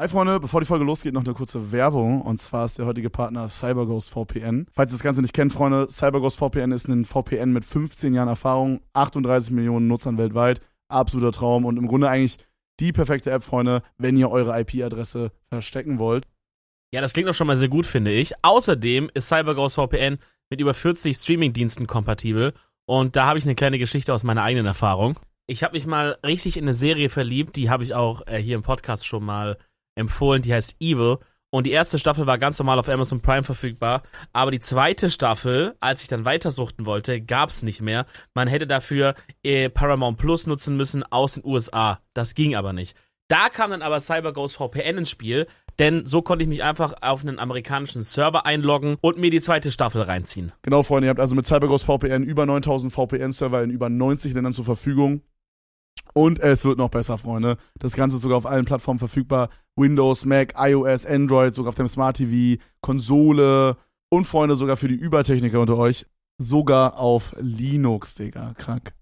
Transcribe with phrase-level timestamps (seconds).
[0.00, 2.22] Hi Freunde, bevor die Folge losgeht, noch eine kurze Werbung.
[2.22, 4.68] Und zwar ist der heutige Partner CyberGhost VPN.
[4.72, 8.28] Falls ihr das Ganze nicht kennt, Freunde, CyberGhost VPN ist ein VPN mit 15 Jahren
[8.28, 10.60] Erfahrung, 38 Millionen Nutzern weltweit.
[10.86, 12.38] Absoluter Traum und im Grunde eigentlich
[12.78, 16.28] die perfekte App, Freunde, wenn ihr eure IP-Adresse verstecken wollt.
[16.94, 18.34] Ja, das klingt doch schon mal sehr gut, finde ich.
[18.42, 20.18] Außerdem ist CyberGhost VPN
[20.48, 22.54] mit über 40 Streaming-Diensten kompatibel.
[22.86, 25.18] Und da habe ich eine kleine Geschichte aus meiner eigenen Erfahrung.
[25.48, 28.54] Ich habe mich mal richtig in eine Serie verliebt, die habe ich auch äh, hier
[28.54, 29.56] im Podcast schon mal
[29.98, 31.18] empfohlen, die heißt Evil.
[31.50, 34.02] Und die erste Staffel war ganz normal auf Amazon Prime verfügbar.
[34.32, 38.04] Aber die zweite Staffel, als ich dann weitersuchten wollte, gab's nicht mehr.
[38.34, 42.00] Man hätte dafür äh, Paramount Plus nutzen müssen aus den USA.
[42.12, 42.96] Das ging aber nicht.
[43.28, 45.46] Da kam dann aber CyberGhost VPN ins Spiel,
[45.78, 49.70] denn so konnte ich mich einfach auf einen amerikanischen Server einloggen und mir die zweite
[49.70, 50.52] Staffel reinziehen.
[50.62, 54.54] Genau, Freunde, ihr habt also mit CyberGhost VPN über 9000 VPN-Server in über 90 Ländern
[54.54, 55.22] zur Verfügung.
[56.18, 57.58] Und es wird noch besser, Freunde.
[57.78, 59.50] Das Ganze ist sogar auf allen Plattformen verfügbar.
[59.76, 63.76] Windows, Mac, iOS, Android, sogar auf dem Smart TV, Konsole
[64.10, 66.06] und Freunde sogar für die Übertechniker unter euch.
[66.36, 68.54] Sogar auf Linux, Digga.
[68.58, 68.94] Krank.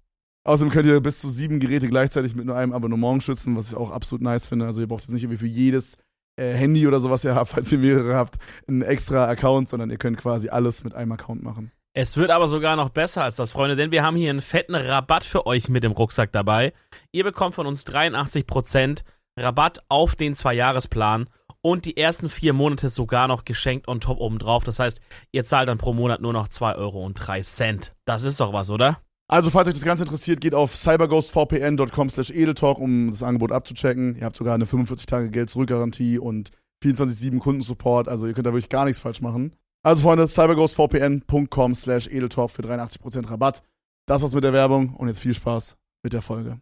[0.44, 3.76] Außerdem könnt ihr bis zu sieben Geräte gleichzeitig mit nur einem Abonnement schützen, was ich
[3.76, 4.66] auch absolut nice finde.
[4.66, 5.96] Also ihr braucht jetzt nicht irgendwie für jedes
[6.38, 8.36] äh, Handy oder sowas ihr habt, falls ihr mehrere habt,
[8.68, 11.72] einen extra Account, sondern ihr könnt quasi alles mit einem Account machen.
[11.98, 14.74] Es wird aber sogar noch besser als das, Freunde, denn wir haben hier einen fetten
[14.74, 16.74] Rabatt für euch mit dem Rucksack dabei.
[17.10, 19.00] Ihr bekommt von uns 83%
[19.38, 21.30] Rabatt auf den Zwei-Jahres-Plan
[21.62, 24.62] und die ersten vier Monate sogar noch geschenkt on top obendrauf.
[24.62, 25.00] Das heißt,
[25.32, 27.94] ihr zahlt dann pro Monat nur noch 2 Euro und 3 Cent.
[28.04, 29.00] Das ist doch was, oder?
[29.26, 34.16] Also, falls euch das Ganze interessiert, geht auf cyberghostvpn.com slash edeltalk, um das Angebot abzuchecken.
[34.16, 36.50] Ihr habt sogar eine 45-Tage-Geld-Zurück-Garantie und
[36.84, 38.06] 24-7 Kundensupport.
[38.06, 39.56] Also, ihr könnt da wirklich gar nichts falsch machen.
[39.86, 43.62] Also, Freunde, cyberghostvpn.com slash edeltalk für 83% Rabatt.
[44.06, 46.58] Das war's mit der Werbung und jetzt viel Spaß mit der Folge.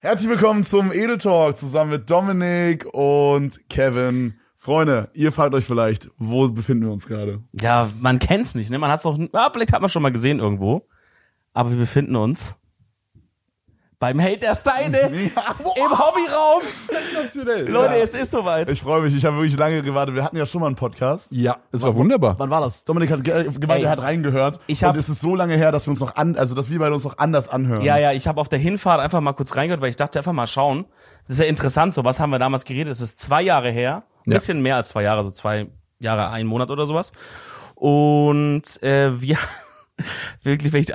[0.00, 4.34] Herzlich willkommen zum Edeltalk zusammen mit Dominik und Kevin.
[4.56, 7.44] Freunde, ihr fragt euch vielleicht, wo befinden wir uns gerade?
[7.52, 8.80] Ja, man kennt's nicht, ne?
[8.80, 10.84] Man hat's noch, ah, vielleicht hat man schon mal gesehen irgendwo.
[11.52, 12.56] Aber wir befinden uns
[13.98, 16.62] beim Hate der Steine Ja, im Hobbyraum.
[16.88, 17.68] sensationell.
[17.68, 18.00] Leute, ja.
[18.02, 18.68] es ist soweit.
[18.70, 20.14] Ich freue mich, ich habe wirklich lange gewartet.
[20.14, 21.30] Wir hatten ja schon mal einen Podcast.
[21.32, 22.34] Ja, es war wunderbar.
[22.38, 22.84] Wann war das?
[22.84, 24.60] Dominik hat ge gemeint, Ey, er hat reingehört.
[24.66, 26.70] ich hab- und es ist so lange her, dass wir uns noch an, also dass
[26.70, 27.82] wir beide uns noch anders anhören.
[27.82, 30.32] Ja, ja, ich habe auf der Hinfahrt einfach mal kurz reingehört, weil ich dachte einfach
[30.32, 30.84] mal schauen.
[31.22, 32.92] Das ist ja interessant, so was haben wir damals geredet.
[32.92, 34.34] Es ist zwei Jahre her, ein Ja.
[34.34, 35.68] bisschen mehr als zwei Jahre, so zwei
[36.00, 37.12] Jahre, ein Monat oder sowas.
[37.74, 39.38] Und äh, wir
[40.42, 40.92] wirklich, wenn ich,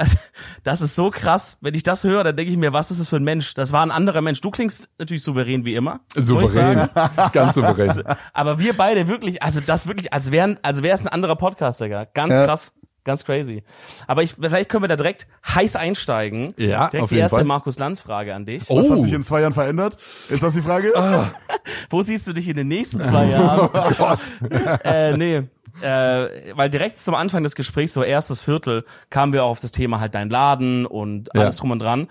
[0.63, 1.57] das ist so krass.
[1.61, 3.53] Wenn ich das höre, dann denke ich mir, was ist das für ein Mensch?
[3.53, 4.41] Das war ein anderer Mensch.
[4.41, 6.01] Du klingst natürlich souverän wie immer.
[6.15, 6.89] Souverän.
[7.33, 8.03] Ganz souverän.
[8.33, 11.79] Aber wir beide wirklich, also das wirklich, als wären, als wäre es ein anderer Podcast,
[11.81, 12.05] Digga.
[12.13, 12.45] Ganz Ja.
[12.45, 12.73] krass.
[13.05, 13.63] Ganz crazy.
[14.07, 16.53] Aber ich, vielleicht können wir da direkt heiß einsteigen.
[16.57, 17.45] Ja, direkt auf die jeden erste Fall.
[17.45, 18.69] Markus Lanz Frage an dich.
[18.69, 19.01] Was hat Oh.
[19.01, 19.95] sich in zwei Jahren verändert?
[20.29, 20.91] Ist das die Frage?
[21.89, 23.69] Wo siehst du dich in den nächsten zwei Jahren?
[24.83, 25.43] äh, nee.
[25.81, 29.72] Äh, weil direkt zum Anfang des Gesprächs, so erstes Viertel, kamen wir auch auf das
[29.72, 31.41] Thema halt dein Laden und Ja.
[31.41, 32.07] alles drum und dran.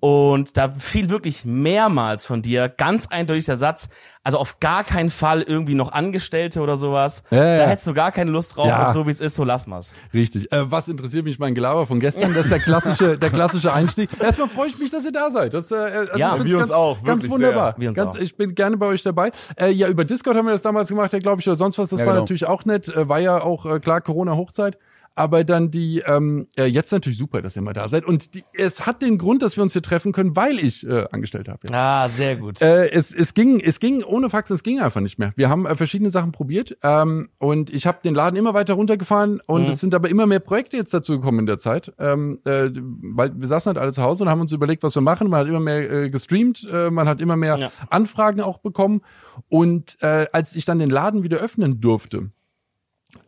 [0.00, 3.88] Und da fiel wirklich mehrmals von dir ganz eindeutig der Satz,
[4.22, 7.24] also auf gar keinen Fall irgendwie noch Angestellte oder sowas.
[7.30, 7.58] Ja, ja.
[7.58, 8.86] Da hättest du gar keine Lust drauf Ja.
[8.86, 9.94] und so wie es ist, so lass mal's.
[10.14, 10.52] Richtig.
[10.52, 12.32] Äh, was interessiert mich mein Gelaber von gestern?
[12.32, 14.08] Das ist der klassische, der klassische Einstieg.
[14.20, 15.52] Erstmal freue ich mich, dass ihr da seid.
[15.52, 17.72] Das, äh, also Ja, wir uns ganz, auch, Ganz wunderbar.
[17.72, 17.80] sehr.
[17.80, 18.20] Wir uns ganz, auch.
[18.20, 19.32] Ich bin gerne bei euch dabei.
[19.56, 21.88] Äh, ja, über Discord haben wir das damals gemacht, ja, glaube ich, oder sonst was.
[21.88, 22.22] Das Ja, war genau.
[22.22, 22.88] natürlich auch nett.
[22.88, 24.78] Äh, war ja auch äh, klar Corona-Hochzeit.
[25.18, 28.04] Aber dann die, ähm, äh, jetzt natürlich super, dass ihr mal da seid.
[28.04, 31.06] Und die, es hat den Grund, dass wir uns hier treffen können, weil ich äh,
[31.12, 31.58] angestellt habe.
[31.72, 32.62] Ah, sehr gut.
[32.62, 35.32] Äh, es, es ging, es ging ohne Fax, es ging einfach nicht mehr.
[35.36, 39.40] Wir haben äh, verschiedene Sachen probiert ähm, und ich habe den Laden immer weiter runtergefahren
[39.46, 39.68] und Mhm.
[39.68, 43.32] es sind aber immer mehr Projekte jetzt dazu gekommen in der Zeit, ähm, äh, weil
[43.38, 45.28] wir saßen halt alle zu Hause und haben uns überlegt, was wir machen.
[45.28, 47.70] Man hat immer mehr äh, gestreamt, äh, man hat immer mehr Ja.
[47.90, 49.02] Anfragen auch bekommen
[49.48, 52.30] und äh, als ich dann den Laden wieder öffnen durfte,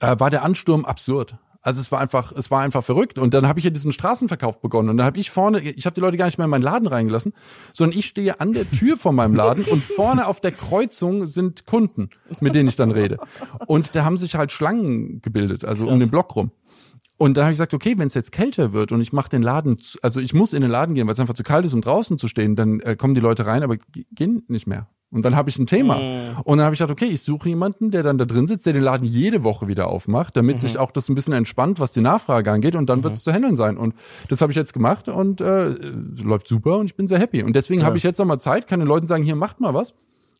[0.01, 1.37] äh, war der Ansturm absurd.
[1.63, 3.19] Also es war einfach, es war einfach verrückt.
[3.19, 4.89] Und dann habe ich ja diesen Straßenverkauf begonnen.
[4.89, 6.87] Und dann habe ich vorne, ich habe die Leute gar nicht mehr in meinen Laden
[6.87, 7.35] reingelassen,
[7.73, 11.67] sondern ich stehe an der Tür von meinem Laden und vorne auf der Kreuzung sind
[11.67, 12.11] Kunden,
[12.41, 13.19] mit denen ich dann rede.
[13.67, 15.99] Und da haben sich halt Schlangen gebildet, also um Krass.
[15.99, 16.51] den Block rum.
[17.19, 19.43] Und dann habe ich gesagt, okay, wenn es jetzt kälter wird und ich mache den
[19.43, 21.75] Laden, zu, also ich muss in den Laden gehen, weil es einfach zu kalt ist,
[21.75, 23.77] um draußen zu stehen, dann äh, kommen die Leute rein, aber
[24.13, 24.89] gehen nicht mehr.
[25.13, 25.97] Und dann habe ich ein Thema.
[25.99, 26.41] Mm.
[26.45, 28.73] Und dann habe ich gedacht, okay, ich suche jemanden, der dann da drin sitzt, der
[28.75, 30.61] den Laden jede Woche wieder aufmacht, damit Mhm.
[30.61, 32.77] sich auch das ein bisschen entspannt, was die Nachfrage angeht.
[32.77, 33.77] Und dann wird es zu handeln sein.
[33.77, 33.95] Und
[34.29, 35.71] das habe ich jetzt gemacht und äh,
[36.23, 37.43] läuft super und ich bin sehr happy.
[37.43, 39.95] Und deswegen habe ich jetzt nochmal Zeit, kann den Leuten sagen, hier macht mal was.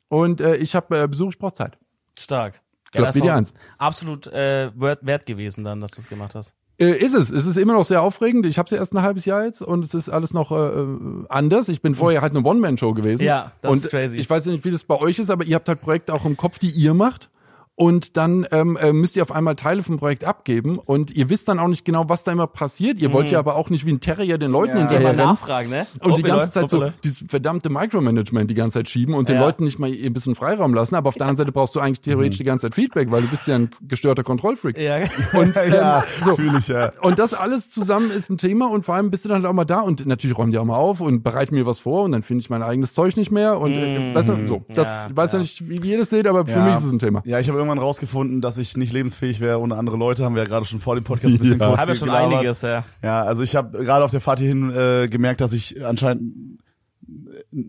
[0.09, 1.77] Und äh, ich habe äh, Besuch, ich brauche Zeit.
[2.19, 2.61] Stark.
[2.93, 3.53] glaub, das ist Eins.
[3.79, 6.55] absolut äh, wert, wert gewesen dann, dass du es gemacht hast.
[6.81, 7.31] Äh, ist es.
[7.31, 8.47] Es ist immer noch sehr aufregend.
[8.47, 10.87] Ich habe es ja erst ein halbes Jahr jetzt und es ist alles noch äh,
[11.29, 11.69] anders.
[11.69, 13.23] Ich bin vorher halt eine One-Man-Show gewesen.
[13.23, 14.17] Ja, das und ist crazy.
[14.17, 16.39] Ich weiß nicht, wie das bei euch ist, aber ihr habt halt Projekte auch im
[16.39, 17.29] Kopf, die ihr macht.
[17.77, 21.49] Und dann ähm, äh, müsst ihr auf einmal Teile vom Projekt abgeben und ihr wisst
[21.49, 23.01] dann auch nicht genau, was da immer passiert.
[23.01, 24.81] Ihr wollt ja aber auch nicht wie ein Terrier den Leuten Ja.
[24.81, 25.19] Hinterher rennen.
[25.19, 25.87] nachfragen, ne?
[26.03, 29.41] Und die ganze Zeit so dieses verdammte Micromanagement die ganze Zeit schieben und den Ja.
[29.47, 30.95] Leuten nicht mal ein bisschen Freiraum lassen.
[30.95, 33.29] Aber auf der anderen Seite brauchst du eigentlich theoretisch die ganze Zeit Feedback, weil du
[33.29, 34.77] bist ja ein gestörter Kontrollfreak.
[34.77, 34.97] Ja,
[35.33, 36.37] Und ähm, ja, so.
[36.59, 36.91] ich ja.
[37.01, 39.55] Und das alles zusammen ist ein Thema und vor allem bist du dann halt auch
[39.55, 42.13] mal da und natürlich räumen die auch mal auf und bereiten mir was vor und
[42.13, 44.67] dann finde ich mein eigenes Zeug nicht mehr und äh, besser so.
[44.69, 45.39] Das Ja, weiß ja.
[45.39, 45.43] ja.
[45.43, 46.65] nicht, wie ihr das seht, aber für Ja.
[46.67, 47.23] mich ist es ein Thema.
[47.25, 50.25] Ja, ich habe irgendwann rausgefunden, dass ich nicht lebensfähig wäre ohne andere Leute.
[50.25, 51.69] Haben wir ja gerade schon vor dem Podcast ein bisschen Ja.
[51.69, 52.35] kurz haben wir schon gelabert.
[52.39, 52.85] einiges, ja.
[53.03, 56.59] Ja, also ich habe gerade auf der Fahrt hierhin äh, gemerkt, dass ich anscheinend,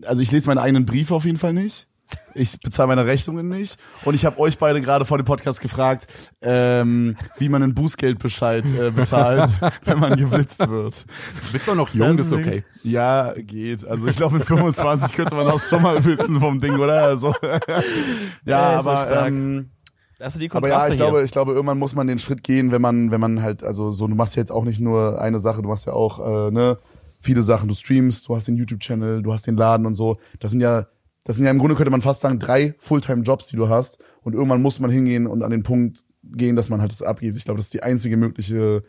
[0.06, 1.86] also ich lese meine eigenen Briefe auf jeden Fall nicht.
[2.34, 3.78] Ich bezahle meine Rechnungen nicht.
[4.04, 6.06] Und ich habe euch beide gerade vor dem Podcast gefragt,
[6.42, 9.50] ähm, wie man einen Bußgeldbescheid äh, bezahlt,
[9.84, 11.06] wenn man geblitzt wird.
[11.46, 12.64] Du bist doch noch jung, das ist okay.
[12.82, 13.86] Ja, geht.
[13.86, 17.02] Also ich glaube, mit 25 könnte man das schon mal wissen vom Ding, oder?
[17.02, 17.34] Also,
[18.44, 19.70] ja, so aber ähm,
[20.22, 20.96] Das sind die aber ja, ich hier.
[20.96, 23.90] glaube, ich glaube, irgendwann muss man den Schritt gehen, wenn man, wenn man halt, also
[23.90, 26.50] so, du machst ja jetzt auch nicht nur eine Sache, du machst ja auch, äh,
[26.52, 26.78] ne,
[27.18, 27.68] viele Sachen.
[27.68, 30.18] Du streamst, du hast den YouTube-Channel, du hast den Laden und so.
[30.38, 30.86] Das sind ja,
[31.24, 33.98] das sind ja im Grunde könnte man fast sagen drei Fulltime-Jobs, die du hast.
[34.22, 37.36] Und irgendwann muss man hingehen und an den Punkt gehen, dass man halt das abgibt.
[37.36, 38.84] Ich glaube, das ist die einzige mögliche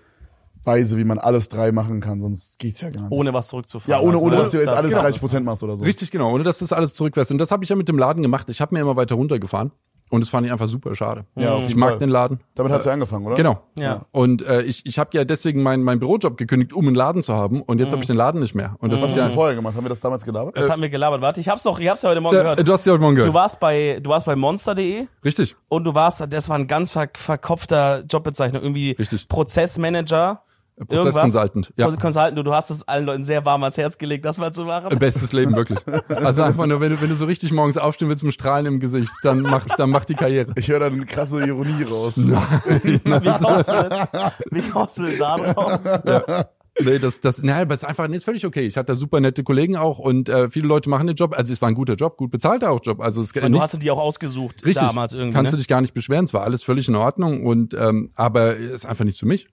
[0.64, 2.22] Weise, wie man alles drei machen kann.
[2.22, 3.12] Sonst geht's ja gar nicht.
[3.12, 4.04] ohne was ja, zurückzufahren.
[4.04, 4.42] ohne, also, ohne, ne?
[4.44, 5.02] dass du jetzt Das- alles genau.
[5.02, 5.84] 30 Prozent machst oder so.
[5.84, 6.32] Richtig, genau.
[6.32, 7.32] Ohne dass das alles zurückwärst.
[7.32, 8.50] Und das habe ich ja mit dem Laden gemacht.
[8.52, 9.72] Ich habe mir immer weiter runtergefahren.
[10.10, 11.26] Und das fand ich einfach super schade.
[11.36, 12.00] Ja, auf ich jeden mag Fall.
[12.00, 12.40] den Laden.
[12.54, 13.36] Damit hat's ja angefangen, oder?
[13.36, 13.62] Genau.
[13.80, 14.06] Ja.
[14.12, 17.34] Und äh, ich, ich habe ja deswegen meinen mein Bürojob gekündigt, um einen Laden zu
[17.34, 17.64] haben.
[17.64, 18.76] Und jetzt habe ich den Laden nicht mehr.
[18.80, 19.28] Und das Was ist hast ja.
[19.30, 19.76] du vorher gemacht?
[19.76, 20.56] Haben wir das damals gelabert?
[20.56, 21.22] Das haben wir gelabert.
[21.22, 22.68] Warte, ich hab's doch, ich hab's ja heute Morgen Äh, gehört.
[22.68, 23.34] du hast ja heute Morgen Du gehört.
[23.36, 25.56] warst bei, du warst bei monster.de Richtig.
[25.68, 29.28] und du warst, das war ein ganz ver verkopfter Jobbezeichnung, irgendwie Richtig.
[29.28, 30.44] Prozessmanager.
[30.78, 31.16] Irgendwas.
[31.16, 31.74] Prozessconsultant.
[31.78, 31.88] Ja.
[31.92, 34.66] Consultant, du, du hast es allen Leuten sehr warm ans Herz gelegt, das mal zu
[34.66, 34.98] machen.
[34.98, 35.80] Bestes Leben, wirklich.
[36.10, 38.80] Also einfach nur, wenn du, wenn du so richtig morgens aufstehen willst mit Strahlen im
[38.80, 40.54] Gesicht, dann mach, dann mach die Karriere.
[40.56, 42.14] Ich höre da eine krasse Ironie raus.
[42.18, 44.08] Wie kommst du,
[44.52, 46.46] wie kommst du da drauf?
[46.80, 48.66] Nee, das, das, naja, aber es ist einfach, nee, ist völlig okay.
[48.66, 51.34] Ich hatte da super nette Kollegen auch und äh, viele Leute machen den Job.
[51.38, 53.00] Also es war ein guter Job, gut bezahlter auch Job.
[53.00, 55.36] Also es Und du hast dir die auch ausgesucht richtig, damals irgendwie.
[55.36, 55.58] kannst ne?
[55.58, 56.26] du dich gar nicht beschweren.
[56.26, 59.50] Es war alles völlig in Ordnung und ähm, aber es ist einfach nichts für mich.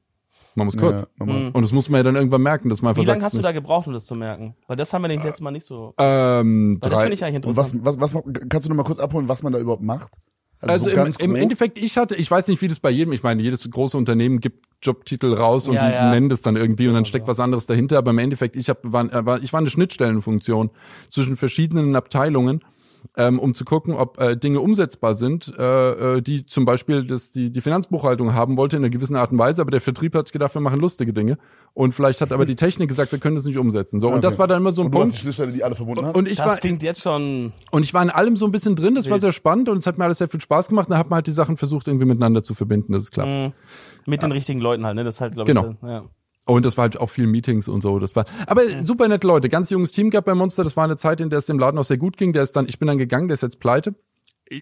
[0.54, 1.00] Man muss kurz.
[1.00, 1.50] Ja, normal.
[1.52, 3.38] Und das muss man ja dann irgendwann merken, dass man Wie einfach lange sagt, hast
[3.38, 4.56] du da gebraucht, um das zu merken?
[4.66, 5.94] Weil das haben wir nämlich letztes Mal nicht so.
[5.98, 8.00] Ähm, Weil das finde ich eigentlich Und was, interessant.
[8.00, 10.12] was, was, kannst du noch mal kurz abholen, was man da überhaupt macht?
[10.62, 11.34] Also so im, im?
[11.36, 14.40] Endeffekt, ich hatte, ich weiß nicht, wie das bei jedem, ich meine, jedes große Unternehmen
[14.40, 16.10] gibt Jobtitel raus und Ja, die ja.
[16.10, 17.30] nennen das dann irgendwie und dann steckt so.
[17.30, 20.70] was anderes dahinter, aber im Endeffekt, ich hab, war, äh, war, ich war eine Schnittstellenfunktion
[21.08, 22.62] zwischen verschiedenen Abteilungen,
[23.16, 27.30] ähm, um zu gucken, ob äh, Dinge umsetzbar sind, äh, äh, die zum Beispiel das,
[27.30, 30.26] die, die Finanzbuchhaltung haben wollte in einer gewissen Art und Weise, aber der Vertrieb hat
[30.28, 31.38] sich gedacht, wir machen lustige Dinge
[31.74, 34.00] und vielleicht hat aber die Technik gesagt, wir können das nicht umsetzen.
[34.00, 34.40] So, und das Okay.
[34.40, 35.20] war dann immer so ein Und du hast die Punkt.
[35.22, 36.14] Schnittstelle, die alle verbunden hat?
[36.16, 37.52] Und ich das war, klingt jetzt schon.
[37.70, 39.86] und ich war in allem so ein bisschen drin, das war sehr spannend und es
[39.86, 40.90] hat mir alles sehr viel Spaß gemacht.
[40.90, 43.26] Da hat man halt die Sachen versucht, irgendwie miteinander zu verbinden, das ist klar.
[43.26, 43.52] mh,
[44.06, 45.04] Mit den richtigen Leuten halt, ne?
[45.04, 45.70] Das ist halt, glaube Genau.
[45.70, 45.88] ich.
[45.88, 46.02] Ja.
[46.54, 47.98] Und das war halt auch viel Meetings und so.
[47.98, 50.64] Das war, aber super nette Leute, ganz junges Team gab bei Monster.
[50.64, 52.32] Das war eine Zeit, in der es dem Laden auch sehr gut ging.
[52.32, 53.94] Der ist dann, ich bin dann gegangen, der ist jetzt pleite.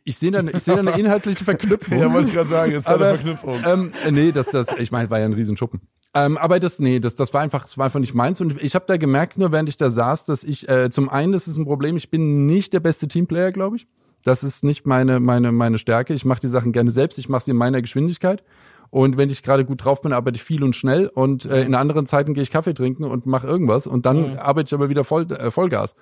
[0.05, 1.99] Ich- sehe da, eine- ich sehe da eine inhaltliche Verknüpfung.
[2.01, 3.61] ja, wollte ich gerade sagen, ist da eine Verknüpfung.
[3.67, 5.81] ähm, nee, das, das, ich meine, war ja ein Riesenschuppen.
[6.15, 8.41] Ähm, aber das, nee, das, das war einfach, das war einfach nicht meins.
[8.43, 11.33] Und ich habe da gemerkt, nur während ich da saß, dass ich, äh, zum einen,
[11.33, 13.87] das ist ein Problem, ich bin nicht der beste Teamplayer, glaube ich.
[14.25, 16.13] Das ist nicht meine, meine, meine Stärke.
[16.13, 18.43] Ich mache die Sachen gerne selbst, ich mache sie in meiner Geschwindigkeit.
[18.91, 21.09] Und wenn ich gerade gut drauf bin, arbeite ich viel und schnell.
[21.09, 23.87] Und äh, in anderen Zeiten gehe ich Kaffee trinken und mache irgendwas.
[23.87, 25.95] Und dann arbeite ich aber wieder voll, äh, Vollgas.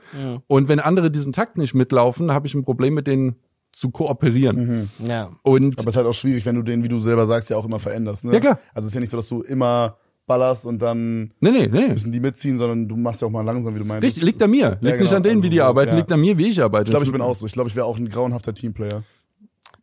[0.47, 3.37] Und wenn andere diesen Takt nicht mitlaufen, habe ich ein Problem mit denen
[3.73, 4.91] zu kooperieren.
[5.07, 5.31] ja.
[5.43, 7.57] Und Aber es ist halt auch schwierig, wenn du den, wie du selber sagst, ja
[7.57, 8.25] auch immer veränderst.
[8.25, 8.33] Ne?
[8.33, 8.59] Ja, klar.
[8.73, 11.89] Also es ist ja nicht so, dass du immer ballerst und dann nee, nee, nee.
[11.89, 14.05] müssen die mitziehen, sondern du machst ja auch mal langsam, wie du meinst.
[14.05, 14.71] Richtig, liegt an mir.
[14.71, 15.17] Liegt Ja, nicht genau.
[15.17, 15.99] an denen, wie Also die so, arbeiten, ja.
[15.99, 16.85] liegt an mir, wie ich arbeite.
[16.85, 17.47] Ich glaube, ich bin auch so.
[17.47, 19.05] Ich glaube, ich wäre auch ein grauenhafter Teamplayer.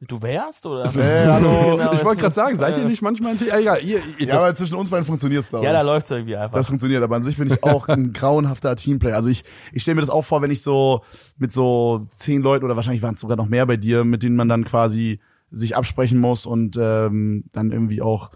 [0.07, 0.89] Du wärst, oder?
[0.91, 1.77] Hey, hallo.
[1.77, 3.47] Genau, ich wollte gerade sagen, seid ihr nicht manchmal ein Team?
[3.47, 6.35] Ja, egal, ihr, ihr, Ja, aber zwischen uns beiden funktioniert's glaube Ja, da läuft's irgendwie
[6.35, 6.57] einfach.
[6.57, 9.15] Das funktioniert, aber an sich bin ich auch ein grauenhafter Teamplayer.
[9.15, 11.01] Also ich, ich stelle mir das auch vor, wenn ich so
[11.37, 14.35] mit so zehn Leuten oder wahrscheinlich waren es sogar noch mehr bei dir, mit denen
[14.35, 15.19] man dann quasi
[15.51, 18.31] sich absprechen muss und ähm, dann irgendwie auch,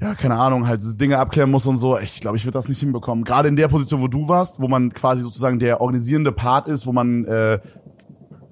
[0.00, 1.98] ja, keine Ahnung, halt Dinge abklären muss und so.
[1.98, 3.24] Ich glaube, ich würde das nicht hinbekommen.
[3.24, 6.86] Gerade in der Position, wo du warst, wo man quasi sozusagen der organisierende Part ist,
[6.86, 7.60] wo man äh,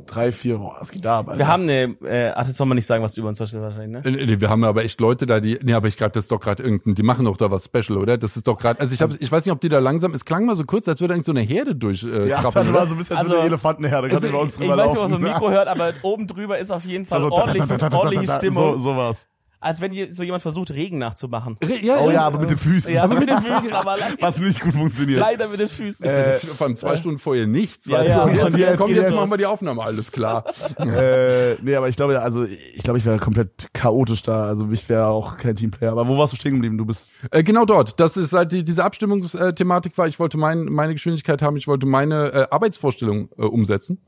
[0.08, 1.38] drei, vier, boah, was geht da ab, Alter?
[1.38, 3.62] wir haben eine, äh, ach, das soll man nicht sagen, was du über uns verstehst
[3.62, 4.10] wahrscheinlich, ne?
[4.26, 6.40] Nee, wir haben aber echt Leute da, die, nee, aber ich gerade, das ist doch
[6.40, 8.18] gerade irgendein, die machen doch da was Special, oder?
[8.18, 10.24] Das ist doch gerade, also ich hab, ich weiß nicht, ob die da langsam, es
[10.24, 12.72] klang mal so kurz, als würde eigentlich so eine Herde durch äh, ja, das trappen,
[12.72, 14.68] war so ein bisschen Also- so eine Elefantenherde, kannst Also, du bei uns ich, ich
[14.70, 17.20] weiß nicht, ob man so ein Mikro hört, aber oben drüber ist auf jeden Fall
[17.20, 17.62] So, ordentlich,
[17.92, 18.78] ordentliche Stimmung.
[18.78, 19.26] So, sowas.
[19.60, 21.56] Als wenn dir so jemand versucht, Regen nachzumachen.
[21.62, 22.92] Re- Ja, Oh ja, aber mit den Füßen.
[22.94, 25.18] Ja, aber mit den Füßen, aber leider, Was nicht gut funktioniert.
[25.20, 26.06] leider mit den Füßen.
[26.06, 27.86] Äh, Vor allem zwei Stunden vorher nichts.
[27.86, 28.22] Ja, ja?
[28.22, 30.44] Und und jetzt, jetzt komm, jetzt machen wir die Aufnahme, alles klar.
[30.78, 34.44] äh, nee, aber ich glaube, also ich glaube, ich wäre komplett chaotisch da.
[34.44, 35.92] Also ich wäre auch kein Teamplayer.
[35.92, 36.78] Aber wo warst du stehen geblieben?
[36.78, 37.12] Du bist.
[37.30, 37.98] Äh, genau dort.
[38.00, 41.86] Das ist halt die, diese Abstimmungsthematik war, ich wollte mein, meine Geschwindigkeit haben, ich wollte
[41.86, 44.00] meine äh, Arbeitsvorstellung äh, umsetzen.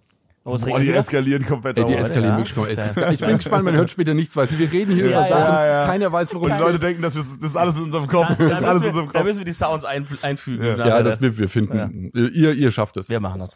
[0.43, 1.77] Oh, es Boah, regnet die eskalieren komplett.
[1.79, 2.37] Ey, die eskalieren ja.
[2.39, 2.79] wirklich komplett.
[2.79, 5.29] Ist, ich bin gespannt, man hört später nichts, weil wir reden hier Ja, über ja,
[5.29, 5.87] Sachen, ja, ja.
[5.87, 6.61] keiner weiß, worum Und die.
[6.61, 8.29] Leute denken, das ist, das ist alles in unserem Kopf.
[8.29, 9.27] Da, Das ist da, alles müssen in unserem wir, da Kopf.
[9.27, 10.65] müssen wir die Sounds ein, einfügen.
[10.65, 10.87] Ja.
[10.87, 12.11] Ja, das wir, wir finden.
[12.15, 13.11] Ihr, ihr schafft es.
[13.11, 13.55] wir machen das.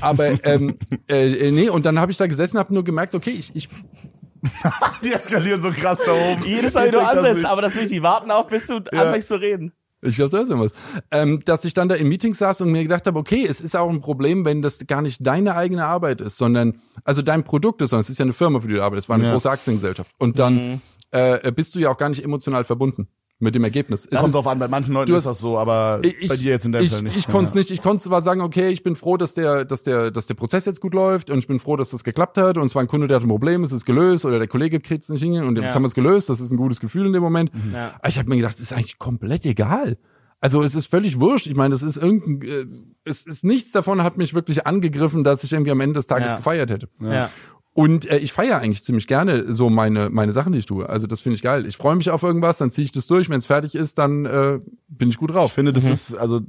[0.00, 3.30] Aber ähm, äh, äh, nee, und dann habe ich da gesessen, habe nur gemerkt, okay,
[3.30, 3.68] ich, ich
[5.04, 6.44] Die eskalieren so krass da oben.
[6.44, 8.76] Jedes Mal, Ich wenn du ansetzt, aber das will ich, die warten auf, bis du
[8.76, 9.72] anfängst zu reden.
[10.06, 10.72] Ich glaube, da ist irgendwas.
[11.10, 13.76] Ähm, dass ich dann da in Meetings saß und mir gedacht habe, okay, es ist
[13.76, 17.82] auch ein Problem, wenn das gar nicht deine eigene Arbeit ist, sondern, also dein Produkt
[17.82, 19.32] ist, sondern es ist ja eine Firma, für die du arbeitest, es war eine Ja.
[19.32, 20.10] große Aktiengesellschaft.
[20.18, 24.08] Und dann äh, bist du ja auch gar nicht emotional verbunden mit dem Ergebnis.
[24.10, 26.64] Es Kommt drauf an, bei manchen Leuten ist das so, aber ich, bei dir jetzt
[26.64, 27.16] in deinem ich, Fall nicht.
[27.18, 27.70] Ich konnte es nicht.
[27.70, 30.64] Ich konnte zwar sagen, okay, ich bin froh, dass der, dass der, dass der Prozess
[30.64, 32.88] jetzt gut läuft und ich bin froh, dass das geklappt hat und es war ein
[32.88, 35.44] Kunde, der hat ein Problem, es ist gelöst oder der Kollege kriegt es nicht hin
[35.44, 35.74] und jetzt Ja.
[35.74, 36.30] haben wir es gelöst.
[36.30, 37.50] Das ist ein gutes Gefühl in dem Moment.
[37.74, 37.92] Ja.
[37.98, 39.98] Aber ich habe mir gedacht, es ist eigentlich komplett egal.
[40.40, 41.46] Also es ist völlig wurscht.
[41.46, 42.66] Ich meine, das ist irgendein, äh,
[43.04, 46.30] es ist nichts davon hat mich wirklich angegriffen, dass ich irgendwie am Ende des Tages
[46.30, 46.36] Ja.
[46.36, 46.88] gefeiert hätte.
[47.00, 47.30] Ja.
[47.76, 50.88] Und äh, ich feiere eigentlich ziemlich gerne so meine meine Sachen, die ich tue.
[50.88, 51.66] Also das finde ich geil.
[51.66, 53.28] Ich freue mich auf irgendwas, dann ziehe ich das durch.
[53.28, 55.50] Wenn es fertig ist, dann äh, bin ich gut drauf.
[55.50, 55.90] Ich finde, das Mhm.
[55.92, 56.40] ist, also,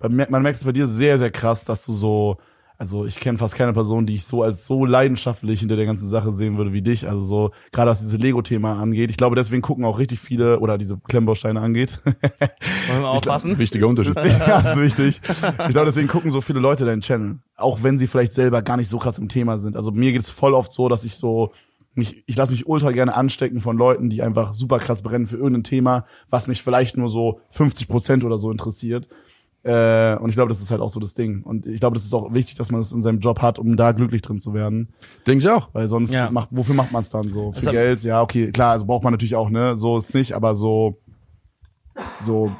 [0.00, 2.36] man merkt es bei dir sehr, sehr krass, dass du so,
[2.76, 6.08] also ich kenne fast keine Person, die ich so als so leidenschaftlich hinter der ganzen
[6.08, 7.08] Sache sehen würde wie dich.
[7.08, 9.10] Also so, gerade was dieses Lego-Thema angeht.
[9.10, 12.00] Ich glaube, deswegen gucken auch richtig viele, oder diese Klemmbausteine angeht.
[12.04, 13.58] Wollen wir aufpassen?
[13.58, 14.16] Wichtiger Unterschied.
[14.24, 15.20] ja, ist wichtig.
[15.28, 17.38] Ich glaube, deswegen gucken so viele Leute deinen Channel.
[17.56, 19.76] Auch wenn sie vielleicht selber gar nicht so krass im Thema sind.
[19.76, 21.52] Also mir geht es voll oft so, dass ich so,
[21.94, 25.36] mich, ich lasse mich ultra gerne anstecken von Leuten, die einfach super krass brennen für
[25.36, 29.08] irgendein Thema, was mich vielleicht nur so 50 Prozent oder so interessiert.
[29.64, 31.42] Äh, und ich glaube, das ist halt auch so das Ding.
[31.42, 33.76] Und ich glaube, das ist auch wichtig, dass man es in seinem Job hat, um
[33.76, 34.92] da glücklich drin zu werden.
[35.26, 35.70] Denke ich auch.
[35.72, 36.30] Weil sonst Ja.
[36.30, 37.50] macht, wofür macht man es dann so?
[37.52, 38.02] Für Also- Geld?
[38.04, 39.76] Ja, okay, klar, also braucht man natürlich auch, ne?
[39.76, 40.98] So ist nicht, aber so,
[42.20, 42.52] so,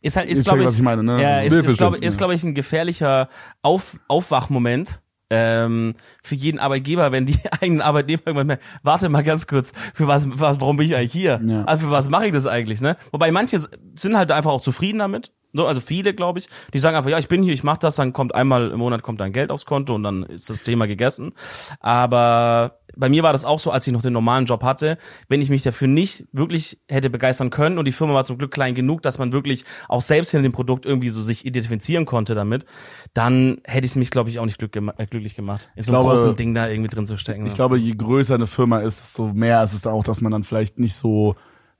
[0.00, 1.22] Ist halt, Ich ist glaube ich, was ich meine, ne?
[1.22, 3.28] ja, ist, Wir ist, glaube ist, glaub ich, ein gefährlicher
[3.62, 5.00] Auf, Aufwachmoment.
[5.34, 10.06] Ähm, für jeden Arbeitgeber, wenn die eigenen Arbeitnehmer irgendwann merken, warte mal ganz kurz, für
[10.06, 11.40] was, für was warum bin ich eigentlich hier?
[11.42, 11.64] Ja.
[11.64, 12.96] Also für was mache ich das eigentlich, ne?
[13.12, 13.58] Wobei manche
[13.94, 15.32] sind halt einfach auch zufrieden damit.
[15.52, 17.96] So, also viele, glaube ich, die sagen einfach, ja, ich bin hier, ich mache das,
[17.96, 20.86] dann kommt einmal im Monat kommt dann Geld aufs Konto und dann ist das Thema
[20.86, 21.32] gegessen.
[21.80, 25.40] Aber bei mir war das auch so, als ich noch den normalen Job hatte, wenn
[25.40, 28.74] ich mich dafür nicht wirklich hätte begeistern können und die Firma war zum Glück klein
[28.74, 32.64] genug, dass man wirklich auch selbst hinter dem Produkt irgendwie so sich identifizieren konnte damit,
[33.14, 35.92] dann hätte ich mich, glaube ich, auch nicht glück gema äh, glücklich gemacht, in so
[35.92, 37.44] einem glaube- großen Ding da irgendwie drin zu stecken.
[37.46, 37.56] Ich ja.
[37.56, 40.78] glaube, je größer eine Firma ist, desto mehr ist es auch, dass man dann vielleicht
[40.78, 41.34] nicht so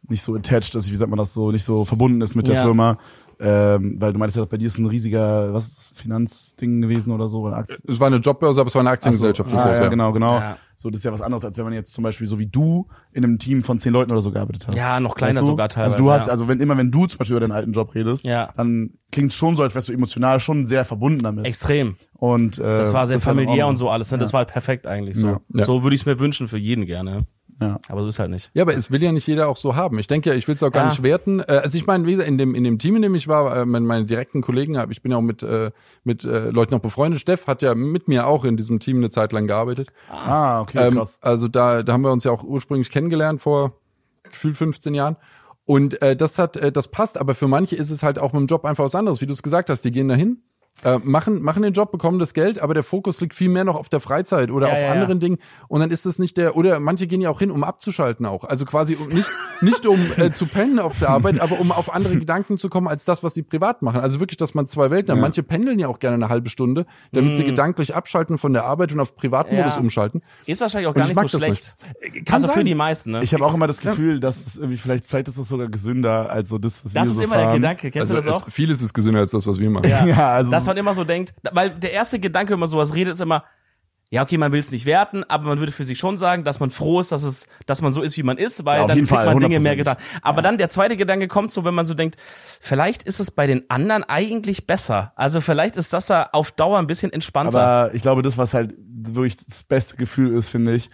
[0.09, 2.57] nicht so attached ist, wie sagt man das so, nicht so verbunden ist mit der
[2.57, 2.62] Ja.
[2.62, 2.99] Firma.
[3.45, 7.13] Ähm, weil du meintest ja, bei dir ist ein riesiger, was ist das, Finanzding gewesen
[7.13, 7.81] oder so, oder Aktien.
[7.89, 9.51] Es war eine Jobbörse, aber es war eine Aktiengesellschaft.
[9.51, 10.39] so ah, groß, ja, genau, genau.
[10.39, 10.57] Ja.
[10.77, 12.87] So, das ist ja was anderes, als wenn man jetzt zum Beispiel so wie du
[13.13, 14.75] in einem Team von zehn Leuten oder so gearbeitet hast.
[14.77, 15.47] Ja, noch kleiner Weißt du?
[15.47, 15.95] sogar teilweise.
[15.95, 16.33] Also du hast, ja.
[16.33, 18.51] also wenn immer wenn du zum Beispiel über deinen alten Job redest, Ja.
[18.57, 21.45] dann klingt schon so, als wärst du emotional schon sehr verbunden damit.
[21.45, 21.97] Extrem.
[22.15, 24.11] Und äh, Das war sehr in familiär und so alles.
[24.11, 24.19] Ne?
[24.19, 25.27] Das war halt perfekt eigentlich so.
[25.27, 25.41] Ja.
[25.55, 25.65] Ja.
[25.65, 27.19] So würde ich es mir wünschen für jeden gerne.
[27.62, 27.81] Ja.
[27.88, 28.50] Aber so ist halt nicht.
[28.54, 29.99] Ja, aber es will ja nicht jeder auch so haben.
[29.99, 30.88] Ich denke ja, ich will es auch gar Ja.
[30.90, 31.40] nicht werten.
[31.40, 33.57] Äh, Also ich meine, wie gesagt, in dem in dem Team, in dem ich war,
[33.57, 35.71] äh, meine, meine direkten Kollegen, ich bin ja auch mit äh,
[36.04, 37.21] mit Leuten auch befreundet.
[37.21, 39.88] Steff hat ja mit mir auch in diesem Team eine Zeit lang gearbeitet.
[40.11, 41.19] Ah, okay, Ähm, krass.
[41.21, 43.73] also da da haben wir uns ja auch ursprünglich kennengelernt vor
[44.31, 45.16] gefühlt 15 Jahren.
[45.64, 48.40] Und äh, das hat, äh, das passt, aber für manche ist es halt auch mit
[48.40, 49.83] dem Job einfach was anderes, wie du es gesagt hast.
[49.85, 50.42] Die gehen dahin,
[50.85, 53.76] äh, machen, machen den Job, bekommen das Geld, aber der Fokus liegt viel mehr noch
[53.76, 54.93] auf der Freizeit oder Ja, auf ja, ja.
[54.93, 55.38] anderen Dingen.
[55.69, 58.43] Und dann ist es nicht der, oder manche gehen ja auch hin, um abzuschalten auch.
[58.45, 61.95] Also quasi um, nicht, nicht um äh, zu pennen auf der Arbeit, aber um auf
[61.95, 64.00] andere Gedanken zu kommen als das, was sie privat machen.
[64.00, 65.21] Also wirklich, dass man zwei Welten hat.
[65.21, 68.93] Manche pendeln ja auch gerne eine halbe Stunde, damit sie gedanklich abschalten von der Arbeit
[68.93, 69.81] und auf Privatmodus Ja.
[69.81, 70.23] umschalten.
[70.47, 71.76] Ist wahrscheinlich auch gar ich nicht so das schlecht.
[72.12, 72.26] nicht.
[72.26, 72.64] Kann also für sein.
[72.67, 73.23] die meisten, ne?
[73.23, 76.29] Ich habe auch immer das Gefühl, dass es irgendwie vielleicht, vielleicht ist es sogar gesünder
[76.31, 77.47] als so das, was das wir ist so immer fahren.
[77.49, 77.91] der Gedanke.
[77.93, 78.49] Kennst Also du das auch?
[78.49, 79.88] es, vieles ist gesünder als das, was wir machen.
[79.88, 80.05] Ja.
[80.12, 83.14] Ja, also Dass man immer so denkt, weil der erste Gedanke, wenn man sowas redet,
[83.14, 83.45] ist immer,
[84.11, 86.61] ja, okay, man will es nicht werten, aber man würde für sich schon sagen, dass
[86.61, 88.99] man froh ist, dass es, dass man so ist, wie man ist, weil Ja, dann
[88.99, 89.76] kriegt Fall, man Dinge mehr 100%.
[89.76, 89.97] getan.
[90.21, 92.16] Aber dann der zweite Gedanke kommt so, wenn man so denkt,
[92.61, 95.14] vielleicht ist es bei den anderen eigentlich besser.
[95.16, 97.59] Also vielleicht ist das da auf Dauer ein bisschen entspannter.
[97.62, 100.90] Aber ich glaube, das, was halt wirklich das beste Gefühl ist, finde ich,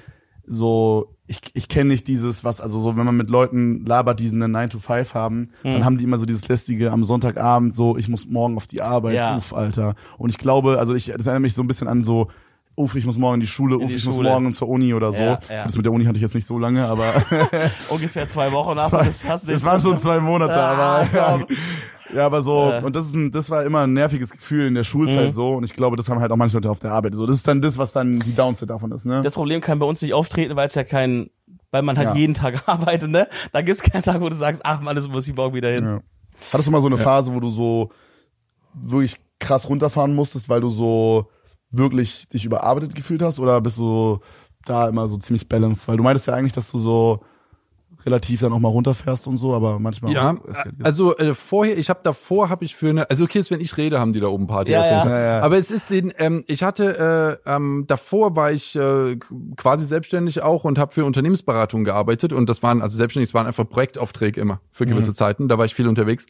[0.48, 4.28] so, ich, ich kenne nicht dieses, was, also so, wenn man mit Leuten labert, die
[4.30, 5.74] einen 9 to 5 haben, Hm.
[5.74, 8.80] dann haben die immer so dieses lästige am Sonntagabend, so, ich muss morgen auf die
[8.80, 9.36] Arbeit, Ja.
[9.36, 9.94] uff, Alter.
[10.16, 12.28] Und ich glaube, also ich, das erinnert mich so ein bisschen an so,
[12.76, 14.30] uff, ich muss morgen in die Schule, In uff, die ich muss Schule.
[14.30, 15.22] morgen zur Uni oder so.
[15.22, 15.64] Ja, ja.
[15.64, 17.12] Das mit der Uni hatte ich jetzt nicht so lange, aber
[17.90, 21.46] Ungefähr zwei Wochen hast du das, hast du es waren schon zwei Monate, Ah, aber.
[22.14, 22.78] ja, aber so Ja.
[22.80, 25.32] und das ist ein, das war immer ein nerviges Gefühl in der Schulzeit Mhm.
[25.32, 27.26] so und ich glaube, das haben halt auch manche Leute auf der Arbeit so.
[27.26, 29.20] Das ist dann das, was dann die Downside davon ist, ne?
[29.22, 31.30] Das Problem kann bei uns nicht auftreten, weil es ja kein,
[31.70, 32.14] weil man halt Ja.
[32.14, 33.28] jeden Tag arbeitet, ne?
[33.52, 35.84] Da gibt's keinen Tag, wo du sagst, ach man, das muss ich morgen wieder hin.
[35.84, 36.00] Ja.
[36.52, 37.90] Hattest du mal so eine Phase, wo du so
[38.74, 41.26] wirklich krass runterfahren musstest, weil du so
[41.70, 44.20] wirklich dich überarbeitet gefühlt hast oder bist du
[44.64, 45.86] da immer so ziemlich balanced?
[45.88, 47.20] Weil du meintest ja eigentlich, dass du so
[48.08, 50.36] relativ dann auch mal runterfährst und so, aber manchmal Ja,
[50.82, 53.76] also äh, vorher, ich habe davor, habe ich für eine, also okay, ist, wenn ich
[53.76, 54.72] rede, haben die da oben Party.
[54.72, 55.02] Ja, auf jeden ja.
[55.02, 55.10] Fall.
[55.12, 55.40] Ja, ja.
[55.40, 59.16] Aber es ist den, ähm, ich hatte, äh, ähm, davor war ich äh,
[59.56, 63.46] quasi selbstständig auch und habe für Unternehmensberatung gearbeitet und das waren, also selbstständig, es waren
[63.46, 64.90] einfach Projektaufträge immer für Mhm.
[64.90, 66.26] gewisse Zeiten, da war ich viel unterwegs.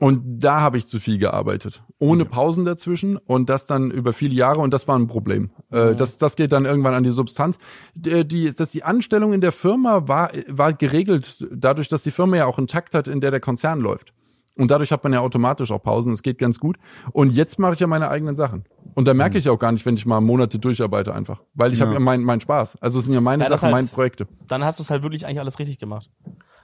[0.00, 1.82] Und da habe ich zu viel gearbeitet.
[1.98, 5.50] Ohne Pausen dazwischen und das dann über viele Jahre und das war ein Problem.
[5.72, 7.58] Äh, das, das geht dann irgendwann an die Substanz.
[7.96, 12.36] Die, die, dass die Anstellung in der Firma war, war geregelt, dadurch, dass die Firma
[12.36, 14.12] ja auch einen Takt hat, in der der Konzern läuft.
[14.56, 16.12] Und dadurch hat man ja automatisch auch Pausen.
[16.12, 16.78] Es geht ganz gut.
[17.12, 18.64] Und jetzt mache ich ja meine eigenen Sachen.
[18.94, 21.42] Und da merke ich auch gar nicht, wenn ich mal Monate durcharbeite einfach.
[21.54, 21.86] Weil ich Ja.
[21.86, 22.76] habe ja meinen mein Spaß.
[22.82, 24.26] Also es sind ja meine Ja, Sachen, heißt- meine Projekte.
[24.48, 26.10] Dann hast du es halt wirklich eigentlich alles richtig gemacht.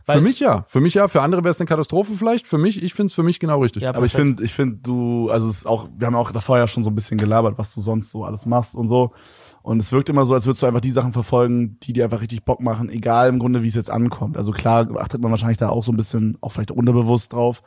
[0.06, 0.64] Weil- Für mich ja.
[0.68, 1.08] Für mich ja.
[1.08, 2.46] Für andere wäre es eine Katastrophe vielleicht.
[2.46, 3.82] Für mich, ich finde es für mich genau richtig.
[3.82, 6.58] Ja, aber ich finde, ich finde du, also es ist auch, wir haben auch davor
[6.58, 9.12] ja schon so ein bisschen gelabert, was du sonst so alles machst und so.
[9.62, 12.20] Und es wirkt immer so, als würdest du einfach die Sachen verfolgen, die dir einfach
[12.20, 14.36] richtig Bock machen, egal im Grunde, wie es jetzt ankommt.
[14.36, 17.62] Also klar achtet man wahrscheinlich da auch so ein bisschen, auch vielleicht unterbewusst drauf.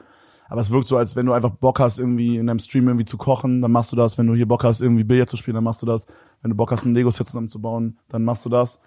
[0.49, 3.03] Aber es wirkt so, als wenn du einfach Bock hast, irgendwie in deinem Stream irgendwie
[3.05, 4.17] zu kochen, dann machst du das.
[4.17, 6.05] Wenn du hier Bock hast, irgendwie Billard zu spielen, dann machst du das.
[6.41, 8.79] Wenn du Bock hast, ein Lego-Set zusammenzubauen, dann machst du das.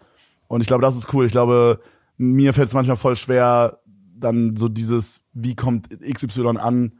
[0.46, 1.26] Und ich glaube, das ist cool.
[1.26, 1.80] Ich glaube,
[2.22, 3.78] mir fällt es manchmal voll schwer,
[4.14, 6.92] dann so dieses, wie kommt XY an,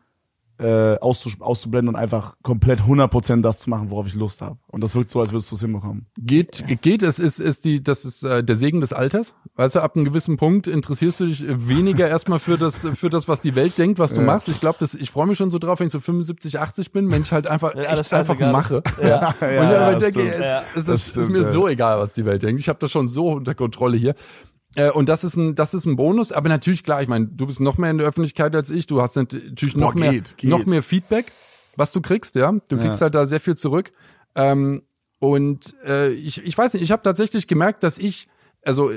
[0.59, 4.59] äh, auszublenden und einfach komplett 100% das zu machen, worauf ich Lust habe.
[4.67, 6.07] Und das wirkt so, als würdest du es hinbekommen.
[6.19, 9.33] Geht, geht, es ist, ist die, das ist äh, der Segen des Alters.
[9.57, 13.27] Weißt du, ab einem gewissen Punkt interessierst du dich weniger erstmal für das, für das,
[13.27, 14.27] was die Welt denkt, was du Ja.
[14.27, 14.49] machst.
[14.51, 17.11] Ich glaube, das, ich freue mich schon so drauf, wenn ich so 75, 80 bin,
[17.11, 18.53] wenn ich halt einfach, alles echt einfach ist.
[18.53, 18.83] mache.
[19.03, 19.29] Ja.
[19.41, 20.63] Und ich ja, denke, es, Ja.
[20.77, 21.51] es Das ist, ist stimmt, mir ja.
[21.51, 22.61] so egal, was die Welt denkt.
[22.61, 24.15] Ich habe das schon so unter Kontrolle hier.
[24.77, 26.33] Äh, und das ist ein, das ist ein Bonus.
[26.33, 28.87] Aber natürlich klar, ich meine, du bist noch mehr in der Öffentlichkeit als ich.
[28.87, 30.51] Du hast natürlich noch Boah, mehr, geht, geht.
[30.51, 31.33] noch mehr Feedback,
[31.77, 32.35] was du kriegst.
[32.37, 33.05] Ja, du kriegst Ja.
[33.07, 33.91] halt da sehr viel zurück.
[34.35, 34.83] Ähm,
[35.19, 38.29] und äh, ich, ich weiß nicht, ich habe tatsächlich gemerkt, dass ich,
[38.65, 38.91] also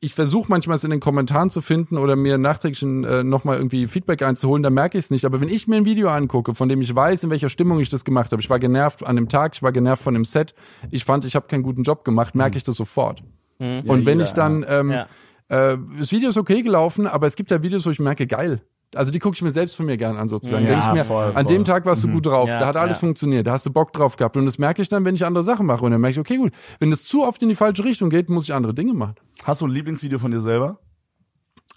[0.00, 3.86] ich versuche manchmal es in den Kommentaren zu finden oder mir nachträglich äh, nochmal irgendwie
[3.86, 5.24] Feedback einzuholen, da merke ich es nicht.
[5.24, 7.88] Aber wenn ich mir ein Video angucke, von dem ich weiß, in welcher Stimmung ich
[7.88, 10.54] das gemacht habe, ich war genervt an dem Tag, ich war genervt von dem Set,
[10.90, 13.22] ich fand, ich habe keinen guten Job gemacht, merke ich das sofort.
[13.58, 15.06] Und wenn jeder, ich dann, ähm, Ja.
[15.48, 18.60] äh, das Video ist okay gelaufen, aber es gibt ja Videos, wo ich merke, geil.
[18.94, 20.64] Also die gucke ich mir selbst von mir gern an sozusagen.
[20.64, 21.44] Ja, Denk ich mir, voll, an voll.
[21.44, 23.00] dem Tag warst du gut drauf, Ja, da hat alles ja.
[23.00, 24.36] funktioniert, da hast du Bock drauf gehabt.
[24.36, 25.84] Und das merke ich dann, wenn ich andere Sachen mache.
[25.84, 28.30] Und dann merke ich, okay, gut, wenn das zu oft in die falsche Richtung geht,
[28.30, 29.16] muss ich andere Dinge machen.
[29.42, 30.78] Hast du ein Lieblingsvideo von dir selber?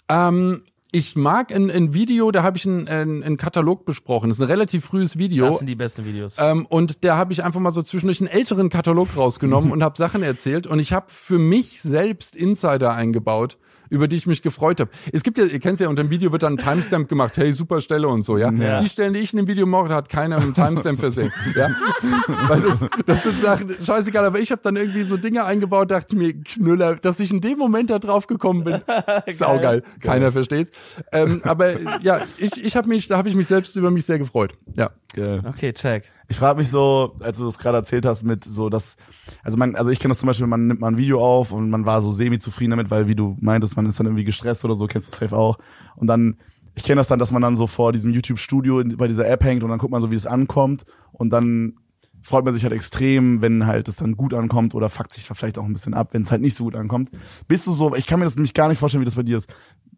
[0.08, 4.30] Ähm, ich mag ein, ein Video, da habe ich einen, einen Katalog besprochen.
[4.30, 5.46] Das ist ein relativ frühes Video.
[5.46, 6.38] Das sind die besten Videos.
[6.40, 9.96] Ähm, und da habe ich einfach mal so zwischendurch einen älteren Katalog rausgenommen und habe
[9.96, 10.66] Sachen erzählt.
[10.66, 13.56] Und ich habe für mich selbst Insider eingebaut,
[13.90, 14.90] über die ich mich gefreut habe.
[15.12, 17.52] Es gibt ja, ihr kennt ja, unter dem Video wird dann ein Timestamp gemacht, hey,
[17.52, 18.50] super Stelle und so, ja.
[18.52, 18.80] Ja.
[18.80, 21.32] Die Stellen, die ich in dem Video mache, hat keiner einen Timestamp versehen.
[21.54, 21.70] ja.
[22.48, 26.14] Weil das, das sind Sachen, scheißegal, aber ich habe dann irgendwie so Dinge eingebaut, dachte
[26.14, 28.80] ich mir, Knüller, dass ich in dem Moment da drauf gekommen bin.
[29.28, 29.82] Saugeil.
[30.00, 30.70] Keiner versteht's.
[31.12, 34.18] Ähm, aber ja, ich, ich habe mich, da habe ich mich selbst über mich sehr
[34.18, 34.52] gefreut.
[34.74, 34.90] Ja.
[35.12, 35.42] Geil.
[35.46, 36.04] okay, check.
[36.28, 38.96] Ich frage mich so, als du das gerade erzählt hast, mit so dass,
[39.42, 41.70] also man, also ich kenne das zum Beispiel, man nimmt mal ein Video auf und
[41.70, 44.64] man war so semi zufrieden damit, weil wie du meintest, man ist dann irgendwie gestresst
[44.64, 45.58] oder so, kennst du safe auch.
[45.96, 46.36] Und dann,
[46.74, 49.62] ich kenne das dann, dass man dann so vor diesem YouTube-Studio bei dieser App hängt
[49.62, 51.74] und dann guckt man so, wie es ankommt und dann
[52.22, 55.58] freut man sich halt extrem, wenn halt es dann gut ankommt oder fuckt sich vielleicht
[55.58, 57.10] auch ein bisschen ab, wenn es halt nicht so gut ankommt.
[57.48, 59.38] Bist du so, ich kann mir das nämlich gar nicht vorstellen, wie das bei dir
[59.38, 59.52] ist.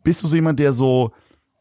[0.04, 1.12] Bist du so jemand, der so,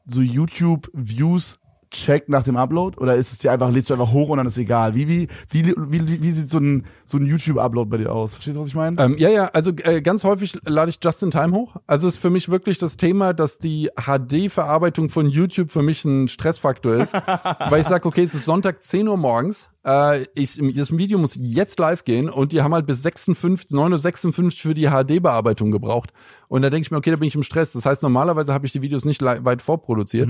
[0.06, 1.60] so YouTube-Views
[1.92, 4.48] checkt nach dem Upload oder ist es dir einfach, lädst du einfach hoch und dann
[4.48, 4.96] ist egal?
[4.96, 8.34] Wie, wie, wie, wie, wie sieht so ein, so ein YouTube-Upload bei dir aus?
[8.34, 9.02] Verstehst du, was ich meine?
[9.02, 11.76] Ähm, ja, ja, also äh, ganz häufig lade ich just in time hoch.
[11.88, 16.28] Also ist für mich wirklich das Thema, dass die HD-Verarbeitung von YouTube für mich ein
[16.28, 17.14] Stressfaktor ist.
[17.70, 19.70] weil ich sage, okay, es ist Sonntag 10 Uhr morgens.
[19.86, 24.44] Äh, ich, das Video muss jetzt live gehen und die haben halt bis 56, 9.56
[24.44, 26.14] Uhr für die HD-Bearbeitung gebraucht.
[26.48, 27.74] Und da denke ich mir, okay, da bin ich im Stress.
[27.74, 30.30] Das heißt, normalerweise habe ich die Videos nicht weit vorproduziert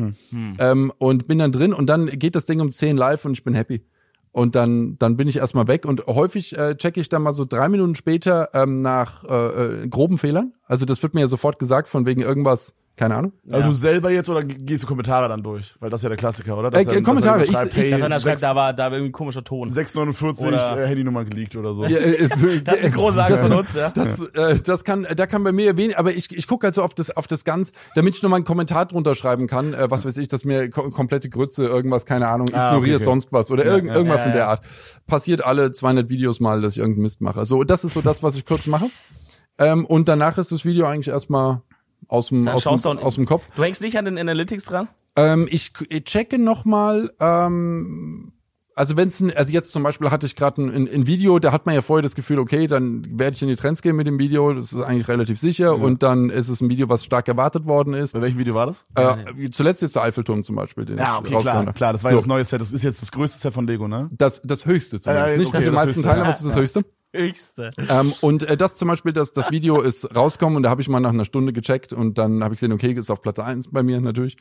[0.60, 3.44] ähm, und bin dann drin und dann geht das Ding um 10 live und ich
[3.44, 3.84] bin happy.
[4.34, 5.86] Und dann, dann bin ich erstmal weg.
[5.86, 9.88] Und häufig äh, checke ich dann mal so drei Minuten später ähm, nach äh, äh,
[9.90, 10.54] groben Fehlern.
[10.66, 13.32] Also das wird mir ja sofort gesagt, von wegen irgendwas Keine Ahnung.
[13.48, 13.66] Aber Ja.
[13.66, 15.76] du selber jetzt oder gehst du Kommentare dann durch?
[15.80, 16.68] Weil das ist ja der Klassiker, oder?
[16.68, 18.74] Äh, Dass er- Kommentare, Dass ich- schreibt, ich- hey, Dass einer schreibt, 6, da war,
[18.74, 19.70] da war irgendwie ein komischer Ton.
[19.70, 21.86] 649 Oder- äh, Handynummer geleakt oder so.
[21.86, 22.32] Ja, äh, ist,
[22.66, 23.90] Das ist eine große Angst von uns, ja.
[23.92, 26.84] Das, äh, das kann, da kann bei mir wenig, aber ich, ich gucke halt so
[26.84, 29.90] auf das, auf das ganz, damit ich nur mal einen Kommentar drunter schreiben kann, äh,
[29.90, 33.04] was weiß ich, dass mir ko komplette Grütze, irgendwas, keine Ahnung, Ah, ignoriert okay, okay.
[33.06, 33.96] sonst was oder irgend, ja.
[33.96, 34.48] irgendwas Ja, in der.
[34.50, 34.64] Art.
[35.08, 37.46] Passiert alle 200 Videos mal, dass ich irgendeinen Mist mache.
[37.46, 38.88] So, das ist so das, was ich kurz mache.
[39.58, 41.62] Ähm, und danach ist das Video eigentlich erstmal
[42.08, 43.48] aus dem, aus dem, aus dem Kopf.
[43.56, 44.88] Du hängst nicht an den Analytics dran?
[45.16, 48.32] Ähm, ich, ich checke nochmal, ähm,
[48.76, 51.52] also wenn es, also jetzt zum Beispiel hatte ich gerade ein, ein, ein Video, da
[51.52, 54.08] hat man ja vorher das Gefühl, okay, dann werde ich in die Trends gehen mit
[54.08, 57.28] dem Video, das ist eigentlich relativ sicher und dann ist es ein Video, was stark
[57.28, 58.14] erwartet worden ist.
[58.14, 58.86] Bei welchem Video war das?
[58.96, 61.74] Äh, zuletzt jetzt der Eiffelturm zum Beispiel, den Ja, ich okay, klar, habe.
[61.74, 62.16] klar, das war So.
[62.16, 62.62] ja das neue Set.
[62.62, 64.08] Das ist jetzt das größte Set von Lego, ne?
[64.18, 65.28] Das, das höchste zumindest.
[65.28, 66.22] Ja, ja, Nicht okay, das die das meisten Teile, ja.
[66.22, 66.62] aber es ist das Ja.
[66.62, 66.86] höchste.
[67.14, 67.72] Höchste.
[67.90, 70.88] Ähm, und äh, das zum Beispiel, das, das Video ist rausgekommen und da habe ich
[70.88, 73.70] mal nach einer Stunde gecheckt und dann habe ich gesehen, okay, ist auf Platte 1
[73.72, 74.38] bei mir natürlich.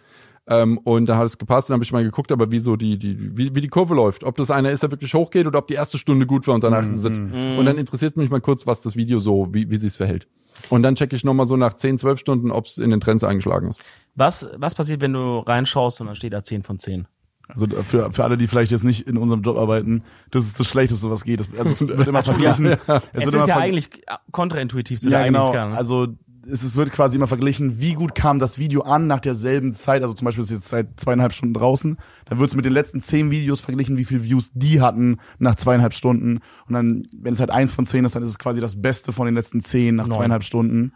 [0.47, 2.99] Ähm, und da hat es gepasst, dann habe ich mal geguckt, aber wie so die,
[2.99, 4.25] die, wie, wie die Kurve läuft.
[4.25, 6.65] Ob das einer ist, der wirklich hochgeht oder ob die erste Stunde gut war und
[6.65, 7.19] danach ist es.
[7.19, 10.27] Und dann interessiert mich mal kurz, was das Video so, wie, wie sich's verhält.
[10.69, 13.25] Und dann checke ich nochmal so nach 10, 12 Stunden, ob es in den Trends
[13.25, 13.81] eingeschlagen ist.
[14.15, 17.07] Was, was passiert, wenn du reinschaust und dann steht da 10 von 10?
[17.53, 20.67] Also für, für alle, die vielleicht jetzt nicht in unserem Job arbeiten, das ist das
[20.67, 21.41] Schlechteste, was geht.
[21.41, 22.67] Das, also es wird immer verglichen.
[22.67, 23.89] Es, wird ist ja eigentlich
[24.33, 25.51] kontraintuitiv zu ja, der genau.
[25.51, 26.09] Also
[26.49, 30.03] es, es wird quasi immer verglichen, wie gut kam das Video an nach derselben Zeit.
[30.03, 31.97] Also zum Beispiel ist es jetzt seit zweieinhalb Stunden draußen.
[32.27, 35.55] Dann wird es mit den letzten zehn Videos verglichen, wie viel Views die hatten nach
[35.55, 36.41] zweieinhalb Stunden.
[36.67, 39.13] Und dann, wenn es halt eins von zehn ist, dann ist es quasi das Beste
[39.13, 40.19] von den letzten zehn nach Neun.
[40.19, 40.93] zweieinhalb Stunden.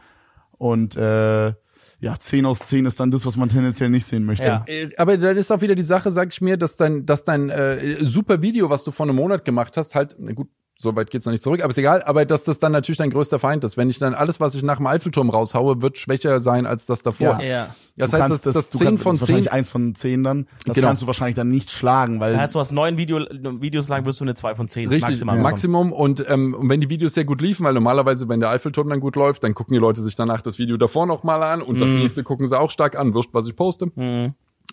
[0.53, 1.53] Und äh,
[2.05, 4.45] ja, zehn aus zehn ist dann das, was man tendenziell nicht sehen möchte.
[4.45, 4.65] Ja.
[4.67, 7.49] Äh, Aber dann ist auch wieder die Sache, sag ich mir, dass dein, dass dein
[7.49, 11.11] äh, super Video, was du vor einem Monat gemacht hast, halt, na gut, so weit
[11.11, 13.63] geht's noch nicht zurück, aber ist egal, aber dass das dann natürlich dein größter Feind
[13.63, 13.77] ist.
[13.77, 17.03] Wenn ich dann alles, was ich nach dem Eiffelturm raushaue, wird schwächer sein als das
[17.03, 17.39] davor.
[17.41, 17.43] Ja.
[17.43, 17.75] ja.
[17.97, 19.71] Das Du heißt, kannst das, das du 10 kannst, von das ist wahrscheinlich 10, eins
[19.71, 20.47] von zehn dann.
[20.67, 20.89] Das Genau.
[20.89, 24.05] kannst du wahrscheinlich dann nicht schlagen, weil Das heißt, du hast neun Video, Videos lang,
[24.05, 26.03] wirst du eine 2 von 10 Richtig, maximal Maximum, bekommen.
[26.11, 28.99] Und, ähm, und wenn die Videos sehr gut liefen, weil normalerweise, wenn der Eiffelturm dann
[28.99, 31.93] gut läuft, dann gucken die Leute sich danach das Video davor nochmal an und das
[31.93, 33.93] nächste gucken sie auch stark an, wurscht, was ich poste.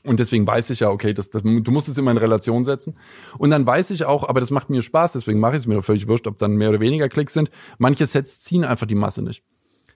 [0.04, 2.98] Und deswegen weiß ich ja, okay, das, das, du musst es immer in Relation setzen.
[3.38, 5.76] Und dann weiß ich auch, aber das macht mir Spaß, deswegen mache ich es mir
[5.76, 7.52] doch völlig wurscht, ob dann mehr oder weniger Klicks sind.
[7.78, 9.44] Manche Sets ziehen einfach die Masse nicht.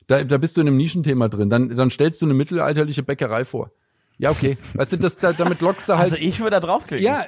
[0.07, 1.49] Da, da bist du in einem Nischenthema drin.
[1.49, 3.71] Dann, dann stellst du eine mittelalterliche Bäckerei vor.
[4.17, 4.57] Ja, okay.
[4.75, 6.03] Weißt du, das, da, damit lockst du halt.
[6.03, 7.05] Also ich würde da draufklicken.
[7.05, 7.25] ja,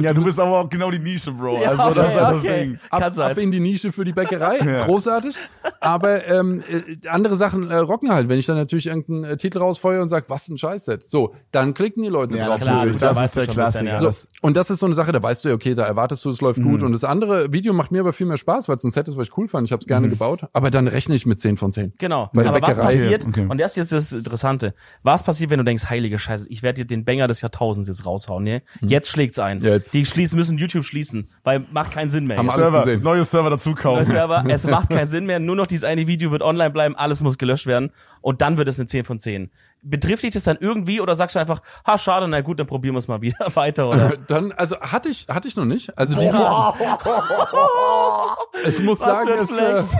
[0.00, 1.60] ja, du bist aber auch genau die Nische, Bro.
[1.62, 2.64] Ja, also das ist okay, halt das okay.
[2.64, 2.78] Ding.
[2.90, 3.30] ab, Kann sein.
[3.32, 4.58] ab in die Nische für die Bäckerei.
[4.86, 5.34] Großartig.
[5.80, 8.28] Aber ähm, äh, andere Sachen äh, rocken halt.
[8.28, 11.04] Wenn ich dann natürlich irgendeinen äh, Titel rausfeuere und sage, was ein Scheißset.
[11.04, 12.60] So, dann klicken die Leute Ja, drauf.
[12.60, 12.92] klar, natürlich.
[12.94, 13.84] gut, da Das weißt ist du der Klassiker.
[13.84, 13.98] ja.
[13.98, 16.24] So, Das- und das ist so eine Sache, da weißt du ja, okay, da erwartest
[16.24, 16.82] du, es läuft gut.
[16.82, 19.16] Und das andere Video macht mir aber viel mehr Spaß, weil es ein Set ist,
[19.16, 19.66] was ich cool fand.
[19.66, 20.46] Ich habe es gerne gebaut.
[20.52, 21.92] Aber dann rechne ich mit 10 von 10.
[21.98, 22.30] Genau.
[22.32, 22.86] Bei der Aber was Bäckerei.
[22.86, 23.46] passiert, Okay.
[23.48, 26.82] und das ist jetzt das Interessante, was passiert, wenn du denkst, heilige Scheiße, ich werde
[26.82, 28.62] dir den Banger des Jahrtausends jetzt raushauen, ne?
[28.80, 29.62] Jetzt schlägt's ein.
[29.64, 29.94] Jetzt.
[29.94, 32.38] Die schließen, müssen YouTube schließen, weil macht keinen Sinn mehr.
[32.38, 33.02] Haben alles Server, gesehen.
[33.02, 34.04] neue Server dazu Neues kaufen.
[34.04, 37.22] Server, es macht keinen Sinn mehr, nur noch dieses eine Video wird online bleiben, alles
[37.22, 39.50] muss gelöscht werden und dann wird es eine 10 von 10.
[39.82, 42.94] Betrifft dich das dann irgendwie oder sagst du einfach, ha, schade, na gut, dann probieren
[42.94, 44.16] wir es mal wieder weiter oder?
[44.26, 45.96] Dann, also hatte ich, hatte ich noch nicht.
[45.98, 46.26] Also die,
[48.68, 49.96] ich muss Was sagen, für ein es, äh,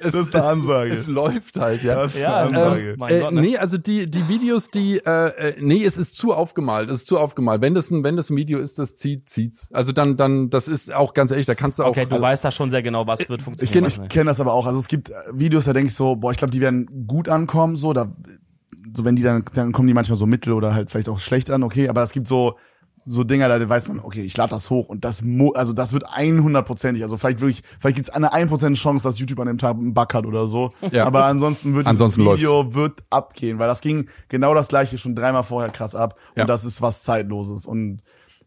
[0.00, 0.92] es, Das ist eine es, Ansage.
[0.92, 1.94] es läuft halt, ja.
[2.02, 2.94] Das ist Ja, eine ähm, Ansage.
[2.98, 3.40] Mein äh, Gott, ne?
[3.40, 7.06] Nee, also die, die Videos, die, äh, äh, nee, es ist zu aufgemalt, es ist
[7.06, 7.60] zu aufgemalt.
[7.62, 9.68] Wenn das ein, wenn das ein Video ist, das zieht, zieht's.
[9.72, 11.88] Also dann, dann, das ist auch ganz ehrlich, da kannst du auch.
[11.90, 13.74] Okay, du weißt da schon sehr genau, was wird Ich funktionieren.
[13.74, 14.10] kenne ich nicht.
[14.12, 14.66] kenn das aber auch.
[14.66, 17.28] Also es gibt äh, Videos, da denke ich so, boah, ich glaube, die werden gut
[17.28, 18.12] ankommen, so, da,
[18.94, 21.50] so wenn die dann, dann kommen die manchmal so mittel oder halt vielleicht auch schlecht
[21.50, 22.56] an, okay, aber es gibt so,
[23.04, 25.92] so Dinger, da weiß man, okay, ich lade das hoch und das, mo also das
[25.92, 29.76] wird 100%ig, also vielleicht wirklich, vielleicht gibt's eine 1% Chance, dass YouTube an dem Tag
[29.76, 31.04] einen Bug hat oder so, Ja.
[31.06, 35.14] aber ansonsten wird Ansonsten dieses Video wird abgehen, weil das ging genau das gleiche schon
[35.16, 36.42] dreimal vorher krass ab Ja.
[36.44, 38.00] und das ist was Zeitloses und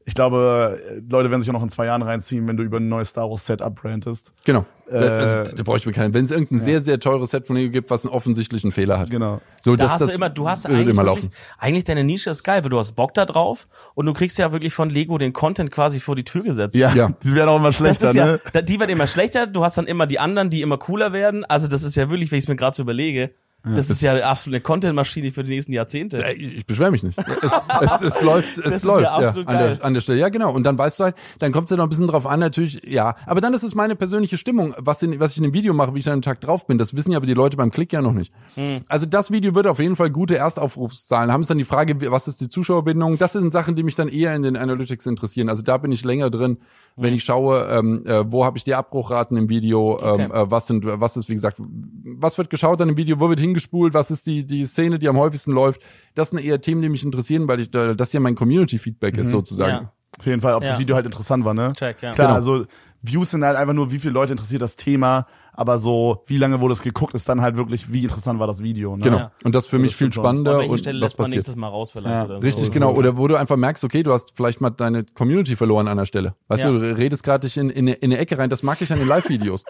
[0.07, 2.87] ich glaube, Leute werden sich auch noch in zwei Jahren reinziehen, wenn du über ein
[2.89, 4.33] neues Star Wars Set abbrandest.
[4.43, 4.65] Genau.
[4.87, 6.13] Äh, also, da brauche ich mir keinen.
[6.13, 9.09] Wenn es irgendein sehr, sehr teures Set von Lego gibt, was einen offensichtlichen Fehler hat.
[9.09, 9.41] Genau.
[9.61, 12.29] So, Da das, hast das du immer, du hast eigentlich, immer wirklich, eigentlich deine Nische
[12.29, 15.17] ist geil, weil du hast Bock da drauf und du kriegst ja wirklich von Lego
[15.17, 16.75] den Content quasi vor die Tür gesetzt.
[16.75, 17.09] Ja, Ja.
[17.23, 18.41] die werden auch immer Das schlechter, ist ja, ne?
[18.53, 21.43] da- die werden immer schlechter, du hast dann immer die anderen, die immer cooler werden.
[21.45, 23.31] Also das ist ja wirklich, wenn ich es mir gerade so überlege,
[23.73, 26.23] das ist ja absolut eine Content-Maschine für die nächsten Jahrzehnte.
[26.38, 27.17] Ich, beschwere mich nicht.
[27.17, 27.51] Es,
[27.82, 29.75] es, es läuft, es läuft ja absolut an, geil.
[29.75, 30.19] der, an der Stelle.
[30.19, 30.54] Ja, genau.
[30.54, 32.82] Und dann weißt du halt, dann kommt es ja noch ein bisschen drauf an, natürlich,
[32.86, 33.15] ja.
[33.25, 35.95] Aber dann ist es meine persönliche Stimmung, was, den, was ich in dem Video mache,
[35.95, 36.78] wie ich an dem Tag drauf bin.
[36.78, 38.32] Das wissen ja aber die Leute beim Klick ja noch nicht.
[38.56, 38.82] Hm.
[38.88, 41.32] Also das Video wird auf jeden Fall gute Erstaufrufszahlen.
[41.32, 43.17] Haben es dann die Frage, was ist die Zuschauerbindung?
[43.17, 45.49] Das sind Sachen, die mich dann eher in den Analytics interessieren.
[45.49, 46.58] Also da bin ich länger drin.
[46.97, 50.23] Wenn ich schaue, ähm, äh, wo habe ich die Abbruchraten im Video, ähm, Okay.
[50.43, 53.39] äh, was sind, was ist, wie gesagt, was wird geschaut an dem Video, wo wird
[53.39, 55.81] hingespult, was ist die, die Szene, die am häufigsten läuft.
[56.13, 59.29] Das sind eher Themen, die mich interessieren, weil ich, da- das ja mein Community-Feedback ist
[59.29, 59.71] sozusagen.
[59.86, 59.91] Ja.
[60.17, 60.69] Auf jeden Fall, ob Ja.
[60.69, 61.73] das Video halt interessant war, ne?
[61.75, 62.13] Check, ja.
[62.13, 62.36] Klar, Genau.
[62.36, 62.65] also
[63.01, 66.59] Views sind halt einfach nur, wie viele Leute interessiert das Thema, aber so, wie lange
[66.61, 69.03] wurde es geguckt, ist dann halt wirklich, wie interessant war das Video, ne?
[69.03, 69.17] Genau.
[69.17, 69.31] Ja.
[69.43, 71.25] Und das für So, mich das viel spannender An welcher und Stelle was lässt man
[71.25, 71.35] passiert.
[71.37, 72.71] nächstes Mal raus vielleicht Ja, oder Richtig, so.
[72.71, 72.93] genau.
[72.93, 76.05] Oder wo du einfach merkst, okay, du hast vielleicht mal deine Community verloren an der
[76.05, 76.35] Stelle.
[76.47, 76.71] Weißt Ja.
[76.71, 78.49] du, du redest gerade dich in, in, eine- in eine Ecke rein.
[78.49, 79.63] Das mag ich an den Live-Videos.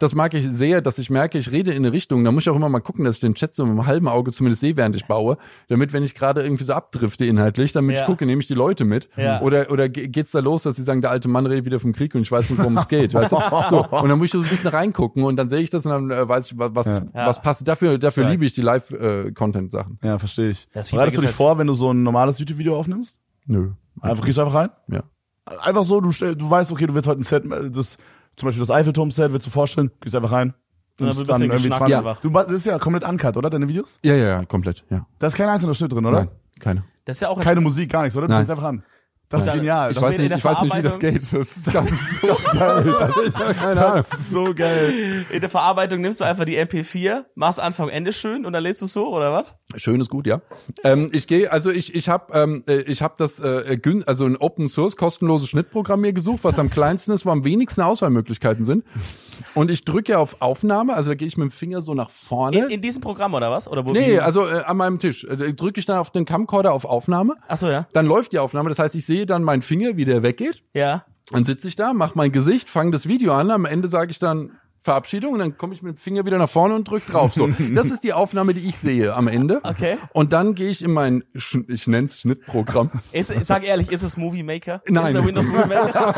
[0.00, 2.22] das mag ich sehr, dass ich merke, ich rede in eine Richtung.
[2.24, 4.08] Da muss ich auch immer mal gucken, dass ich den Chat so mit einem halben
[4.08, 5.36] Auge zumindest sehe, während ich baue.
[5.68, 8.02] Damit, wenn ich gerade irgendwie so abdrifte inhaltlich, damit Ja.
[8.02, 9.08] ich gucke, nehme ich die Leute mit.
[9.16, 9.40] Ja.
[9.40, 11.92] Oder, oder ge- geht's da los, dass sie sagen, der alte Mann redet wieder vom
[11.92, 13.14] Krieg und ich weiß nicht, worum es geht.
[13.14, 13.36] Weißt du?
[13.70, 13.86] So.
[13.86, 16.10] Und dann muss ich so ein bisschen reingucken und dann sehe ich das und dann
[16.10, 17.26] äh, weiß ich, was, was, Ja.
[17.26, 17.66] was passt.
[17.66, 18.32] Dafür, dafür Stark.
[18.32, 19.98] liebe ich die Live-Content-Sachen.
[20.02, 20.68] Ja, verstehe ich.
[20.72, 23.18] Das Bereitest du dich halt- vor, wenn du so ein normales YouTube-Video aufnimmst?
[23.46, 23.70] Nö.
[24.00, 24.68] Einfach gehst du einfach rein?
[24.88, 25.02] Ja.
[25.62, 27.96] Einfach so, du, stell, du weißt, okay, du willst heute ein Set, äh, das,
[28.36, 30.54] zum Beispiel das Eiffelturm-Set, willst du vorstellen, gehst einfach rein.
[30.98, 31.98] Nimmst so ein bisschen Geschmack Ja.
[31.98, 32.20] einfach.
[32.20, 33.98] Du, das ist ja komplett uncut, oder, deine Videos?
[34.02, 35.06] Ja, ja, ja, komplett, ja.
[35.18, 36.18] Da ist kein einzelner Schnitt drin, oder?
[36.18, 36.28] Nein,
[36.60, 36.84] keine.
[37.06, 38.26] Das ist ja auch Keine Musik, gar nichts, oder?
[38.26, 38.40] Du Nein.
[38.40, 38.84] fängst einfach an.
[39.30, 39.90] Das ist genial.
[39.90, 41.32] Ich Das weiß in nicht, der ich weiß nicht, wie das Verarbeitung- geht.
[41.32, 43.32] Das ist ganz so geil.
[43.54, 44.04] Keine Ahnung.
[44.04, 45.24] ist so geil.
[45.30, 48.82] In der Verarbeitung nimmst du einfach die MP4, machst Anfang Ende schön und dann lädst
[48.82, 49.54] du es hoch, oder was?
[49.76, 50.40] Schön ist gut, ja.
[50.82, 54.26] Ähm, ich gehe, also ich ich habe ähm, äh, ich habe das äh, gün, also
[54.26, 58.64] ein Open Source kostenloses Schnittprogramm mir gesucht, was am kleinsten ist, wo am wenigsten Auswahlmöglichkeiten
[58.64, 58.84] sind.
[59.54, 62.56] Und ich drücke auf Aufnahme, also da gehe ich mit dem Finger so nach vorne.
[62.58, 63.66] In, in diesem Programm oder was?
[63.68, 65.24] Oder wo nee, wie- also äh, an meinem Tisch.
[65.24, 67.34] Äh, drücke ich dann auf den Camcorder auf Aufnahme.
[67.48, 67.86] Ach so, ja.
[67.92, 70.62] Dann läuft die Aufnahme, das heißt, ich sehe dann meinen Finger, wie der weggeht.
[70.74, 71.04] Ja.
[71.32, 74.18] Dann sitze ich da, mache mein Gesicht, fange das Video an, am Ende sage ich
[74.18, 77.34] dann Verabschiedung und dann komme ich mit dem Finger wieder nach vorne und drück drauf.
[77.34, 79.60] So, das ist die Aufnahme, die ich sehe am Ende.
[79.62, 79.98] Okay.
[80.12, 82.90] Und dann gehe ich in mein, Sch ich nenne es Schnittprogramm.
[83.12, 84.82] Ist, sag ehrlich, ist es Movie Maker?
[84.86, 85.06] Nein.
[85.08, 86.14] Ist der Windows Movie Maker?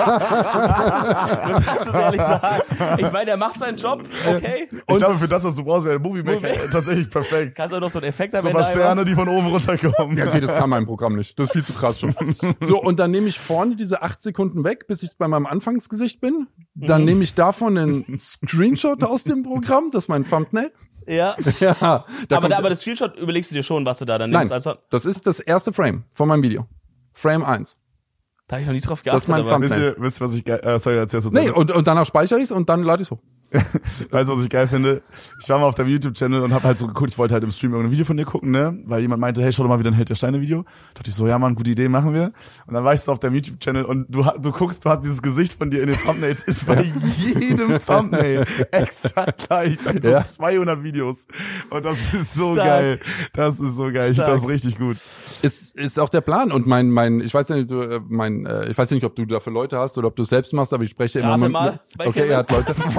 [1.46, 2.62] du kannst es ehrlich sagen.
[2.98, 4.68] Ich meine, der macht seinen Job, okay.
[4.70, 7.56] ich glaube, für das, was du brauchst, wäre Movie Maker Movie- tatsächlich perfekt.
[7.56, 10.16] Kannst du noch so einen Effekt am So paar Sterne, die von oben runterkommen.
[10.16, 11.38] Ja, okay, das kann mein Programm nicht.
[11.38, 12.14] Das ist viel zu krass schon.
[12.60, 16.20] So, und dann nehme ich vorne diese acht Sekunden weg, bis ich bei meinem Anfangsgesicht
[16.20, 16.46] bin.
[16.74, 18.18] Dann nehme ich davon einen
[18.52, 20.72] Screenshot aus dem Programm, das ist mein Thumbnail.
[21.06, 21.36] Ja.
[21.60, 22.04] Ja, da Aber,
[22.40, 24.52] kommt- da, aber das Screenshot überlegst du dir schon, was du da dann Nein, nimmst.
[24.52, 26.66] Also, das ist das erste Frame von meinem Video.
[27.12, 27.76] Frame 1.
[28.46, 29.28] da habe ich noch nie drauf Das ist geachtet.
[29.46, 29.94] mein aber Wisst Thumbnail.
[29.98, 32.44] ihr, wisst ihr, was ich äh, sorry, erzählst du Nee, und, und danach speichere ich
[32.44, 33.18] es und dann lade ich es hoch.
[34.10, 35.02] Weißt du, was ich geil finde?
[35.40, 37.50] Ich war mal auf deinem YouTube-Channel und habe halt so geguckt, ich wollte halt im
[37.50, 38.78] Stream irgendein Video von dir gucken, ne?
[38.84, 40.64] Weil jemand meinte, hey, schau doch mal wieder ein Held der Steine-Video.
[40.94, 42.32] Dachte ich so, ja Mann, gute Idee, machen wir.
[42.66, 45.20] Und dann war ich so auf deinem YouTube-Channel und du, du guckst, du hast dieses
[45.22, 49.78] Gesicht von dir in den Thumbnails, ist bei jedem Thumbnail exakt gleich.
[49.80, 50.24] Seit so Ja.
[50.24, 51.26] 200 Videos.
[51.70, 52.66] Und das ist so Stark.
[52.66, 53.00] geil.
[53.32, 54.10] Das ist so geil.
[54.10, 54.34] Ich finde Stark.
[54.34, 54.96] das richtig gut.
[55.42, 56.52] Ist, ist auch der Plan.
[56.52, 59.14] Und mein, mein, ich weiß ja nicht, du, äh, mein, äh, ich weiß nicht, ob
[59.16, 61.44] du dafür Leute hast oder ob du es selbst machst, aber ich spreche immer Rate
[61.44, 62.30] mit, mal, bei Okay, Kevin.
[62.32, 62.74] er hat Leute.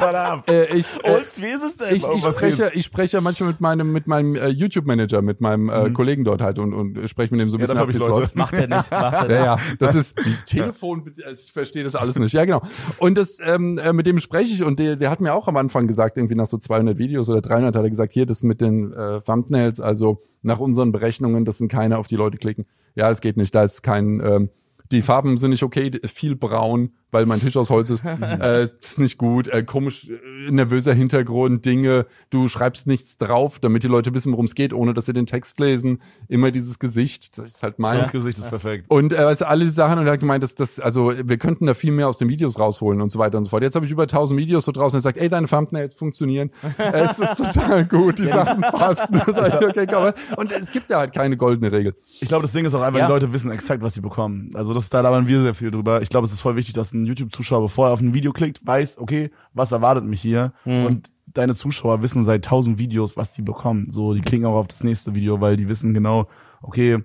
[0.00, 0.50] Oh, up.
[0.50, 1.94] äh, ich, äh, Und wie ist es denn?
[1.96, 2.76] ich, um ich spreche, geht's?
[2.76, 6.58] ich spreche manchmal mit meinem, mit meinem äh, YouTube-Manager, mit meinem äh, Kollegen dort halt
[6.58, 7.66] und, und spreche mit dem so ein Mhm.
[7.76, 8.30] Ja, bisschen es Leute.
[8.34, 9.66] macht er nicht, macht er Ja, nicht.
[9.70, 10.16] ja, das ist
[10.46, 12.32] Telefon, ich verstehe das alles nicht.
[12.32, 12.62] Ja, genau.
[12.98, 15.56] Und das, ähm, äh, mit dem spreche ich und der, der hat mir auch am
[15.56, 18.60] Anfang gesagt, irgendwie nach so 200 Videos oder 300 hat er gesagt, hier, das mit
[18.60, 22.66] den äh, Thumbnails, also nach unseren Berechnungen, das sind keine, auf die Leute klicken.
[22.94, 24.50] Ja, es geht nicht, da ist kein, ähm,
[24.92, 28.04] die Farben sind nicht okay, viel braun, weil mein Tisch aus Holz ist.
[28.04, 33.82] äh, ist nicht gut, äh, komisch, äh, nervöser Hintergrund, Dinge, du schreibst nichts drauf, damit
[33.82, 36.00] die Leute wissen, worum es geht, ohne dass sie den Text lesen.
[36.28, 38.02] Immer dieses Gesicht, das ist halt meins.
[38.02, 38.86] Das Gesicht ist perfekt.
[38.88, 41.66] Und äh, also alle die Sachen und er hat gemeint, dass das, also wir könnten
[41.66, 43.62] da viel mehr aus den Videos rausholen und so weiter und so fort.
[43.62, 46.50] Jetzt habe ich über 1000 Videos so draußen und er sagt, ey, deine Thumbnails funktionieren.
[46.92, 49.20] Es ist total gut, die Sachen passen.
[49.70, 50.12] Okay, komm.
[50.36, 51.94] Und es gibt da halt keine goldene Regel.
[52.20, 53.06] Ich glaube, das Ding ist auch einfach, Ja.
[53.06, 54.50] die Leute wissen exakt, was sie bekommen.
[54.54, 56.02] Also das ist, da labern wir sehr viel drüber.
[56.02, 58.66] Ich glaube, es ist voll wichtig, dass ein YouTube-Zuschauer, bevor er auf ein Video klickt,
[58.66, 60.52] weiß, okay, was erwartet mich hier?
[60.64, 63.90] Und deine Zuschauer wissen seit tausend Videos, was die bekommen.
[63.90, 66.28] So, die klicken auch auf das nächste Video, weil die wissen genau,
[66.62, 66.98] okay,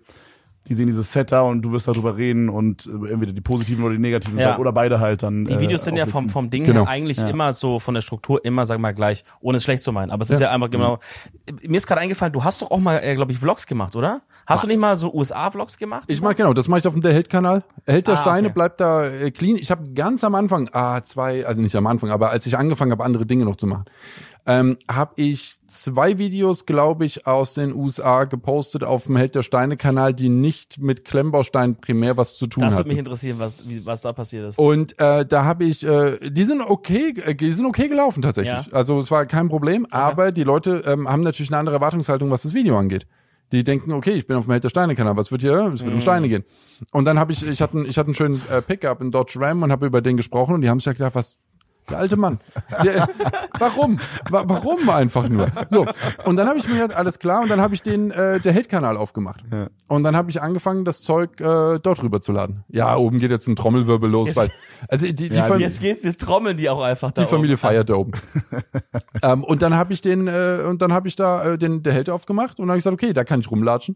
[0.67, 3.83] die sehen dieses Set da und du wirst darüber reden und äh, entweder die positiven
[3.83, 4.49] oder die negativen Ja.
[4.49, 5.45] Seiten oder beide halt dann.
[5.45, 6.81] Die Videos sind ja vom, vom Ding Genau.
[6.85, 7.27] her eigentlich Ja.
[7.29, 10.11] immer so von der Struktur immer, sag mal, gleich, ohne es schlecht zu meinen.
[10.11, 10.99] Aber es ist ja einfach genau.
[11.67, 14.21] Mir ist gerade eingefallen, du hast doch auch mal, äh, glaube ich, Vlogs gemacht, oder?
[14.47, 16.05] Hast du nicht mal so USA-Vlogs gemacht?
[16.09, 17.63] Ich mach genau, das mache ich auf dem Der Held-Kanal.
[17.85, 18.53] Held der Ah, Steine okay.
[18.53, 19.57] bleibt da äh, clean.
[19.57, 22.91] Ich habe ganz am Anfang, ah, zwei, also nicht am Anfang, aber als ich angefangen
[22.91, 23.85] habe, andere Dinge noch zu machen,
[24.47, 29.41] ähm, habe ich zwei Videos, glaube ich, aus den USA gepostet auf dem Held der
[29.41, 32.79] Steine Kanal, die nicht mit Klemmbaustein primär was zu tun das hatten.
[32.81, 34.59] würde mich interessieren, was, wie, was da passiert ist.
[34.59, 38.67] Und äh, da habe ich, äh, die sind okay, äh, die sind okay gelaufen tatsächlich.
[38.67, 38.73] Ja.
[38.73, 42.43] Also es war kein Problem, aber die Leute ähm, haben natürlich eine andere Erwartungshaltung, was
[42.43, 43.07] das Video angeht.
[43.51, 45.71] Die denken, okay, ich bin auf dem Held der Steine-Kanal, was wird hier?
[45.73, 46.43] Es wird um Steine gehen.
[46.91, 49.63] Und dann habe ich, ich hatte, ich hatte einen schönen äh, Pickup in Dodge Ram
[49.63, 51.39] und habe über den gesprochen und die haben sich ja gedacht, was,
[51.89, 52.39] der alte Mann.
[52.83, 53.07] Der,
[53.59, 53.99] warum?
[54.29, 55.47] Wa warum einfach nur?
[55.69, 55.85] So.
[56.25, 58.53] Und dann habe ich mir gedacht, alles klar, und dann habe ich den äh, der
[58.53, 59.43] Hate-Kanal aufgemacht.
[59.51, 59.67] Ja.
[59.87, 62.63] Und dann habe ich angefangen, das Zeug äh, dort rüber zu laden.
[62.69, 64.49] Ja, oben geht jetzt ein Trommelwirbel los, weil
[64.87, 67.53] also die, die, Ja, Fam- Jetzt geht's, jetzt trommeln die auch einfach da die Familie
[67.53, 67.61] oben.
[67.61, 68.11] feiert da oben.
[69.21, 71.93] ähm, und dann habe ich den äh, und dann habe ich da äh, den der
[71.93, 73.95] Held aufgemacht und dann habe ich gesagt, okay, da kann ich rumlatschen.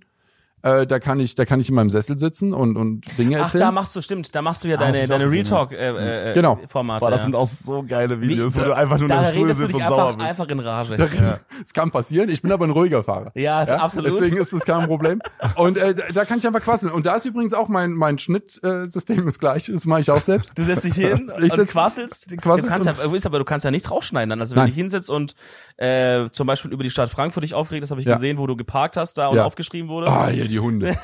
[0.61, 3.43] Äh, da kann ich da kann ich in meinem Sessel sitzen und und Dinge Ach,
[3.43, 3.61] erzählen.
[3.65, 5.71] da machst du, stimmt, da machst du ja Ah, deine, auch deine Real gesehen, Talk
[5.71, 6.59] äh, äh, Genau.
[6.67, 6.99] Formate.
[6.99, 7.23] Boah, das ja.
[7.25, 9.61] sind auch so geile Wie- Videos, wo du einfach nur da in der Stuhl redest
[9.61, 10.29] du sitzt dich und sauer einfach, bist.
[10.29, 10.95] einfach in Rage.
[10.95, 12.29] Das kann passieren.
[12.29, 13.31] Ich bin aber ein ruhiger Fahrer.
[13.35, 14.11] Ja, absolut.
[14.11, 15.21] Deswegen ist das kein Problem.
[15.55, 16.91] Und äh, da- da kann ich einfach quasseln.
[16.91, 19.67] Und da ist übrigens auch mein mein Schnittsystem äh, System ist gleich.
[19.73, 20.51] Das mache ich auch selbst.
[20.55, 22.27] Du setzt dich hin Ich und quasselst.
[22.41, 24.41] quasselst du kannst ja, willst aber du kannst ja nichts rausschneiden dann.
[24.41, 24.67] Also wenn Nein.
[24.67, 25.35] du dich hinsetzt und
[25.77, 28.15] äh, zum Beispiel über die Stadt Frankfurt dich aufregt, das habe ich Ja.
[28.15, 29.45] gesehen, wo du geparkt hast da und Ja.
[29.45, 30.89] aufgeschrieben wurdest, hier die Hunde.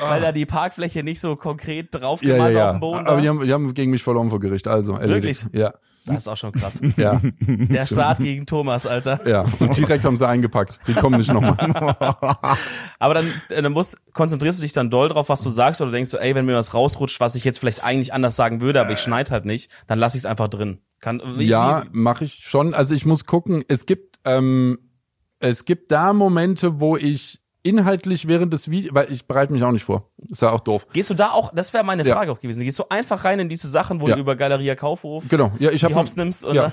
[0.00, 2.70] weil da die Parkfläche nicht so konkret drauf Ja, ja, gemalt auf ja.
[2.72, 3.20] dem Boden Aber war.
[3.20, 4.68] die haben, die haben gegen mich verloren vor Gericht.
[4.68, 5.48] Also erledigt.
[5.52, 5.74] Ja,
[6.06, 6.80] Das ist auch schon krass.
[6.96, 9.26] ja, Der Start gegen Thomas, Alter.
[9.28, 9.44] ja.
[9.58, 10.78] Und direkt haben sie eingepackt.
[10.86, 11.56] Die kommen nicht nochmal.
[12.98, 15.90] Aber dann, äh, dann musst, konzentrierst du dich dann doll drauf, was du sagst, oder
[15.90, 18.80] denkst du, ey, wenn mir was rausrutscht, was ich jetzt vielleicht eigentlich anders sagen würde,
[18.80, 20.78] aber ich schneid halt nicht, dann lass ich es einfach drin.
[21.00, 22.74] Kann, wie, Ja, mache ich schon.
[22.74, 23.62] Also ich muss gucken.
[23.68, 24.78] Es gibt ähm,
[25.40, 29.72] es gibt da Momente, wo ich inhaltlich während des Videos, weil ich bereite mich auch
[29.72, 30.10] nicht vor.
[30.30, 30.86] Ist ja auch doof.
[30.92, 32.14] Gehst du da auch, das wäre meine Ja.
[32.14, 34.14] Frage auch gewesen, gehst du einfach rein in diese Sachen, wo Ja.
[34.14, 35.52] du über Galeria Kaufhof Genau.
[35.58, 36.54] Ja, ich die habe Hops nimmst, oder?
[36.54, 36.72] ja.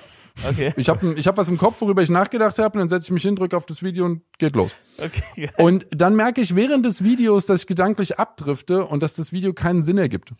[0.49, 3.05] Okay, ich habe ich hab was im Kopf, worüber ich nachgedacht habe, und dann setze
[3.07, 4.71] ich mich hin, drücke auf das Video und geht los.
[5.03, 5.49] okay.
[5.57, 9.53] Und dann merke ich während des Videos, dass ich gedanklich abdrifte und dass das Video
[9.53, 10.33] keinen Sinn ergibt.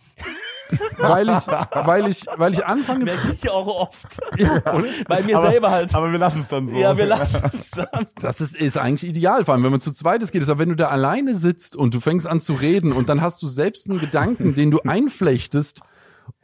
[0.98, 1.48] Weil ich,
[1.86, 4.06] weil ich, weil ich anfange, Merke ich auch oft.
[4.38, 4.88] Ja, oder?
[5.08, 5.96] Bei mir aber, selber halt.
[5.96, 6.76] Aber wir lassen es dann so.
[6.76, 8.06] ja, wir lassen es dann.
[8.20, 10.44] Das ist, ist eigentlich ideal, vor allem wenn man zu zweites geht.
[10.44, 13.42] Aber wenn du da alleine sitzt und du fängst an zu reden und dann hast
[13.42, 15.82] du selbst einen Gedanken, den du einflechtest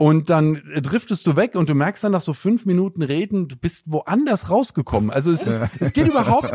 [0.01, 3.55] und dann driftest du weg und du merkst dann nach so fünf Minuten Reden, du
[3.55, 5.11] bist woanders rausgekommen.
[5.11, 6.51] Also es ist, es geht überhaupt,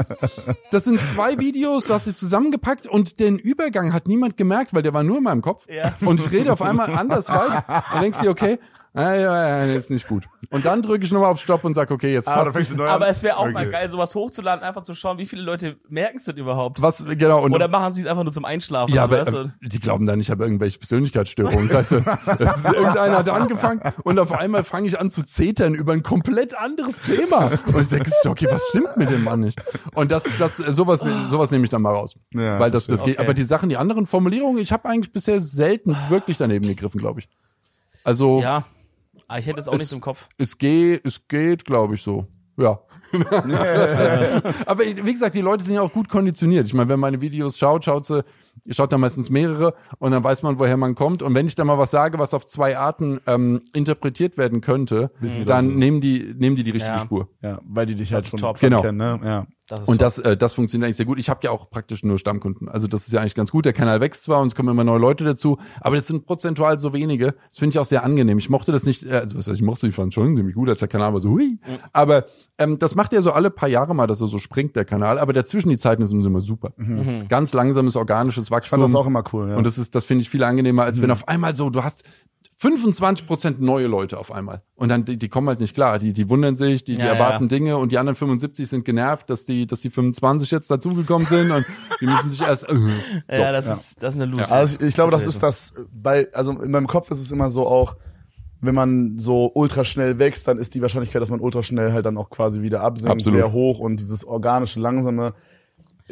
[0.73, 4.83] das sind zwei Videos, du hast sie zusammengepackt und den Übergang hat niemand gemerkt, weil
[4.83, 5.65] der war nur in meinem Kopf.
[5.69, 5.95] Ja.
[6.01, 7.85] Und ich rede auf einmal anders weiter.
[7.93, 8.59] Dann denkst du dir, okay,
[8.97, 10.25] ah, ja, ja, ist nicht gut.
[10.51, 12.85] Und dann drücke ich nochmal auf Stopp und sag, okay, jetzt Ah, fängst du neu
[12.85, 12.91] an.
[12.91, 13.71] Aber es wäre auch mal Okay.
[13.73, 16.81] geil, sowas hochzuladen, einfach zu schauen, wie viele Leute merken es denn überhaupt?
[16.83, 17.43] was, genau.
[17.43, 18.95] Und Oder machen sie es einfach nur zum Einschlafen?
[18.95, 19.53] Ja, aber weißt äh, du?
[19.69, 21.69] die glauben dann, ich habe irgendwelche Persönlichkeitsstörungen.
[21.69, 22.01] Sagst du,
[22.39, 26.03] das ist, irgendeiner hat angefangen und auf einmal fange ich an zu zetern über ein
[26.03, 27.51] komplett anderes Thema.
[27.67, 29.61] Und ich denke, okay, was stimmt mit dem Mann nicht?
[29.95, 32.15] Und das, das, sowas, sowas nehme ich dann mal raus.
[32.33, 33.13] Ja, Weil das, das verstehe.
[33.13, 33.19] geht.
[33.19, 33.27] Okay.
[33.27, 37.21] Aber die Sachen, die anderen Formulierungen, ich habe eigentlich bisher selten wirklich daneben gegriffen, glaube
[37.21, 37.29] ich.
[38.05, 38.65] Also Ja.
[39.29, 40.29] Aber ich hätte es auch Es- nicht im Kopf.
[40.39, 42.27] es geht, es geht, glaube ich, so.
[42.59, 42.81] Ja.
[44.67, 46.67] Aber wie gesagt, die Leute sind ja auch gut konditioniert.
[46.67, 48.25] Ich meine, wenn man meine Videos schaut, schaut sie,
[48.71, 51.23] schaut da meistens mehrere und dann weiß man, woher man kommt.
[51.23, 55.11] Und wenn ich da mal was sage, was auf zwei Arten ähm, interpretiert werden könnte,
[55.47, 56.99] dann nehmen die, nehmen die die richtige Ja.
[56.99, 57.29] Spur.
[57.43, 58.59] Ja, weil die dich halt schon top.
[58.59, 58.83] Genau.
[58.83, 59.21] kennen, ne?
[59.25, 59.47] Ja.
[59.69, 61.19] Das ist Und das, äh, das funktioniert eigentlich sehr gut.
[61.19, 62.69] Ich habe ja auch praktisch nur Stammkunden.
[62.69, 63.65] Also das ist ja eigentlich ganz gut.
[63.65, 66.79] Der Kanal wächst zwar und es kommen immer neue Leute dazu, aber das sind prozentual
[66.79, 67.35] so wenige.
[67.51, 68.39] Das finde ich auch sehr angenehm.
[68.39, 70.69] Ich mochte das nicht, äh, also was heißt, ich mochte, ich fand schon ziemlich gut,
[70.69, 71.59] als der Kanal war so, hui.
[71.93, 72.27] Aber
[72.59, 75.19] ähm, das macht ja so alle paar Jahre mal, dass er so springt, der Kanal.
[75.19, 76.73] Aber dazwischen die Zeiten sind immer super.
[77.29, 78.81] Ganz langsames, organisches Ich Wachstum.
[78.81, 79.57] fand das auch immer cool, ja.
[79.57, 82.05] Und das ist, das finde ich viel angenehmer, als wenn auf einmal so, du hast
[82.61, 84.63] 25% neue Leute auf einmal.
[84.77, 85.99] Und dann, die, die kommen halt nicht klar.
[85.99, 87.49] Die, die wundern sich, die, die Ja, erwarten ja.
[87.49, 91.51] Dinge und die anderen 75 sind genervt, dass die, dass die 25 jetzt dazugekommen sind
[91.51, 91.67] und
[92.01, 92.75] die müssen sich erst, äh,
[93.39, 93.73] ja, das ja.
[93.75, 94.51] ist, das ist eine Loser.
[94.51, 97.51] Also ich, ich glaube, das ist das, weil, also in meinem Kopf ist es immer
[97.51, 97.97] so auch,
[98.63, 102.07] wenn man so ultra schnell wächst, dann ist die Wahrscheinlichkeit, dass man ultra schnell halt
[102.07, 103.39] dann auch quasi wieder absinkt, Absolut.
[103.39, 105.35] sehr hoch und dieses organische, langsame.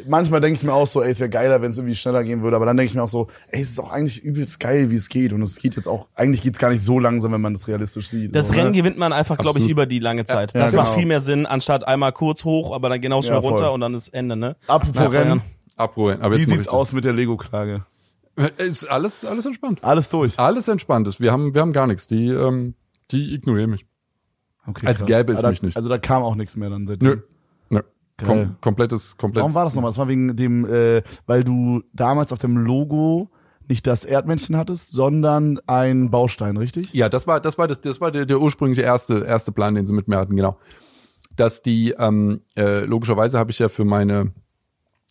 [0.07, 2.41] Manchmal denke ich mir auch so, ey, es wäre geiler, wenn es irgendwie schneller gehen
[2.41, 4.91] würde, aber dann denke ich mir auch so, ey, es ist auch eigentlich übelst geil,
[4.91, 7.39] wie es geht und es geht jetzt auch, eigentlich geht's gar nicht so langsam, wenn
[7.39, 8.35] man das realistisch sieht.
[8.35, 8.77] Das so, Rennen ne?
[8.77, 10.53] gewinnt man einfach, glaube ich, über die lange Zeit.
[10.53, 10.83] Ja, das genau.
[10.83, 13.79] macht viel mehr Sinn, anstatt einmal kurz hoch, aber dann genau schnell Ja, runter und
[13.79, 14.57] dann ist Ende, ne?
[14.67, 15.41] Apropos Rennen,
[15.77, 16.21] abholen.
[16.21, 17.85] Aber wie jetzt mach sieht's aus mit der Lego-Klage?
[18.57, 19.81] Ist alles, alles entspannt.
[19.81, 20.37] Alles durch.
[20.37, 21.21] Alles entspannt ist.
[21.21, 22.05] Wir haben, wir haben gar nichts.
[22.07, 22.73] Die, ähm,
[23.11, 23.85] die ignorieren mich.
[24.67, 25.07] Okay, Als krass.
[25.07, 25.77] gäbe es also, mich nicht.
[25.77, 27.07] Also da kam auch nichts mehr dann seitdem.
[27.07, 27.17] Nö.
[28.23, 29.43] Kom komplettes, komplettes.
[29.43, 29.91] Warum war das nochmal?
[29.91, 33.29] Das war wegen dem, äh, weil du damals auf dem Logo
[33.67, 36.93] nicht das Erdmännchen hattest, sondern ein Baustein, richtig?
[36.93, 39.85] Ja, das war, das war das, das war der, der ursprüngliche erste, erste Plan, den
[39.85, 40.57] sie mit mir hatten, genau.
[41.35, 44.31] Dass die, ähm, äh, logischerweise habe ich ja für meine,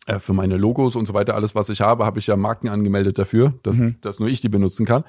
[0.07, 2.69] äh, für meine Logos und so weiter, alles, was ich habe, habe ich ja Marken
[2.69, 5.05] angemeldet dafür, dass, dass nur ich die benutzen kann.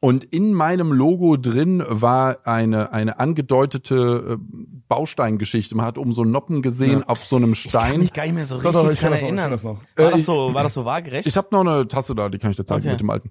[0.00, 4.44] Und in meinem Logo drin war eine, eine angedeutete äh,
[4.88, 5.74] Bausteingeschichte.
[5.76, 8.00] Man hat oben so Noppen gesehen auf so einem Ich kann Stein.
[8.00, 9.50] mich gar nicht mehr so Doch, doch, richtig ich kenn dran das noch, erinnern.
[9.50, 9.78] das noch.
[9.96, 11.26] War Äh, das ich- so, war das so waagerecht?
[11.26, 12.90] Ich habe noch eine Tasse da, die kann ich dir zeigen Okay.
[12.92, 13.30] mit dem alten.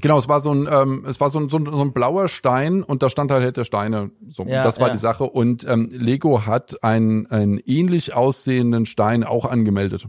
[0.00, 2.26] Genau, es war so ein, ähm, es war so ein, so, ein, so ein blauer
[2.26, 4.10] Stein und da stand halt der Steine.
[4.28, 4.94] So, Ja, das war ja.
[4.94, 5.24] die Sache.
[5.24, 10.08] Und ähm, Lego hat einen, einen ähnlich aussehenden Stein auch angemeldet.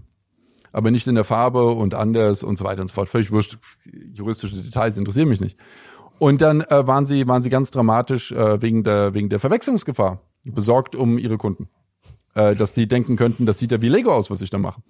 [0.75, 3.07] Aber nicht in der Farbe und anders und so weiter und so fort.
[3.07, 3.57] Völlig wurscht.
[4.13, 5.57] Juristische Details interessieren mich nicht.
[6.19, 10.19] Und dann äh, waren sie, waren sie ganz dramatisch äh, wegen der, wegen der Verwechslungsgefahr
[10.43, 11.69] besorgt um ihre Kunden.
[12.33, 14.81] Äh, dass die denken könnten, das sieht ja wie Lego aus, was ich da mache.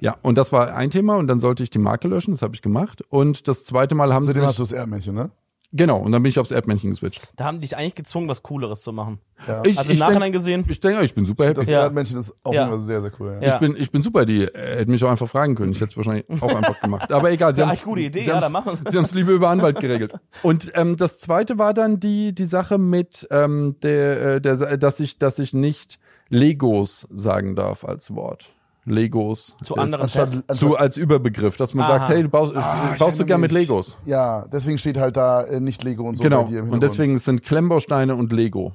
[0.00, 2.54] Ja, und das war ein Thema und dann sollte ich die Marke löschen, das habe
[2.54, 3.02] ich gemacht.
[3.10, 5.30] Und das zweite Mal haben Seitdem sie hast sich, du das Erdmännchen, ne?
[5.72, 7.28] Genau, und dann bin ich aufs Erdmännchen geswitcht.
[7.36, 9.18] da haben dich eigentlich gezwungen, was Cooleres zu machen.
[9.46, 9.62] Ja.
[9.64, 10.64] Ich, Also im ich Nachhinein denk, gesehen.
[10.68, 11.54] ich denke, ich bin super happy.
[11.54, 11.82] das Ja.
[11.82, 12.66] Erdmännchen ist auch Ja.
[12.66, 13.38] immer sehr, sehr cool.
[13.40, 13.48] Ja.
[13.48, 13.54] Ja.
[13.54, 15.72] Ich bin, ich bin super, die äh, hätten mich auch einfach fragen können.
[15.72, 17.12] Ich hätte es wahrscheinlich auch einfach gemacht.
[17.12, 18.90] Aber egal, sie Ja, haben echt gute Idee, sie ja, dann machen wir.
[18.90, 20.12] Sie haben es lieber über Anwalt geregelt.
[20.42, 25.00] Und ähm, das zweite war dann die die Sache mit ähm, der, äh, der dass
[25.00, 25.98] ich dass ich nicht
[26.30, 28.52] Legos sagen darf als Wort.
[28.90, 29.56] Legos.
[29.62, 30.36] Zu anderen Anstatt, Chats.
[30.48, 31.98] anstatt zu als Überbegriff, dass man Aha.
[31.98, 33.52] sagt, hey, du baust, Ah, baust du gern mit.
[33.52, 33.96] Legos.
[34.04, 36.44] Ja, deswegen steht halt da äh, nicht Lego und so genau.
[36.44, 38.74] bei dir im Und deswegen es sind Klemmbausteine und Lego.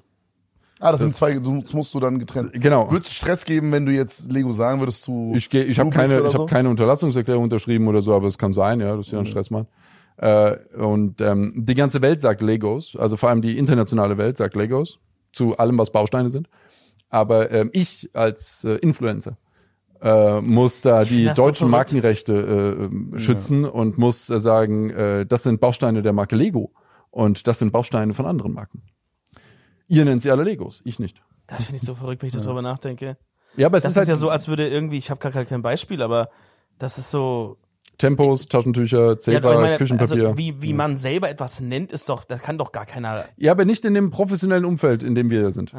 [0.79, 2.51] Ah, das, sind zwei, das musst du dann getrennt.
[2.53, 2.91] Genau.
[2.91, 5.31] Würde es Stress geben, wenn du jetzt Lego sagen würdest zu.
[5.33, 6.39] Ich gehe, ich habe keine, ich so?
[6.39, 9.49] habe keine Unterlassungserklärung unterschrieben oder so, aber es kann sein, ja, dass sie dann Stress
[9.49, 9.67] machen.
[10.17, 14.55] Äh, und ähm, die ganze Welt sagt Legos, also vor allem die internationale Welt sagt
[14.55, 14.99] Legos
[15.31, 16.49] zu allem, was Bausteine sind.
[17.09, 19.37] Aber ähm, ich als äh, Influencer
[20.03, 21.93] äh, muss da die so deutschen verrückt.
[21.93, 26.73] Markenrechte äh, ähm, schützen und muss äh, sagen, äh, das sind Bausteine der Marke Lego
[27.09, 28.83] und das sind Bausteine von anderen Marken.
[29.87, 31.21] Ihr nennt sie alle Legos, ich nicht.
[31.47, 33.17] Das finde ich so verrückt, wenn ich darüber nachdenke.
[33.55, 35.45] Ja, aber es Das ist ist, halt ja so, als würde irgendwie, ich habe gar
[35.45, 36.29] kein Beispiel, aber
[36.79, 37.57] das ist so.
[37.97, 40.25] Tempos, Taschentücher, Ja, Zebra, aber ich meine, Küchenpapier.
[40.27, 43.25] also wie, wie man selber etwas nennt, ist doch, das kann doch gar keiner.
[43.37, 45.73] Ja, aber nicht in dem professionellen Umfeld, in dem wir sind.
[45.73, 45.77] Äh,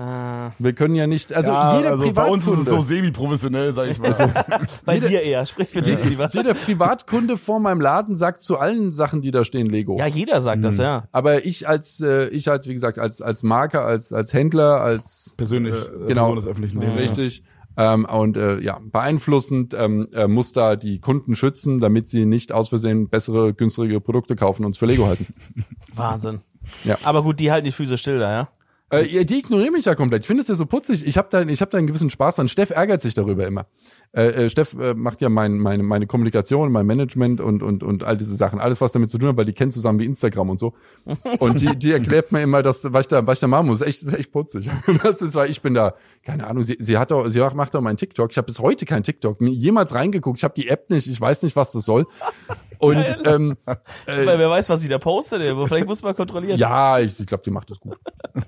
[0.58, 3.72] Wir können ja nicht, also ja, jeder also bei uns ist es so Privatkunde, semi-professionell,
[3.72, 4.14] sag ich mal.
[4.84, 6.28] bei dir eher, sprich für dich lieber.
[6.32, 9.98] jeder Privatkunde vor meinem Laden sagt zu allen Sachen, die da stehen, Lego.
[9.98, 10.84] Ja, jeder sagt das, Hm.
[10.84, 11.04] ja.
[11.12, 15.34] Aber ich als, äh, ich als, wie gesagt, als, als Marker, als, als Händler, als
[15.36, 17.00] Persönlich, äh, genau, Person des öffentlichen Lebens.
[17.02, 17.42] richtig.
[17.76, 22.52] Ähm, und äh, ja, beeinflussend ähm, äh, muss da die Kunden schützen, damit sie nicht
[22.52, 25.34] aus Versehen bessere, günstigere Produkte kaufen und uns für Lego halten.
[25.94, 26.40] Wahnsinn.
[26.84, 26.98] Ja.
[27.02, 28.48] Aber gut, die halten die Füße still da, ja.
[28.90, 30.22] Äh, die ignorieren mich ja komplett.
[30.22, 31.06] Ich finde es ja so putzig.
[31.06, 32.48] Ich habe da, ich hab da einen gewissen Spaß dran.
[32.48, 33.66] Steff ärgert sich darüber immer.
[34.14, 38.04] Äh, äh, Steff äh, macht ja mein, meine, meine Kommunikation, mein Management und, und, und
[38.04, 38.60] all diese Sachen.
[38.60, 40.74] Alles, was damit zu tun hat, weil die kennen zusammen wie Instagram und so.
[41.40, 43.80] Und die, die erklärt mir immer, dass, was ich da, was ich da machen muss.
[43.80, 44.70] Echt, das ist echt putzig.
[45.02, 47.80] Das ist, weil ich bin da, keine Ahnung, sie, sie hat auch, sie macht auch
[47.80, 48.30] meinen TikTok.
[48.30, 49.40] Ich habe bis heute kein TikTok.
[49.40, 50.38] Mir jemals reingeguckt.
[50.38, 51.08] Ich habe die App nicht.
[51.08, 52.06] Ich weiß nicht, was das soll.
[52.78, 53.74] Und ähm, äh,
[54.06, 56.58] Weil wer weiß, was sie da postet, aber vielleicht muss man kontrollieren.
[56.58, 57.98] ja, ich, ich glaube, die macht das gut.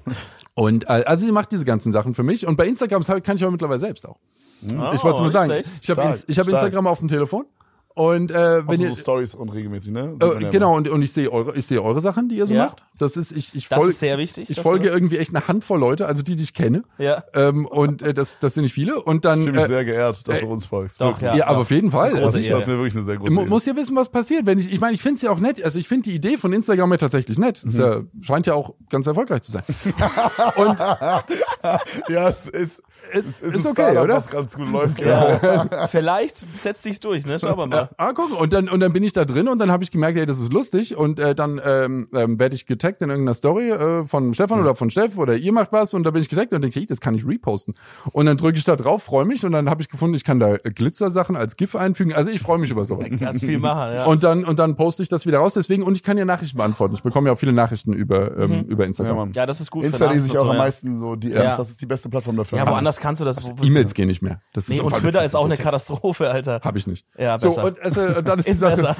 [0.54, 2.46] und äh, also sie macht diese ganzen Sachen für mich.
[2.46, 4.18] Und bei Instagram kann ich aber mittlerweile selbst auch.
[4.62, 5.50] Oh, ich wollte es nur nicht sagen.
[5.50, 5.70] schlecht.
[5.82, 6.48] Ich habe ich hab.
[6.48, 7.46] Instagram auf dem Telefon.
[7.94, 10.14] Und äh, wenn Also ihr, so Stories unregelmäßig, ne?
[10.20, 12.52] Äh, ja genau, und, und ich sehe eure, ich sehe eure Sachen, die ihr so
[12.52, 12.66] Ja.
[12.66, 12.82] macht.
[12.98, 14.50] Das ist, ich, ich, Das folge, ist sehr wichtig.
[14.50, 16.82] ich folge irgendwie echt eine Handvoll Leute, also die, die ich kenne.
[16.98, 17.24] Ja.
[17.32, 19.00] Ähm, und äh, das, das sind nicht viele.
[19.02, 21.00] Und Ich dann, fühle mich äh, sehr geehrt, dass äh, du uns folgst.
[21.00, 21.36] Doch, ja.
[21.36, 22.10] ja, aber auf jeden Fall.
[22.10, 23.46] Das Also ist, ich, das ist mir wirklich eine sehr große Ehre.
[23.46, 24.44] muss ja wissen, was passiert.
[24.44, 25.64] Wenn ich, ich meine, ich finde es ja auch nett.
[25.64, 27.64] Also ich finde die Idee von Instagram ja tatsächlich nett.
[27.64, 29.62] Ist ja, scheint ja auch ganz erfolgreich zu sein.
[30.56, 30.78] und
[32.10, 32.82] Ja, es ist,
[33.12, 34.14] es ist, ist ein okay, Startup, oder?
[34.16, 35.00] was ganz gut läuft.
[35.00, 35.40] Ja.
[35.42, 35.86] Ja.
[35.88, 37.38] Vielleicht setzt sich's durch, ne?
[37.38, 37.88] Schauen wir mal.
[37.96, 40.18] Ah, guck, und dann, und dann bin ich da drin und dann habe ich gemerkt,
[40.18, 43.70] ey, das ist lustig und äh, dann ähm, ähm, werde ich getaggt in irgendeiner Story
[43.70, 46.52] äh, von Stefan oder von Steff oder ihr macht was und da bin ich getaggt
[46.52, 47.74] und denke, hey, das kann ich reposten.
[48.12, 50.38] Und dann drücke ich da drauf, freue mich und dann habe ich gefunden, ich kann
[50.38, 52.14] da äh, Glitzersachen als GIF einfügen.
[52.14, 53.06] Also ich freue mich über sowas.
[53.18, 54.04] Ganz viel machen, ja.
[54.04, 56.56] Und dann, und dann poste ich das wieder raus, deswegen, und ich kann ja Nachrichten
[56.56, 56.94] beantworten.
[56.94, 59.32] Ich bekomme ja auch viele Nachrichten über, ähm, über Ja, Instagram.
[59.34, 60.58] Ja, das ist gut Insta für lese ich auch am so, ja.
[60.58, 61.42] meisten so die Ja.
[61.44, 61.56] Apps.
[61.56, 62.58] Das ist die beste Plattform dafür.
[62.58, 63.38] Ja, woanders kannst du das.
[63.62, 64.40] E-Mails gehen nicht mehr.
[64.52, 65.64] Das Nee, ist und so- Twitter das ist auch so eine Text.
[65.64, 66.60] Katastrophe, Alter.
[66.62, 67.04] Habe ich nicht.
[67.18, 67.64] Ja, so, besser.
[67.64, 68.96] und, also, und dann ist, Ist die Sache, besser.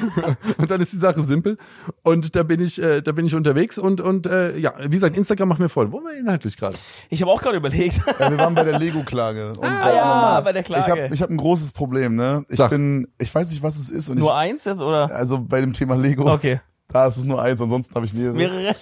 [0.59, 1.59] und dann ist die Sache simpel.
[2.03, 5.17] Und da bin ich, äh, da bin ich unterwegs und, und äh, ja, wie gesagt,
[5.17, 5.93] Instagram macht mir Freude.
[5.93, 6.77] Wo waren wir inhaltlich gerade?
[7.11, 8.01] Ich habe auch gerade überlegt.
[8.19, 9.53] Ja, wir waren bei der Lego-Klage.
[9.61, 10.83] Ah, ja, bei der Klage.
[10.85, 12.45] Ich habe ich hab ein großes Problem, ne?
[12.49, 12.71] Ich Sag.
[12.71, 14.09] bin, ich weiß nicht, was es ist.
[14.09, 15.11] Und Nur ich, eins jetzt, oder?
[15.15, 16.61] also bei dem Thema Lego, Okay.
[16.89, 18.35] da ist es nur eins, ansonsten habe ich mehrere.
[18.35, 18.75] Mehrere.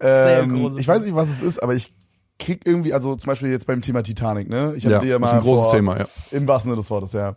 [0.00, 1.94] Sehr ähm, großes ich weiß nicht, was es ist, aber ich
[2.44, 4.74] krieg irgendwie, also zum Beispiel jetzt beim Thema Titanic, ne?
[4.76, 6.06] Ich hatte Ja, dir ja ist mal ein großes vor, Thema, ja.
[6.30, 7.36] Im wahrsten Sinne des Wortes, ja.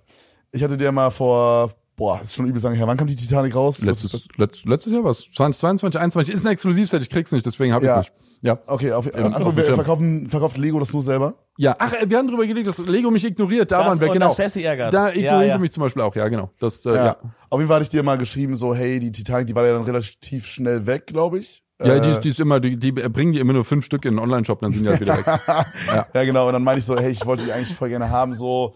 [0.52, 2.88] Ich hatte dir mal vor boah, ist schon übel lange her.
[2.88, 3.82] Wann kam die Titanic raus?
[3.82, 5.20] Letztes, letzt, letztes Jahr was?
[5.34, 8.00] 2022, 21 ist ein Exklusivset, ich krieg's nicht, deswegen habe ich Ja.
[8.00, 8.12] nicht.
[8.42, 8.60] Ja.
[8.68, 9.76] Okay, auf, Ja, also auf Schirm.
[9.76, 11.36] verkaufen, verkauft Lego das nur selber?
[11.58, 14.10] Ja, ach, äh, wir haben drüber gelegt, dass Lego mich ignoriert, da Das waren wir,
[14.10, 14.36] genau.
[14.36, 15.54] Da Ja, ignorieren ja.
[15.54, 16.52] sie mich zum Beispiel auch, ja, genau.
[16.60, 17.06] Das, äh, Ja.
[17.06, 17.18] ja.
[17.50, 19.74] Auf jeden Fall hatte ich dir mal geschrieben, so, hey, die Titanic, die war ja
[19.74, 21.64] dann relativ schnell weg, glaube ich.
[21.84, 24.06] Ja, die, Äh, ist- die ist immer, die, die bringen die immer nur fünf Stück
[24.06, 25.26] in den Online-Shop, dann sind die halt wieder weg.
[26.14, 26.48] Ja, genau.
[26.48, 28.76] Und dann meinte ich so, hey, ich wollte die eigentlich voll gerne haben, so,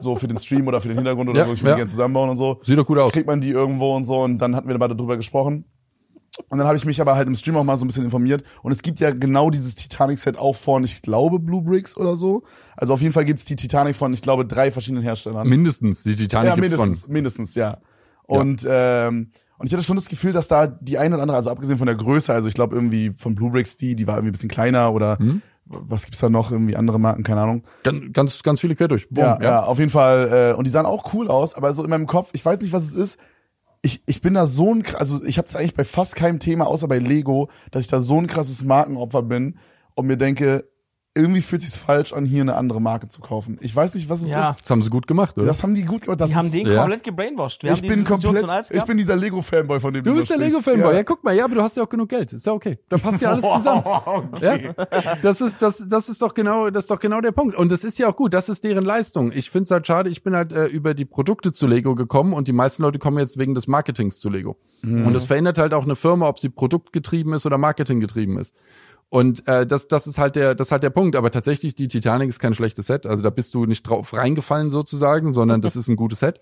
[0.00, 1.52] so für den Stream oder für den Hintergrund oder Ja, so.
[1.54, 1.74] Ich würde ja.
[1.76, 2.60] die gerne zusammenbauen und so.
[2.62, 3.10] Sieht doch gut aus.
[3.12, 4.20] Kriegt man die irgendwo und so.
[4.22, 5.64] Und dann hatten wir beide drüber gesprochen.
[6.50, 8.44] Und dann habe ich mich aber halt im Stream auch mal so ein bisschen informiert.
[8.62, 12.42] Und es gibt ja genau dieses Titanic-Set auch von, ich glaube, Blue Bricks oder so.
[12.76, 15.48] Also auf jeden Fall gibt's die Titanic von, ich glaube, drei verschiedenen Herstellern.
[15.48, 16.02] Mindestens.
[16.02, 17.12] Die Titanic ja, mindestens, von.
[17.12, 17.78] mindestens, ja.
[18.24, 21.50] Und, ähm, und ich hatte schon das Gefühl, dass da die eine oder andere, also
[21.50, 24.30] abgesehen von der Größe, also ich glaube irgendwie von Blue Bricks die, die war irgendwie
[24.30, 25.42] ein bisschen kleiner oder Hm?
[25.68, 27.64] was gibt's da noch, irgendwie andere Marken, keine Ahnung.
[27.82, 29.08] Ganz, ganz, ganz viele quer durch.
[29.08, 30.52] Boom, Ja, ja, auf jeden Fall.
[30.52, 32.72] Äh, und die sahen auch cool aus, aber so in meinem Kopf, ich weiß nicht,
[32.72, 33.18] was es ist.
[33.82, 36.68] Ich, ich bin da so ein, also ich habe es eigentlich bei fast keinem Thema,
[36.68, 39.58] außer bei Lego, dass ich da so ein krasses Markenopfer bin
[39.94, 40.68] und mir denke,
[41.16, 43.58] irgendwie fühlt sich's falsch an, hier eine andere Marke zu kaufen.
[43.60, 44.50] Ich weiß nicht, was es Ja.
[44.50, 44.60] ist.
[44.62, 45.46] Das haben sie gut gemacht, oder?
[45.46, 46.20] Das haben die gut gemacht.
[46.20, 46.80] Das Die haben ist, den Ja.
[46.80, 47.62] komplett gebrainwashed.
[47.62, 50.38] Wir ich haben bin komplett, ich bin dieser Lego-Fanboy, von dem du Du bist der.
[50.38, 51.02] Lego-Fanboy, ja.
[51.02, 52.32] guck mal, ja, aber du hast ja auch genug Geld.
[52.32, 52.78] Ist ja okay.
[52.88, 53.82] Da passt ja alles zusammen.
[54.06, 54.70] okay.
[54.76, 55.16] Ja?
[55.22, 57.56] Das ist, das, das ist doch genau, das ist doch genau der Punkt.
[57.56, 58.34] Und das ist ja auch gut.
[58.34, 59.32] Das ist deren Leistung.
[59.32, 60.10] Ich finde es halt schade.
[60.10, 63.18] Ich bin halt äh, über die Produkte zu Lego gekommen und die meisten Leute kommen
[63.18, 64.56] jetzt wegen des Marketings zu Lego.
[64.82, 68.54] Und das verändert halt auch eine Firma, ob sie produktgetrieben ist oder marketinggetrieben ist.
[69.08, 71.16] Und äh, das, das ist halt der, das ist halt der Punkt.
[71.16, 73.06] Aber tatsächlich, die Titanic ist kein schlechtes Set.
[73.06, 76.40] Also da bist du nicht drauf reingefallen sozusagen, sondern das ist ein gutes Set.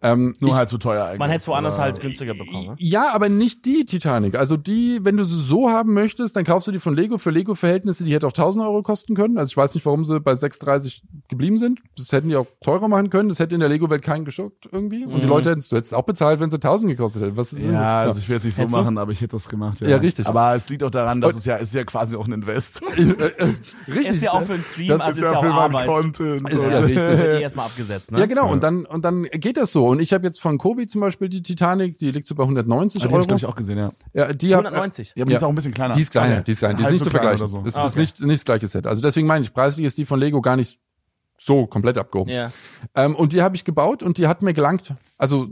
[0.00, 1.18] Ähm, Nur ich- halt zu teuer eigentlich.
[1.18, 2.68] Man hätte es woanders halt günstiger bekommen.
[2.68, 2.74] Ne?
[2.78, 4.36] ja, aber nicht die Titanic.
[4.36, 7.18] Also die, wenn du sie so haben möchtest, dann kaufst du die von Lego.
[7.18, 9.38] Für Lego-Verhältnisse, die hätte auch 1000 Euro kosten können.
[9.38, 11.80] Also ich weiß nicht, warum sie bei 6,30 geblieben sind.
[11.96, 13.28] Das hätten die auch teurer machen können.
[13.28, 15.04] Das hätte in der Lego-Welt keinen geschockt irgendwie.
[15.04, 15.28] Und die Mhm.
[15.28, 17.36] Leute hätten du hättest auch bezahlt, wenn sie 1000 gekostet hätten.
[17.36, 18.08] Was ist Ja, so?
[18.10, 18.80] also ich will jetzt nicht so Hättest du?
[18.82, 19.80] machen, aber ich hätte das gemacht.
[19.80, 20.26] Ja, Ja, richtig.
[20.28, 22.32] Aber es liegt auch daran, dass Und- es ja, es ist ja quasi auch ein
[22.32, 22.80] Invest.
[23.88, 24.08] richtig.
[24.08, 24.46] Ist ja auch ne?
[24.46, 25.88] für den Stream, Das also ist ist ja für auch Arbeit.
[25.88, 26.48] Content.
[26.50, 26.98] Ist ja richtig.
[27.42, 28.20] Erstmal abgesetzt, ne?
[28.20, 28.50] Ja, genau.
[28.50, 29.87] Und dann, und dann geht das so.
[29.88, 33.00] Und ich habe jetzt von Kobi zum Beispiel die Titanic, die liegt so bei 190
[33.02, 33.26] Ah, die hab ich, Euro.
[33.26, 33.92] glaub ich, auch gesehen, ja.
[34.12, 35.14] Ja, die hab, 190.
[35.16, 35.38] Ja, aber die Ja.
[35.38, 35.94] ist auch ein bisschen kleiner.
[35.94, 37.48] Die ist kleiner, die ist kleiner, die ist nicht so zu vergleichen.
[37.48, 37.62] so.
[37.66, 38.00] Es Ah, ist okay.
[38.00, 38.86] nicht, nicht das gleiche Set.
[38.86, 40.78] Also deswegen meine ich, preislich ist die von Lego gar nicht
[41.38, 42.30] so komplett abgehoben.
[42.30, 42.50] Ja.
[42.94, 44.94] Ähm, und die habe ich gebaut und die hat mir gelangt.
[45.16, 45.48] Also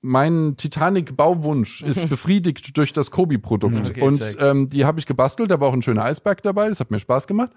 [0.00, 3.90] mein Titanic-Bauwunsch ist befriedigt durch das Kobi-Produkt.
[3.90, 4.40] Okay, und check.
[4.40, 6.98] ähm, die habe ich gebastelt, da war auch ein schöner Eisberg dabei, das hat mir
[6.98, 7.50] Spaß gemacht.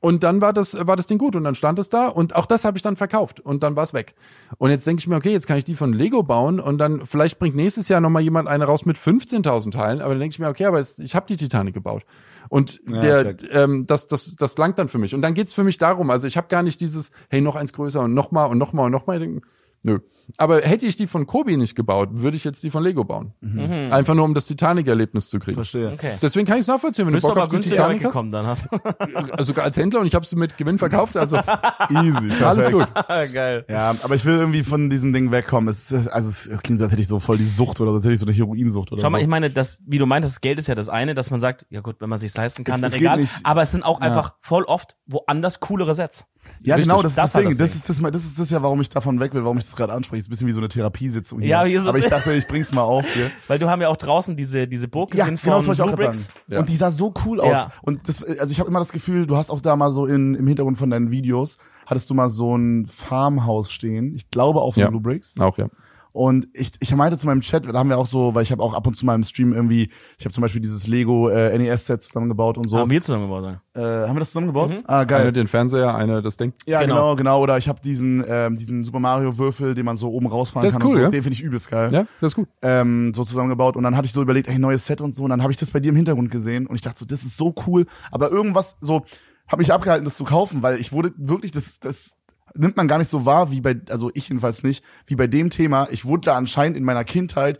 [0.00, 2.46] Und dann war das, war das Ding gut und dann stand es da und auch
[2.46, 4.14] das habe ich dann verkauft und dann war es weg.
[4.56, 7.04] Und jetzt denke ich mir, okay, jetzt kann ich die von Lego bauen und dann
[7.04, 10.38] vielleicht bringt nächstes Jahr nochmal jemand eine raus mit 15.000 Teilen, aber dann denke ich
[10.38, 12.04] mir, okay, aber es, ich habe die Titanic gebaut.
[12.48, 15.14] Und Ja, der, ähm, das, das, das langt dann für mich.
[15.14, 17.74] Und dann geht's für mich darum, also ich habe gar nicht dieses, hey, noch eins
[17.74, 19.40] größer und nochmal und nochmal und nochmal.
[19.82, 20.00] Nö.
[20.38, 23.32] Aber hätte ich die von Kobi nicht gebaut, würde ich jetzt die von Lego bauen.
[23.40, 23.92] Mhm.
[23.92, 25.56] Einfach nur, um das Titanic-Erlebnis zu kriegen.
[25.56, 25.92] Verstehe.
[25.92, 26.12] Okay.
[26.22, 28.14] Deswegen kann ich es nachvollziehen, wenn Bist du du Bock aber auf die Titanic hast.
[28.14, 28.66] dann hast.
[29.32, 31.36] Also sogar als Händler und ich habe sie mit Gewinn verkauft, also
[31.90, 32.28] Easy.
[32.28, 32.42] Perfekt.
[32.42, 32.88] alles gut.
[33.32, 33.64] Geil.
[33.68, 35.68] Ja, aber ich will irgendwie von diesem Ding wegkommen.
[35.68, 38.04] Es ist, also es klingt so, als hätte ich so voll die Sucht oder als
[38.04, 39.12] hätte ich so eine Heroinsucht oder Schau so.
[39.12, 41.40] mal, ich meine, das, wie du meintest, das Geld ist ja das eine, dass man
[41.40, 43.18] sagt, ja gut, wenn man sich's leisten kann, Es- dann es egal.
[43.18, 46.26] nicht- Aber es sind auch einfach voll oft woanders coolere Sets.
[46.62, 46.88] ja, Richtig.
[46.90, 47.50] genau, das ist Das das, war Ding.
[47.50, 47.80] das Das, Ding.
[47.80, 49.92] ist das, das ist das ja, warum ich davon weg will, warum ich das gerade
[49.92, 50.19] anspreche.
[50.20, 51.48] Es ist ein bisschen wie so eine Therapiesitzung hier.
[51.48, 53.30] Ja, hier aber ich dachte, ich bring's mal auf hier.
[53.48, 55.82] Weil du haben ja auch draußen diese, diese Burg Ja, gesehen genau, von das wollte
[55.82, 56.26] ich auch Blue Bricks.
[56.26, 56.38] sagen.
[56.48, 56.58] Ja.
[56.60, 57.52] Und die sah so cool aus.
[57.52, 57.72] Ja.
[57.82, 60.34] Und das, also ich habe immer das Gefühl, du hast auch da mal so in,
[60.34, 64.14] im Hintergrund von deinen Videos, hattest du mal so ein Farmhaus stehen.
[64.14, 64.88] Ich glaube auch von Ja.
[64.90, 65.38] Blue Bricks.
[65.40, 65.68] Auch ja.
[66.12, 68.62] Und ich, ich meinte zu meinem Chat, da haben wir auch so, weil ich habe
[68.62, 71.56] auch ab und zu mal im Stream irgendwie, ich habe zum Beispiel dieses Lego äh,
[71.56, 72.78] NES-Set zusammengebaut und so.
[72.78, 73.44] Haben wir zusammen gebaut.
[73.74, 74.04] ja.
[74.04, 74.70] äh, haben wir das zusammengebaut?
[74.70, 74.82] Mhm.
[74.86, 75.22] Ah, geil.
[75.22, 76.52] Eine den Fernseher, eine das Ding.
[76.66, 76.94] Ja, Genau.
[76.94, 77.40] genau, genau.
[77.42, 80.70] Oder ich habe diesen, ähm, diesen Super Mario Würfel, den man so oben rausfahren Der
[80.70, 80.88] ist kann.
[80.88, 81.04] cool, und so.
[81.04, 81.10] ja?
[81.10, 81.92] Den finde ich übelst geil.
[81.92, 82.48] Ja, das ist gut.
[82.62, 83.76] Ähm, so zusammengebaut.
[83.76, 85.24] Und dann hatte ich so überlegt, ey, neues Set und so.
[85.24, 86.66] Und dann habe ich das bei dir im Hintergrund gesehen.
[86.66, 87.86] Und ich dachte so, das ist so cool.
[88.10, 89.04] Aber irgendwas so,
[89.48, 92.12] habe mich abgehalten, das zu kaufen, weil ich wurde wirklich, das, das
[92.54, 95.50] nimmt man gar nicht so wahr, wie bei, also ich jedenfalls nicht, wie bei dem
[95.50, 95.88] Thema.
[95.90, 97.58] Ich wurde da anscheinend in meiner Kindheit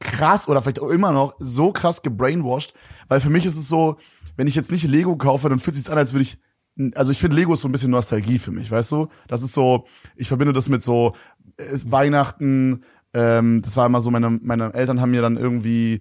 [0.00, 2.74] krass oder vielleicht auch immer noch so krass gebrainwashed,
[3.08, 3.96] weil für mich ist es so,
[4.36, 6.38] wenn ich jetzt nicht Lego kaufe, dann fühlt es sich an, als würde ich
[6.94, 9.08] also ich finde Lego ist so ein bisschen Nostalgie für mich, weißt du?
[9.26, 11.16] Das ist so, ich verbinde das mit so
[11.56, 16.00] Weihnachten, ähm, das war immer so, meine, meine Eltern haben mir dann irgendwie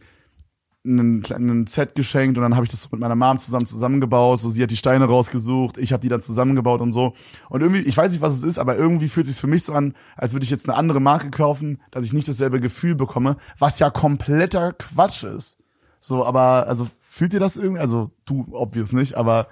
[0.88, 4.64] einen Set geschenkt und dann habe ich das mit meiner Mom zusammen zusammengebaut, so sie
[4.64, 7.14] hat die Steine rausgesucht, ich habe die dann zusammengebaut und so.
[7.50, 9.64] Und irgendwie, ich weiß nicht, was es ist, aber irgendwie fühlt es sich für mich
[9.64, 12.96] so an, als würde ich jetzt eine andere Marke kaufen, dass ich nicht dasselbe Gefühl
[12.96, 15.60] bekomme, was ja kompletter Quatsch ist.
[16.00, 17.80] So, aber also Fühlt ihr das irgendwie?
[17.82, 19.48] Also du, obvious nicht, aber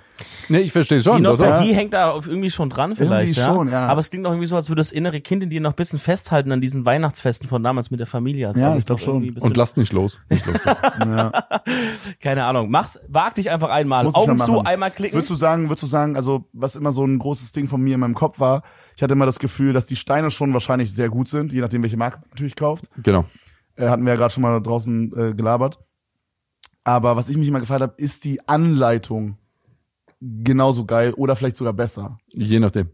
[0.50, 1.16] Nee, ich verstehe Die schon.
[1.16, 3.46] Auch, Nostalgie hängt da auf- irgendwie schon dran vielleicht, Irgendwie ja.
[3.56, 3.88] schon, ja.
[3.88, 5.76] Aber es klingt auch irgendwie so, als würde das innere Kind in dir noch ein
[5.76, 8.50] bisschen festhalten an diesen Weihnachtsfesten von damals mit der Familie.
[8.50, 9.30] Als Ja, ich glaub noch schon.
[9.40, 10.22] und lasst nicht los.
[10.30, 10.62] Nicht los.
[10.66, 11.32] ja.
[12.22, 12.70] Keine Ahnung.
[12.70, 14.04] Mach's, wag dich einfach einmal.
[14.04, 15.16] Muss Augen zu, einmal klicken.
[15.18, 17.96] Würdest du sagen, würdest du sagen, also was immer so ein großes Ding von mir
[17.96, 18.64] in meinem Kopf war,
[18.96, 21.82] ich hatte immer das Gefühl, dass die Steine schon wahrscheinlich sehr gut sind, je nachdem
[21.84, 22.86] welche Marke man natürlich kauft.
[23.02, 23.26] genau.
[23.78, 25.80] Äh, hatten wir ja gerade schon mal draußen äh, gelabert.
[26.86, 29.38] Aber was ich mich immer gefragt habe, ist die Anleitung
[30.22, 32.18] genauso geil oder vielleicht sogar besser?
[32.32, 32.90] Je nachdem.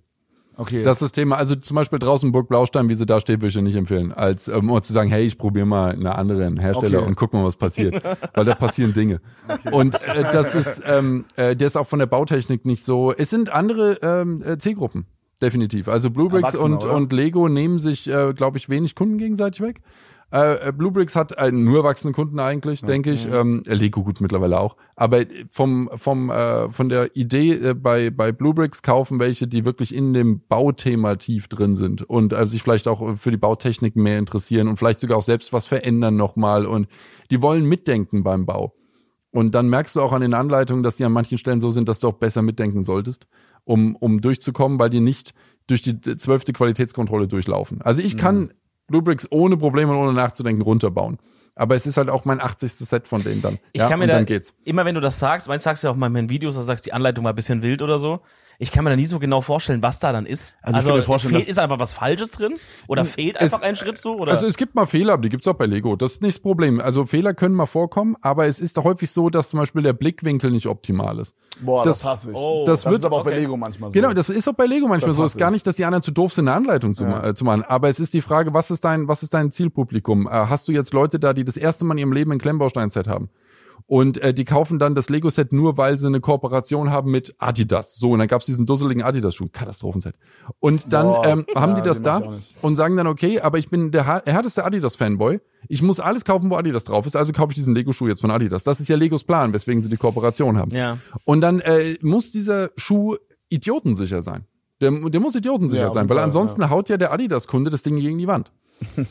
[0.58, 0.84] Okay.
[0.84, 1.38] Das ist das Thema.
[1.38, 4.12] Also zum Beispiel draußen Burg Blaustein, wie sie da steht, würde ich dir nicht empfehlen.
[4.12, 7.08] Als ähm, um zu sagen, hey, ich probiere mal einen anderen Hersteller Okay.
[7.08, 8.04] und guck mal, was passiert.
[8.34, 9.22] Weil da passieren Dinge.
[9.72, 13.14] Und äh, das ist, ähm, äh, der ist auch von der Bautechnik nicht so.
[13.14, 15.06] Es sind andere ähm, äh, Zielgruppen.
[15.42, 15.88] Definitiv.
[15.88, 16.94] Also Bluebricks und, oder?
[16.94, 19.82] und Lego nehmen sich, äh, glaube ich, wenig Kunden gegenseitig weg.
[20.32, 23.27] Äh, äh, Bluebricks hat äh, nur erwachsene Kunden eigentlich, denke ich.
[23.27, 24.77] Ähm, äh, Lego gut mittlerweile auch.
[24.95, 29.93] Aber vom, vom, äh, von der Idee äh, bei, bei Bluebricks kaufen welche, die wirklich
[29.93, 34.19] in dem Bauthema tief drin sind und äh, sich vielleicht auch für die Bautechnik mehr
[34.19, 36.88] interessieren und vielleicht sogar auch selbst was verändern nochmal und
[37.29, 38.73] die wollen mitdenken beim Bau.
[39.32, 41.89] Und dann merkst du auch an den Anleitungen, dass die an manchen Stellen so sind,
[41.89, 43.27] dass du auch besser mitdenken solltest,
[43.63, 45.34] um, um durchzukommen, weil die nicht
[45.67, 47.82] durch die zwölfte Qualitätskontrolle durchlaufen.
[47.82, 48.53] Also ich kann
[48.92, 51.18] Bluebricks ohne Probleme und ohne nachzudenken runterbauen.
[51.56, 52.72] Aber es ist halt auch mein 80.
[52.74, 53.58] Set von denen dann.
[53.74, 54.54] Ich ja, kann mir da, dann geht's.
[54.64, 56.62] immer wenn du das sagst, meinst sagst du ja auch mal in meinen Videos, da
[56.62, 58.22] sagst die Anleitung war ein bisschen wild oder so.
[58.64, 60.55] Ich kann mir da nie so genau vorstellen, was da dann ist.
[60.62, 62.53] Also ich kann mir vorstellen, fehlt, dass- ist einfach was Falsches drin?
[62.88, 64.16] Oder fehlt Es- einfach ein Schritt so?
[64.18, 64.34] Oder?
[64.34, 65.95] Also es gibt mal Fehler, aber die gibt's auch bei Lego.
[65.95, 66.80] Das ist nicht das Problem.
[66.80, 70.51] Also Fehler können mal vorkommen, aber es ist häufig so, dass zum Beispiel der Blickwinkel
[70.51, 71.36] nicht optimal ist.
[71.59, 72.38] Boah, das, das- hasse ich.
[72.38, 72.64] Oh.
[72.68, 73.39] das das wird- ist aber auch bei okay.
[73.39, 73.93] Lego manchmal so.
[73.95, 75.24] Genau, das ist auch bei Lego manchmal Das so.
[75.24, 75.53] Es ist gar ich.
[75.53, 77.64] nicht, dass die anderen zu doof sind, eine Anleitung zu, ma- äh, zu machen.
[77.64, 80.28] Aber es ist die Frage, was ist dein, was ist dein Zielpublikum?
[80.28, 83.07] Äh, hast du jetzt Leute da, die das erste Mal in ihrem Leben ein Klemmbaustein-Set
[83.07, 83.30] haben?
[83.92, 87.96] Und äh, die kaufen dann das Lego-Set nur, weil sie eine Kooperation haben mit Adidas.
[87.98, 89.50] So, und dann gab's diesen dusseligen Adidas-Schuh.
[89.52, 90.16] Katastrophenset.
[90.62, 93.68] Und dann Boah, ähm, haben ja, die das da und sagen dann, okay, aber ich
[93.68, 95.42] bin der härteste Adidas-Fanboy.
[95.68, 97.18] Ich muss alles kaufen, wo Adidas drauf ist.
[97.18, 98.64] Also kaufe ich diesen Lego-Schuh jetzt von Adidas.
[98.64, 100.72] Das ist ja Legos Plan, weswegen sie die Kooperation haben.
[100.72, 100.98] ja.
[101.26, 103.18] Und dann äh, muss dieser Schuh
[103.50, 104.46] idiotensicher sein.
[104.80, 108.18] Der, der muss idiotensicher Ja, sein, weil ansonsten haut ja der Adidas-Kunde das Ding gegen
[108.18, 108.54] die Wand.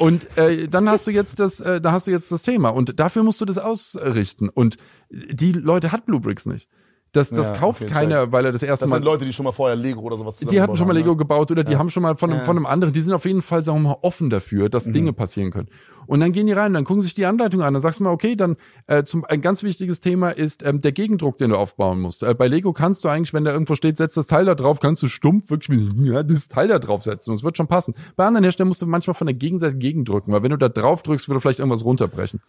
[0.00, 2.98] Und äh, dann hast du jetzt das, äh, da hast du jetzt das Thema und
[2.98, 4.48] dafür musst du das ausrichten.
[4.48, 4.78] Und
[5.10, 6.70] die Leute hat Bluebricks nicht.
[7.12, 9.32] Das, das Ja, kauft okay, keiner, weil er das erste das Mal sind Leute, die
[9.32, 11.16] schon mal vorher Lego oder sowas die hatten schon mal Lego ne?
[11.16, 13.42] gebaut oder die haben schon mal von, einem, von einem anderen, die sind auf jeden
[13.42, 14.92] Fall, sagen wir mal, offen dafür, dass Mhm.
[14.92, 15.68] Dinge passieren können.
[16.06, 18.10] Und dann gehen die rein, dann gucken sich die Anleitung an, dann sagst du mal,
[18.10, 18.56] okay, dann
[18.86, 22.22] äh, zum, ein ganz wichtiges Thema ist ähm, der Gegendruck, den du aufbauen musst.
[22.22, 24.78] Äh, bei Lego kannst du eigentlich, wenn da irgendwo steht, setz das Teil da drauf,
[24.78, 27.66] kannst du stumpf wirklich mit, ja, das Teil da drauf setzen und es wird schon
[27.66, 27.94] passen.
[28.16, 31.02] Bei anderen Herstellern musst du manchmal von der Gegenseite gegendrücken, weil wenn du da drauf
[31.02, 32.40] drückst, würde vielleicht irgendwas runterbrechen.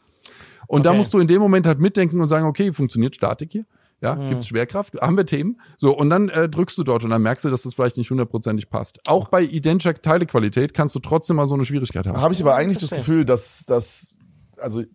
[0.68, 0.98] Und da Okay.
[0.98, 3.66] musst du in dem Moment halt mitdenken und sagen, okay, funktioniert Statik hier?
[4.02, 5.00] Ja, gibt's Schwerkraft?
[5.00, 5.62] Haben wir Themen?
[5.78, 8.10] So, und dann äh, drückst du dort und dann merkst du, dass das vielleicht nicht
[8.10, 9.00] hundertprozentig passt.
[9.08, 12.20] Auch bei identischer Teilequalität kannst du trotzdem mal so eine Schwierigkeit haben.
[12.20, 14.18] Habe ich aber eigentlich das Gefühl, dass dass
[14.58, 14.90] also ich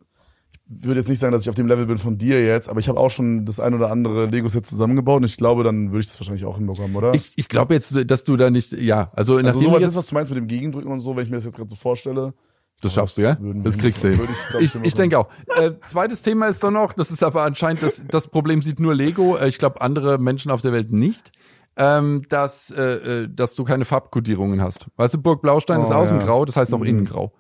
[0.69, 2.89] würde jetzt nicht sagen, dass ich auf dem Level bin von dir jetzt, aber ich
[2.89, 6.09] habe auch schon das ein oder andere Lego-Set zusammengebaut und ich glaube, dann würde ich
[6.09, 7.15] das wahrscheinlich auch hinbekommen, oder?
[7.15, 9.81] Ich, ich glaube jetzt, dass du da nicht, ja, also, also nachdem so du was
[9.81, 11.57] jetzt, ist, was du meinst mit dem Gegendrücken und so, wenn ich mir das jetzt
[11.57, 12.35] gerade so vorstelle.
[12.83, 13.37] Das schaffst du, ja?
[13.41, 14.21] Das kriegst du hin.
[14.59, 15.29] ich, Ich, ich denke auch.
[15.59, 18.95] Äh, zweites Thema ist doch noch, das ist aber anscheinend, das, das Problem sieht nur
[18.95, 21.33] Lego, äh, ich glaube andere Menschen auf der Welt nicht,
[21.77, 22.83] ähm, dass, äh,
[23.23, 24.87] äh, dass du keine Farbkodierungen hast.
[24.97, 26.27] Weißt du, Burg Blaustein ist Oh, außen ja.
[26.27, 26.87] grau, das heißt auch Mhm.
[26.87, 27.33] innen grau.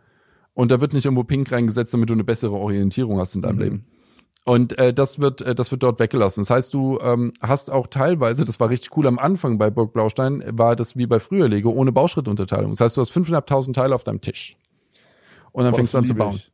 [0.54, 3.56] Und da wird nicht irgendwo pink reingesetzt, damit du eine bessere Orientierung hast in deinem
[3.56, 3.62] Mhm.
[3.62, 3.86] Leben.
[4.46, 6.42] Und äh, das wird äh, das wird dort weggelassen.
[6.42, 9.92] Das heißt, du ähm, hast auch teilweise, das war richtig cool am Anfang bei Burg
[9.92, 12.70] Blaustein, war das wie bei früher Lego ohne Bauschrittunterteilung.
[12.70, 14.56] Das heißt, du hast 5.500 Teile auf deinem Tisch.
[15.56, 16.34] Und dann fängst du das an zu bauen.
[16.34, 16.52] ich.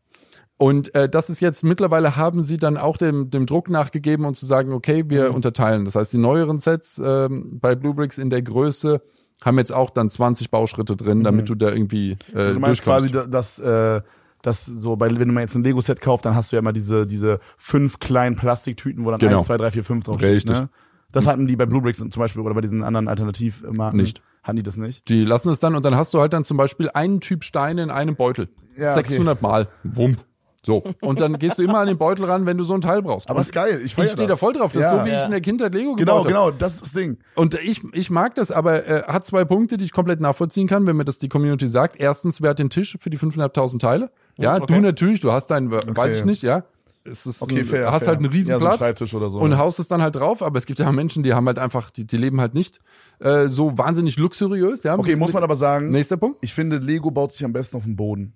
[0.58, 4.36] Und äh, das ist jetzt mittlerweile haben sie dann auch dem, dem Druck nachgegeben und
[4.36, 5.34] zu sagen, okay, wir Mhm.
[5.34, 5.84] unterteilen.
[5.84, 9.02] Das heißt, die neueren Sets ähm, bei Bluebricks in der Größe
[9.44, 12.82] haben jetzt auch dann 20 Bauschritte drin, damit du da irgendwie äh, Also du meinst
[12.82, 14.02] quasi, da- dass äh,
[14.42, 16.72] dass so, bei, wenn du mal jetzt ein Lego-Set kaufst, dann hast du ja immer
[16.72, 19.36] diese, diese fünf kleinen Plastiktüten, wo dann Genau.
[19.36, 20.30] eins, zwei, drei, vier, fünf draufsteht.
[20.30, 20.58] Richtig.
[20.58, 20.68] Ne?
[21.12, 24.00] Das hatten die bei Bluebricks zum Beispiel oder bei diesen anderen Alternativmarken.
[24.00, 24.20] Nicht.
[24.42, 25.08] Hatten die das nicht?
[25.08, 27.82] Die lassen es dann und dann hast du halt dann zum Beispiel einen Typ Steine
[27.82, 28.48] in einem Beutel.
[28.76, 29.02] Ja, okay.
[29.08, 29.68] 600 Mal.
[29.84, 30.18] Wump.
[30.64, 30.84] So.
[31.00, 33.28] Und dann gehst du immer an den Beutel ran, wenn du so ein Teil brauchst.
[33.28, 33.80] Aber und ist geil.
[33.84, 34.72] Ich, ich stehe da voll drauf.
[34.72, 34.98] Das ist Ja.
[35.00, 35.24] so, wie ich Ja.
[35.24, 36.28] in der Kindheit Lego Genau, gebaut habe.
[36.28, 37.18] genau, das ist das Ding.
[37.34, 40.86] Und ich, ich mag das, aber äh, hat zwei Punkte, die ich komplett nachvollziehen kann,
[40.86, 41.96] wenn mir das die Community sagt.
[41.98, 44.10] Erstens, wer hat den Tisch für die 5.500 Teile?
[44.38, 44.76] Ja, Okay.
[44.76, 46.62] du natürlich, du hast deinen, weiß ich nicht, ja.
[47.04, 47.90] Es ist Okay, ein, fair.
[47.90, 48.08] hast fair.
[48.08, 49.40] halt einen riesen ja, so Platz Schreibtisch oder so.
[49.40, 49.58] und ne?
[49.58, 52.06] haust es dann halt drauf, aber es gibt ja Menschen, die haben halt einfach, die,
[52.06, 52.80] die leben halt nicht
[53.18, 54.96] äh, so wahnsinnig luxuriös, ja.
[54.98, 56.38] Okay, muss man aber sagen, Nächster Punkt.
[56.42, 58.34] ich finde, Lego baut sich am besten auf dem Boden.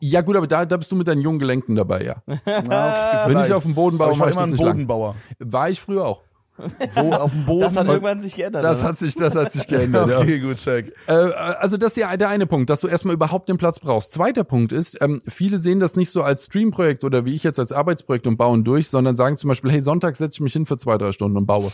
[0.00, 2.22] Ja gut, aber da, da bist du mit deinen jungen Gelenken dabei, ja.
[2.26, 4.50] Ja, okay, Wenn ich auf dem Boden Aber baue, ich war mache ich immer ein
[4.50, 4.72] nicht lang.
[4.74, 5.16] Bodenbauer.
[5.40, 6.22] War ich früher auch.
[6.94, 7.60] Bo auf dem Boden.
[7.60, 8.64] Das hat irgendwann sich geändert.
[8.64, 8.88] Das oder?
[8.88, 10.08] hat sich, das hat sich geändert.
[10.10, 10.18] ja.
[10.20, 10.92] okay, gut, check.
[11.06, 14.12] Äh, also das ist ja der eine Punkt, dass du erstmal überhaupt den Platz brauchst.
[14.12, 17.58] Zweiter Punkt ist, ähm, viele sehen das nicht so als Streamprojekt oder wie ich jetzt
[17.58, 20.66] als Arbeitsprojekt und bauen durch, sondern sagen zum Beispiel, hey, Sonntag setze ich mich hin
[20.66, 21.72] für zwei, drei Stunden und baue.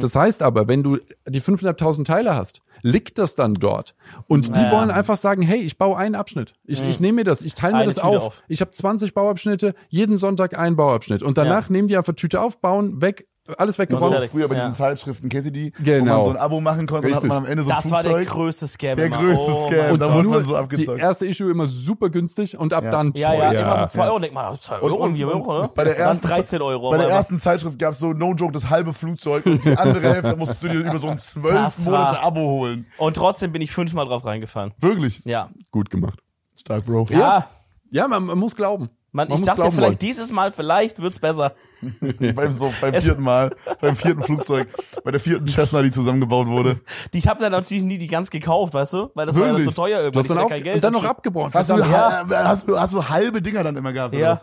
[0.00, 0.98] Das heißt aber, wenn du
[1.28, 3.96] die 5.500 Teile hast, liegt das dann dort.
[4.28, 4.70] Und die Ja.
[4.70, 6.54] wollen einfach sagen, hey, ich baue einen Abschnitt.
[6.64, 8.22] Ich, ich nehme mir das, ich teile mir Eine das Tüte auf.
[8.22, 8.42] auf.
[8.46, 11.24] Ich habe 20 Bauabschnitte, jeden Sonntag einen Bauabschnitt.
[11.24, 13.26] Und danach nehmen die einfach Tüte auf, bauen, weg,
[13.58, 14.10] alles So weggebaut.
[14.12, 14.30] fertig.
[14.30, 14.60] früher bei Ja.
[14.62, 15.72] diesen Zeitschriften, kennt ihr die?
[15.78, 16.14] Wo Genau.
[16.14, 17.30] man so ein Abo machen konnte und Richtig.
[17.30, 18.34] hat man am Ende so ein Das war der Flugzeug.
[18.34, 18.96] größte Scam.
[18.96, 19.16] Der immer.
[19.18, 19.90] größte oh Scam.
[19.90, 20.98] Mein da wurde man so die abgezockt.
[20.98, 22.90] erste Issue immer super günstig und ab Ja.
[22.90, 23.60] dann Ja, ja, teuer.
[23.62, 24.08] immer so 2 ja.
[24.08, 24.18] Euro.
[24.20, 25.70] Denk mal, 2 Und- Euro, und- 4 Euro, ne?
[25.74, 26.90] Bei der ersten, 13 Euro.
[26.90, 30.14] Bei der ersten Zeitschrift gab es so, no joke, das halbe Flugzeug und die andere
[30.14, 32.86] Hälfte musstest du dir über so ein zwölf Das war- Monate Abo holen.
[32.96, 34.72] Und trotzdem bin ich fünfmal drauf reingefallen.
[34.80, 35.20] Wirklich?
[35.24, 35.50] Ja.
[35.70, 36.18] Gut gemacht.
[36.56, 37.06] Stark, Bro.
[37.10, 37.46] Ja.
[37.90, 38.88] Ja, man, man muss glauben.
[39.12, 39.98] Man, Man ich muss dachte glauben vielleicht wollen.
[40.10, 41.52] dieses Mal, vielleicht wird's besser.
[42.34, 44.68] beim, so, beim vierten Mal, beim vierten Flugzeug,
[45.04, 46.80] bei der vierten Cessna, die zusammengebaut wurde.
[47.12, 49.10] Die, ich habe dann natürlich nie die ganz gekauft, weißt du?
[49.14, 49.68] Weil das war ja Wirklich?
[49.68, 50.22] zu teuer Du irgendwann.
[50.22, 50.76] hast dann auf, kein Geld.
[50.76, 51.52] und dann noch abgebrochen.
[51.54, 52.32] Hast du, Verdammt.
[52.32, 54.14] ha- hast, du, hast du halbe Dinger dann immer gehabt?
[54.14, 54.40] Ja.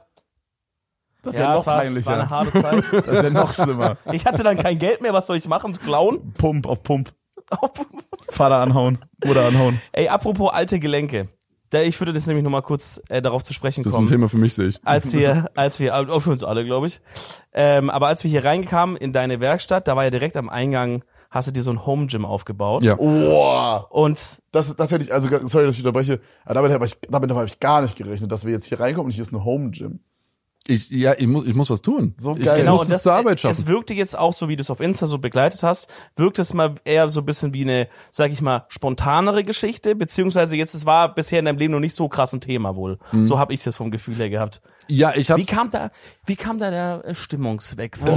[1.24, 2.08] Das ist ja, Ja, noch peinlicher.
[2.10, 2.84] war eine harte Zeit.
[3.08, 3.98] das ist ja noch schlimmer.
[4.12, 5.72] Ich hatte dann kein Geld mehr, was soll ich machen?
[5.74, 6.34] Klauen?
[6.34, 7.14] Pump auf Pump.
[8.30, 9.82] Vater anhauen, Mutter anhauen.
[9.92, 11.24] Ey, apropos alte Gelenke.
[11.74, 14.08] Ich würde das nämlich nochmal kurz äh, darauf zu sprechen Das ist kommen.
[14.08, 14.80] ein Thema für mich, sehe ich.
[14.84, 17.00] als wir, als wir, auch für uns alle, glaube ich.
[17.54, 21.04] Ähm, aber als wir hier reinkamen in deine Werkstatt, da war ja direkt am Eingang,
[21.30, 22.84] hast du dir so ein Home Gym aufgebaut.
[22.84, 22.96] Ja.
[22.96, 23.88] Boah.
[23.90, 27.32] Und Das, das hätte ich, also sorry, dass ich unterbreche, aber damit habe ich, damit
[27.32, 29.72] habe ich gar nicht gerechnet, dass wir jetzt hier reinkommen und hier ist ein Home
[29.72, 30.00] Gym.
[30.72, 32.14] Ich, ja, ich muss, ich muss was tun.
[32.18, 32.42] So geil.
[32.42, 33.68] Ich Genau, muss und es das, zur Arbeit es schaffen.
[33.68, 36.76] wirkte jetzt auch so, wie du es auf Insta so begleitet hast, wirkt es mal
[36.86, 41.14] eher so ein bisschen wie eine, sag ich mal, spontanere Geschichte, beziehungsweise jetzt, es war
[41.14, 42.98] bisher in deinem Leben noch nicht so krass ein Thema wohl.
[43.12, 43.24] Mhm.
[43.24, 44.62] So habe ich es jetzt vom Gefühl her gehabt.
[44.92, 45.90] Ja, ich habe Wie kam da,
[46.26, 48.14] wie kam da der äh, Stimmungswechsel?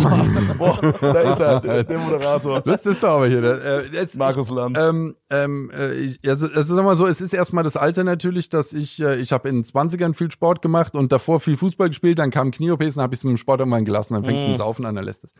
[0.58, 2.62] Boah, da ist er, der, der Moderator.
[2.62, 3.44] Das ist doch aber hier.
[3.44, 4.76] Äh, jetzt, Markus Lanz.
[4.76, 8.48] Ähm, ähm, äh, ich, also, also sag mal so, es ist erstmal das Alter natürlich,
[8.48, 11.90] dass ich, äh, ich habe in den 20ern viel Sport gemacht und davor viel Fußball
[11.90, 14.42] gespielt, dann kam Knie-OPs, dann habe ich es mit dem Sport irgendwann gelassen, dann fängst
[14.42, 15.32] du mit dem Saufen an, dann lässt es.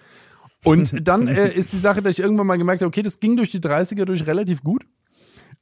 [0.63, 3.37] Und dann äh, ist die Sache, dass ich irgendwann mal gemerkt habe, okay, das ging
[3.37, 4.85] durch die 30er durch relativ gut.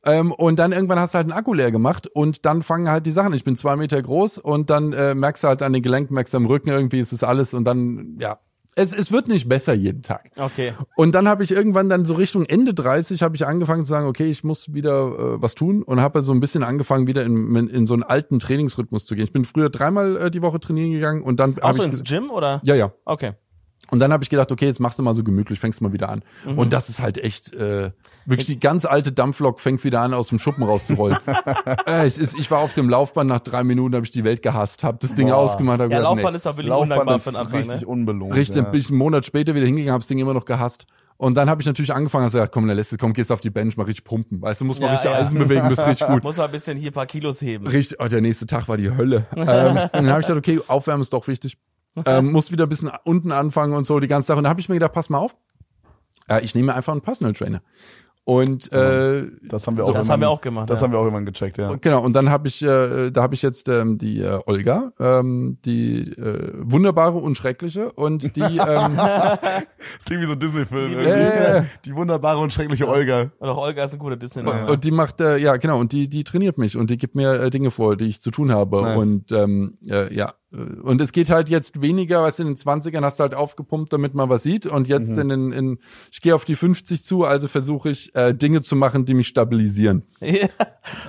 [0.04, 3.06] Ähm, und dann irgendwann hast du halt einen Akku leer gemacht und dann fangen halt
[3.06, 3.34] die Sachen.
[3.34, 6.34] Ich bin zwei Meter groß und dann äh, merkst du halt an den Gelenken, merkst
[6.34, 8.38] du am Rücken irgendwie, ist es alles und dann, ja.
[8.74, 10.30] Es, es wird nicht besser jeden Tag.
[10.34, 10.72] Okay.
[10.96, 14.06] Und dann habe ich irgendwann dann so Richtung Ende 30 habe ich angefangen zu sagen,
[14.06, 17.54] okay, ich muss wieder äh, was tun und habe so ein bisschen angefangen wieder in,
[17.54, 19.24] in, in so einen alten Trainingsrhythmus zu gehen.
[19.24, 22.30] Ich bin früher dreimal äh, die Woche trainieren gegangen und dann Auch so ins Gym
[22.30, 22.60] oder?
[22.64, 23.32] ja ja Okay.
[23.90, 26.08] Und dann habe ich gedacht, okay, jetzt machst du mal so gemütlich, fängst mal wieder
[26.08, 26.22] an.
[26.46, 26.58] Mhm.
[26.58, 27.90] Und das ist halt echt äh,
[28.24, 31.18] wirklich die ganz alte Dampflok fängt wieder an aus dem Schuppen rauszurollen.
[31.86, 34.42] äh, es ist, ich war auf dem Laufband nach drei Minuten habe ich die Welt
[34.42, 35.36] gehasst, habe das Ding Boah.
[35.36, 36.36] ausgemacht, hab Ja, gedacht, Laufbahn nee.
[36.36, 37.86] ist auch wirklich Laufbahn undankbar ist für den Anfang, richtig ne?
[37.86, 38.34] unbelohnt.
[38.34, 38.62] Richtig, ja.
[38.62, 40.86] bin ich einen Monat später wieder hingegangen, habe das Ding immer noch gehasst.
[41.18, 43.40] Und dann habe ich natürlich angefangen, hast gesagt, komm, dann lässt es, komm, gehst auf
[43.40, 44.42] die Bench, mal richtig pumpen.
[44.42, 45.18] Weißt du, muss man Ja, richtig ja.
[45.18, 46.22] Eisen bewegen, bist richtig gut.
[46.24, 47.66] Muss mal ein bisschen hier ein paar Kilos heben.
[47.66, 49.26] Richtig, oh, der nächste Tag war die Hölle.
[49.36, 49.46] ähm, und
[49.92, 51.58] dann habe ich gedacht, okay, Aufwärmen ist doch wichtig.
[52.06, 54.38] Ähm, muss wieder ein bisschen unten anfangen und so die ganze Sache.
[54.38, 55.36] Und dann habe ich mir gedacht, pass mal auf,
[56.28, 57.62] äh, ich nehme einfach einen Personal Trainer.
[58.24, 60.84] Und äh, Das haben wir auch Das irgendwann- haben wir auch gemacht, Das ja.
[60.84, 61.74] haben wir auch irgendwann gecheckt, ja.
[61.74, 65.58] genau, und dann habe ich, äh, da habe ich jetzt ähm, die äh, Olga, ähm,
[65.64, 70.90] die äh, wunderbare und schreckliche und die ähm, Das klingt wie so ein Disney-Film.
[70.90, 71.36] Die- irgendwie.
[71.36, 71.64] Äh.
[71.84, 73.32] Die wunderbare und schreckliche Olga.
[73.40, 75.90] Und auch Olga ist ein guter disney Und, und die macht, äh, ja, genau, und
[75.90, 78.52] die, die trainiert mich und die gibt mir äh, Dinge vor, die ich zu tun
[78.52, 78.82] habe.
[78.82, 79.02] Nice.
[79.02, 80.32] Und ähm, äh, ja,
[80.82, 84.14] und es geht halt jetzt weniger, was in den 20ern hast du halt aufgepumpt, damit
[84.14, 84.66] man was sieht.
[84.66, 85.78] Und jetzt in, in, in
[86.10, 89.28] ich gehe auf die 50 zu, also versuche ich äh, Dinge zu machen, die mich
[89.28, 90.02] stabilisieren.
[90.20, 90.48] Ja.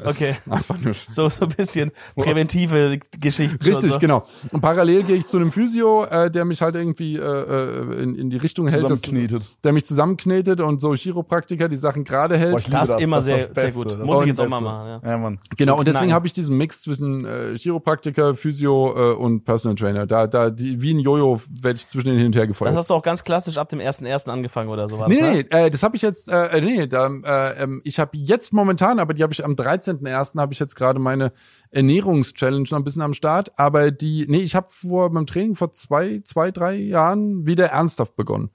[0.03, 0.35] Das Okay.
[0.49, 3.57] Einfach nur So, so ein bisschen präventive Geschichten.
[3.63, 3.99] schon Richtig, so.
[3.99, 4.23] genau.
[4.51, 8.15] Und parallel gehe ich zu einem Physio, äh, der mich halt irgendwie äh, äh, in,
[8.15, 12.51] in die Richtung hält, dass- der mich zusammenknetet und so Chiropraktiker die Sachen gerade hält.
[12.51, 13.91] Boah, ich liebe Das immer ist sehr- das sehr gut.
[13.91, 15.11] Das Muss ich jetzt das auch mal machen, ja.
[15.11, 15.39] Ja, Mann.
[15.57, 20.05] Genau, und deswegen habe ich diesen Mix zwischen äh, Chiropraktiker, Physio äh, und Personal Trainer.
[20.05, 22.75] Da, da, die, wie ein Jojo werde ich zwischen den hin und her Das gefeuert.
[22.75, 24.29] hast du auch ganz klassisch ab dem 1.1.
[24.29, 25.31] angefangen oder sowas, Nee, ne?
[25.31, 28.99] nee, äh, das habe ich jetzt, äh, nee, da, äh, ähm, ich habe jetzt momentan,
[28.99, 30.39] aber die habe ich am 13.01.
[30.39, 31.31] habe ich jetzt gerade meine
[31.71, 35.71] Ernährungschallenge noch ein bisschen am Start, aber die, nee, ich habe vor beim Training vor
[35.71, 38.49] zwei, zwei, drei Jahren wieder ernsthaft begonnen.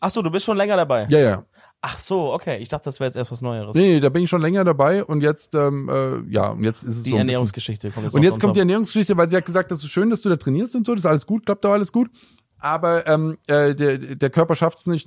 [0.00, 1.06] Ach so, du bist schon länger dabei.
[1.08, 1.44] Ja, ja.
[1.86, 2.56] Ach so, okay.
[2.62, 3.76] Ich dachte, das wäre jetzt erst was Neueres.
[3.76, 6.82] Nee, nee, da bin ich schon länger dabei und jetzt, ähm, äh, ja, und jetzt
[6.82, 8.60] ist es Die so bisschen- Ernährungsgeschichte kommt jetzt Und jetzt kommt die.
[8.60, 11.02] Ernährungsgeschichte, weil sie hat gesagt, das ist schön, dass du da trainierst und so, das
[11.02, 12.08] ist alles gut, klappt doch alles gut.
[12.64, 15.06] Aber ähm, äh, der, der Körper schafft es nicht,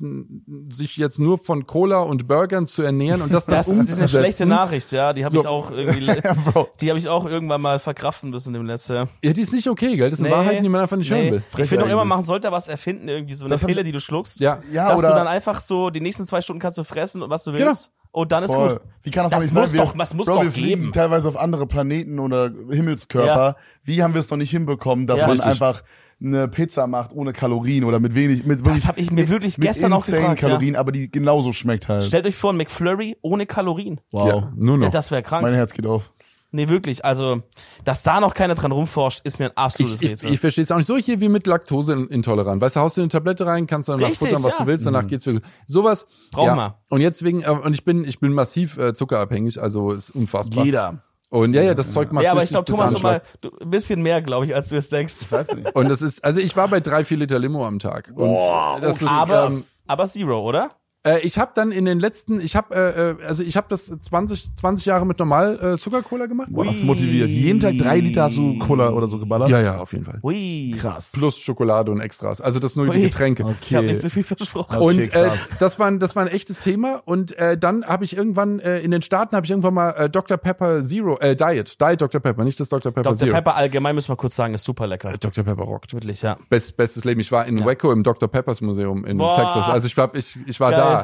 [0.70, 4.08] sich jetzt nur von Cola und Burgern zu ernähren und das dann Das ist eine
[4.08, 5.12] schlechte Nachricht, ja.
[5.12, 5.42] Die habe So.
[5.42, 6.06] ich auch irgendwie,
[6.82, 9.08] die habe ich auch irgendwann mal verkraften müssen im letzten Jahr.
[9.24, 10.10] Ja, die ist nicht okay, gell?
[10.12, 11.32] Das sind Nee, Wahrheiten, die man einfach nicht hören Nee.
[11.32, 11.44] will.
[11.58, 14.00] Ich finde auch immer, man sollte was erfinden, irgendwie so eine Das Pille, die du
[14.00, 14.40] schluckst.
[14.40, 17.24] Ja, Ja, dass oder du dann einfach so die nächsten zwei Stunden kannst du fressen
[17.24, 17.66] und was du Genau.
[17.66, 17.92] willst.
[18.12, 18.70] Und dann ist Voll.
[18.74, 18.82] gut.
[19.04, 19.78] Wie kann das, Das nicht muss sein?
[19.80, 20.92] Wir, doch- das muss Bro, doch wir fliegen geben.
[20.94, 23.56] teilweise auf andere Planeten oder Himmelskörper.
[23.84, 25.28] Wie haben wir es noch nicht hinbekommen, dass Ja.
[25.28, 25.52] man Richtig.
[25.52, 25.84] einfach
[26.22, 29.58] eine Pizza macht ohne Kalorien oder mit wenig, mit wirklich, hab ich mir mit, wirklich
[29.58, 30.48] mit gestern auch insane gefragt, ja.
[30.48, 32.06] Kalorien, aber die genauso schmeckt halt.
[32.06, 34.02] Stellt euch vor, ein McFlurry ohne Kalorien.
[34.12, 34.28] wow.
[34.28, 34.86] ja nur noch.
[34.86, 35.44] Ja, das wäre krank.
[35.44, 36.12] mein Herz geht auf.
[36.52, 37.06] nee, wirklich.
[37.06, 37.44] Also,
[37.84, 40.34] dass da noch keiner dran rumforscht, ist mir ein absolutes Ich, ich, Rätsel.
[40.34, 42.62] ich verstehe es auch nicht so hier wie mit Laktoseintolerant.
[42.62, 44.66] Weißt du, haust du eine Tablette rein, kannst dann danach Richtig, futtern, was ja.
[44.66, 45.46] du willst, danach geht's wirklich.
[45.68, 46.56] Sowas Brauchen ja.
[46.56, 46.80] wir.
[46.90, 50.66] Und jetzt wegen äh, und ich bin ich bin massiv äh, zuckerabhängig, also ist unfassbar.
[50.66, 51.04] Jeder.
[51.30, 53.42] Und ja, ja, das Zeug macht ja, aber ich glaube, Thomas, schon mal Anschlag.
[53.42, 55.14] du, ein bisschen mehr, glaube ich, als du es denkst.
[55.22, 55.76] Ich weiß nicht.
[55.76, 58.08] Und das ist, also ich war bei drei, vier Liter Limo am Tag.
[58.10, 60.72] Und Boah, das ist, Aber, ähm, aber Zero, oder?
[61.08, 63.86] Äh, ich habe dann in den letzten, ich habe, äh, äh, also ich habe das
[63.86, 66.50] 20, 20 Jahre mit normal äh, Zuckercola gemacht.
[66.52, 67.30] Boah, das motiviert.
[67.30, 69.50] Jeden Tag drei Liter hast du Cola oder so geballert?
[69.50, 70.20] Ja, ja, auf jeden Fall.
[70.22, 70.76] Ui.
[70.80, 71.14] Krass.
[71.14, 72.42] Plus Schokolade und Extras.
[72.42, 73.08] Also das nur die.
[73.08, 73.56] Getränke.
[73.62, 74.76] Ich habe nicht so viel versprochen.
[74.76, 75.58] Okay, Und äh, krass.
[75.60, 78.80] das war ein, das war ein echtes Thema und äh, dann habe ich irgendwann äh,
[78.80, 82.20] in den Staaten habe ich irgendwann mal äh, Dr Pepper Zero äh, Diet Diet Dr
[82.20, 83.16] Pepper nicht das Dr Pepper Dr.
[83.18, 85.14] Zero Pepper allgemein müssen wir kurz sagen, ist super lecker.
[85.14, 86.38] Äh, Dr Pepper rockt Wirklich, ja.
[86.50, 89.36] Best, bestes Leben ich war in Waco im Dr Peppers Museum in Boah.
[89.36, 90.80] Texas also ich glaube ich ich war Geil.
[90.80, 90.97] da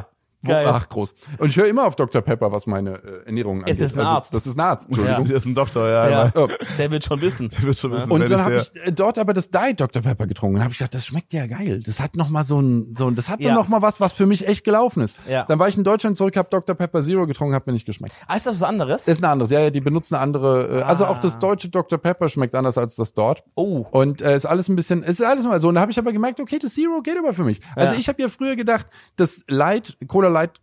[0.46, 0.68] Geil.
[0.70, 3.82] ach groß und ich höre immer auf Dr Pepper was meine äh, Ernährung angeht Es
[3.82, 4.36] ist ein also, Arzt.
[4.36, 4.90] das ist ein Arzt Ja.
[4.90, 5.26] Entschuldigung.
[5.28, 6.10] Der ist ein Doktor, ja.
[6.10, 6.32] Ja.
[6.36, 6.48] Ja.
[6.78, 7.50] Der wird schon wissen.
[7.54, 10.28] Der wird schon wissen, Und dann habe ich äh, dort aber das Diet Dr Pepper
[10.28, 10.56] getrunken.
[10.56, 11.82] Dann habe ich gedacht, das schmeckt ja geil.
[11.86, 13.50] Das hat noch mal so ein, so ein das hat Ja.
[13.50, 13.56] ja.
[13.56, 15.18] noch mal was, was für mich echt gelaufen ist.
[15.30, 15.44] Ja.
[15.46, 18.14] Dann war ich in Deutschland zurück, habe Dr Pepper Zero getrunken, hat mir nicht geschmeckt.
[18.28, 19.06] Ah, ist das was anderes?
[19.06, 19.50] Das ist ein anderes.
[19.52, 20.80] Ja, ja, die benutzen andere.
[20.80, 21.10] Äh, Also Ah.
[21.10, 23.44] auch das deutsche Dr Pepper schmeckt anders als das dort.
[23.56, 23.86] Oh.
[23.92, 25.70] Und äh, ist alles ein bisschen, ist alles mal so.
[25.70, 27.62] Und da habe ich aber gemerkt, okay, das Zero geht aber für mich.
[27.76, 28.00] Also Ja.
[28.00, 30.60] ich habe ja früher gedacht, das Light, Cola Light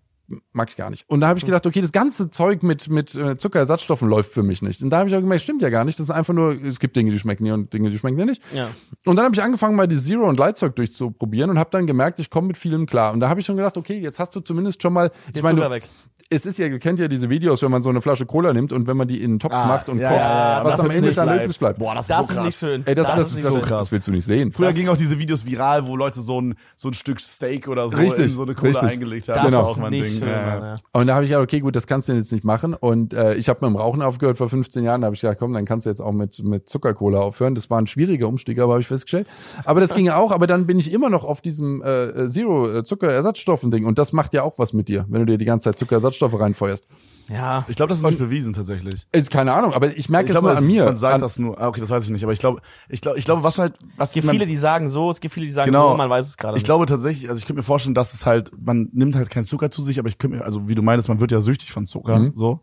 [0.52, 1.04] mag ich gar nicht.
[1.10, 4.44] Und da habe ich gedacht, okay, das ganze Zeug mit mit äh, Zuckerersatzstoffen läuft für
[4.44, 4.80] mich nicht.
[4.80, 5.98] Und da habe ich auch gemerkt, stimmt ja gar nicht.
[5.98, 8.26] Das ist einfach nur, es gibt Dinge, die schmecken dir und Dinge, die schmecken dir
[8.26, 8.40] nicht.
[8.54, 8.70] Ja.
[9.06, 11.84] Und dann habe ich angefangen, mal die Zero und Light Zeug durchzuprobieren und habe dann
[11.86, 13.12] gemerkt, ich komme mit vielem klar.
[13.12, 15.42] Und da habe ich schon gedacht, okay, jetzt hast du zumindest schon mal, ich Den
[15.42, 15.88] meine, Zucker du- weg.
[16.32, 18.72] Es ist ja, ihr kennt ja diese Videos, wenn man so eine Flasche Cola nimmt
[18.72, 20.86] und wenn man die in einen Topf Ah, macht und ja, kocht, ja, was am
[20.86, 21.44] ist Ende dann bleibt.
[21.44, 21.78] übrig bleibt.
[21.80, 22.44] Boah, das, Das ist so ist krass.
[22.46, 22.82] nicht schön.
[22.86, 23.62] Ey, das, das, ist das, nicht das, schön.
[23.62, 23.78] krass.
[23.86, 24.52] das willst du nicht sehen.
[24.52, 27.88] Früher gingen auch diese Videos viral, wo Leute so ein, so ein Stück Steak oder
[27.88, 28.90] so Richtig, in so eine Cola richtig.
[28.90, 29.34] eingelegt haben.
[29.36, 29.60] Das Genau.
[29.60, 30.18] ist auch ist mein nicht Ding.
[30.20, 30.60] schön, ja, ja.
[30.60, 30.74] Mann, ja.
[31.00, 32.74] Und da habe ich gedacht, okay, gut, das kannst du jetzt nicht machen.
[32.74, 35.00] Und äh, ich habe mit dem Rauchen aufgehört vor 15 Jahren.
[35.00, 37.56] Da habe ich gedacht, komm, dann kannst du jetzt auch mit, mit Zuckercola aufhören.
[37.56, 39.26] Das war ein schwieriger Umstieg, aber habe ich festgestellt.
[39.64, 40.30] Aber das ging auch.
[40.30, 43.84] Aber dann bin ich immer noch auf diesem äh, Zero äh, Zuckerersatzstoffen-Ding.
[43.84, 46.19] Und das macht ja auch was mit dir, wenn du dir die ganze Zeit Zuckerersatzstoffe
[46.26, 46.84] reinfeuerst.
[47.28, 47.64] Ja.
[47.68, 49.06] Ich glaube, das ist nicht bewiesen tatsächlich.
[49.12, 50.84] Ist keine Ahnung, aber ich merke Ich es glaube, es an mir.
[50.86, 51.60] man sagt an, das nur.
[51.60, 52.24] Ah, okay, das weiß ich nicht.
[52.24, 54.56] Aber ich glaube, ich glaube, ich glaube, was halt, was Es gibt man- viele, die
[54.56, 55.90] sagen so, es gibt viele, die sagen Genau.
[55.90, 56.64] so, man weiß es gerade Ich nicht.
[56.66, 59.70] glaube tatsächlich, also ich könnte mir vorstellen, dass es halt, man nimmt halt keinen Zucker
[59.70, 61.86] zu sich, aber ich könnte mir, also wie du meinst, man wird ja süchtig von
[61.86, 62.32] Zucker, Mhm.
[62.34, 62.60] so.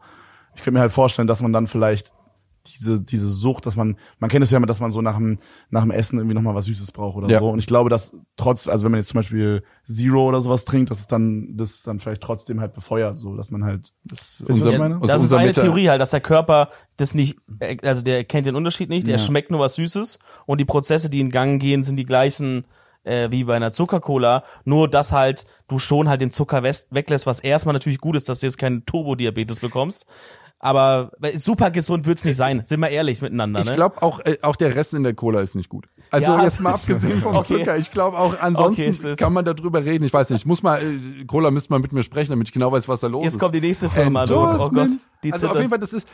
[0.56, 2.12] Ich könnte mir halt vorstellen, dass man dann vielleicht
[2.74, 5.38] diese, diese Sucht, dass man, man kennt es ja immer, dass man so nach dem,
[5.70, 7.40] nach dem Essen irgendwie nochmal was Süßes braucht oder Ja.
[7.40, 7.50] so.
[7.50, 10.90] Und ich glaube, dass trotz, also wenn man jetzt zum Beispiel Zero oder sowas trinkt,
[10.92, 14.78] dass es dann, das dann vielleicht trotzdem halt befeuert, so, dass man halt, das, ich
[14.78, 15.00] meine?
[15.02, 17.38] das ist unserer eine Theorie halt, dass der Körper das nicht,
[17.84, 19.26] also der kennt den Unterschied nicht, er Ja.
[19.26, 22.66] schmeckt nur was Süßes und die Prozesse, die in Gang gehen, sind die gleichen
[23.04, 27.40] äh, wie bei einer Zuckercola, nur dass halt du schon halt den Zucker weglässt, was
[27.40, 30.06] erstmal natürlich gut ist, dass du jetzt keinen Turbodiabetes bekommst.
[30.60, 33.60] Aber super gesund wird's nicht sein, sind wir ehrlich miteinander.
[33.60, 33.76] Ich ne?
[33.76, 35.86] glaube auch, äh, auch der Rest in der Cola ist nicht gut.
[36.10, 37.60] Also Ja, jetzt mal abgesehen vom okay.
[37.60, 37.78] Zucker.
[37.78, 40.04] Ich glaube auch ansonsten Okay, kann man darüber reden.
[40.04, 42.54] Ich weiß nicht, ich muss mal, äh, Cola müsste mal mit mir sprechen, damit ich
[42.54, 43.40] genau weiß, was da los Jetzt ist.
[43.40, 44.36] kommt die nächste Firma, du.
[44.36, 44.90] Oh Gott,
[45.24, 46.08] die also auf jeden Fall, das ist,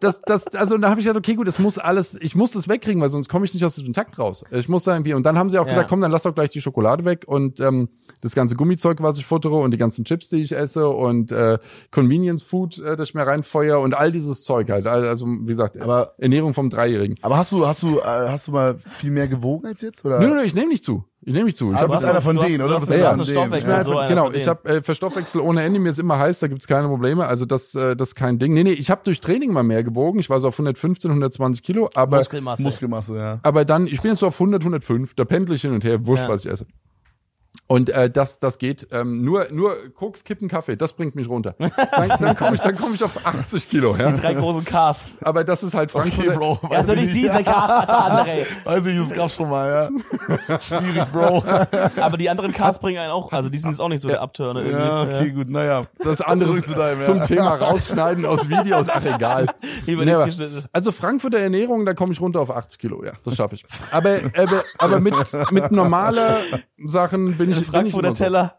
[0.00, 2.68] das, das, also da habe ich gedacht, okay, gut, das muss alles, ich muss das
[2.68, 4.44] wegkriegen, weil sonst komme ich nicht aus dem Takt raus.
[4.50, 5.70] Ich muss da irgendwie, und dann haben sie auch Ja.
[5.72, 7.88] gesagt, komm, dann lass doch gleich die Schokolade weg und ähm,
[8.22, 11.58] das ganze Gummizeug, was ich futtere und die ganzen Chips, die ich esse und äh,
[11.90, 13.26] Convenience Food, äh, das ich mir
[13.58, 14.86] reinfeuer und all dieses Zeug halt.
[14.86, 17.16] Also wie gesagt, Aber- Ernährung vom Dreijährigen.
[17.22, 20.04] Aber hast du, hast du, äh, hast du mal viel mehr gewogen als jetzt?
[20.04, 20.18] Oder?
[20.20, 21.04] Nö, nö, ich nehme nicht zu.
[21.20, 21.70] Ich nehme nicht zu.
[21.72, 22.78] Ich hab du bist einer von denen, oder?
[22.78, 23.28] Du hast.
[23.28, 23.84] Stoffwechsel.
[23.84, 26.88] So genau, ich habe äh, Verstoffwechsel ohne Ende, mir ist immer heiß, da gibt's keine
[26.88, 27.26] Probleme.
[27.26, 28.54] Also das, äh, das ist kein Ding.
[28.54, 30.20] Nee, nee, ich habe durch Training mal mehr gewogen.
[30.20, 32.62] Ich war so auf 115, 120 Kilo, aber, Muskelmasse.
[32.62, 33.40] Muskelmasse, ja.
[33.42, 36.06] aber dann, ich bin jetzt so auf 100, 105, da pendel ich hin und her,
[36.06, 36.28] wurscht, Ja.
[36.30, 36.66] was ich esse.
[37.70, 41.54] Und äh, das, das geht ähm, nur, nur Koks, Kippen, Kaffee, das bringt mich runter.
[41.58, 43.94] Dann, dann komme ich, dann komm ich auf 80 Kilo.
[43.96, 44.10] Ja?
[44.10, 45.06] Die drei großen Ks.
[45.20, 46.28] Aber das ist halt Frankfurt.
[46.28, 46.60] Okay, Bro.
[46.70, 48.46] Also nicht diese Ks, hat der andere.
[48.64, 49.90] Weiß ich, das gab's schon mal,
[50.48, 50.58] ja.
[50.60, 51.44] Schwierig, Bro.
[52.00, 54.22] Aber die anderen Ks bringen einen auch, also die sind jetzt auch nicht so der
[54.22, 54.84] Abturner irgendwie.
[54.84, 55.84] Ja, okay, gut, naja.
[56.02, 57.06] Das andere Zurück zu deinem, ja.
[57.06, 59.46] zum Thema rausschneiden aus Videos, ach egal.
[59.86, 60.64] Lieber Nee, geschnitten.
[60.72, 63.64] Also Frankfurter Ernährung, da komme ich runter auf 80 Kilo, ja, das schaffe ich.
[63.90, 65.14] Aber, aber, aber mit,
[65.50, 66.38] mit normaler
[66.84, 68.24] Sachen bin ich ich Frankfurter immer so.
[68.24, 68.58] Teller.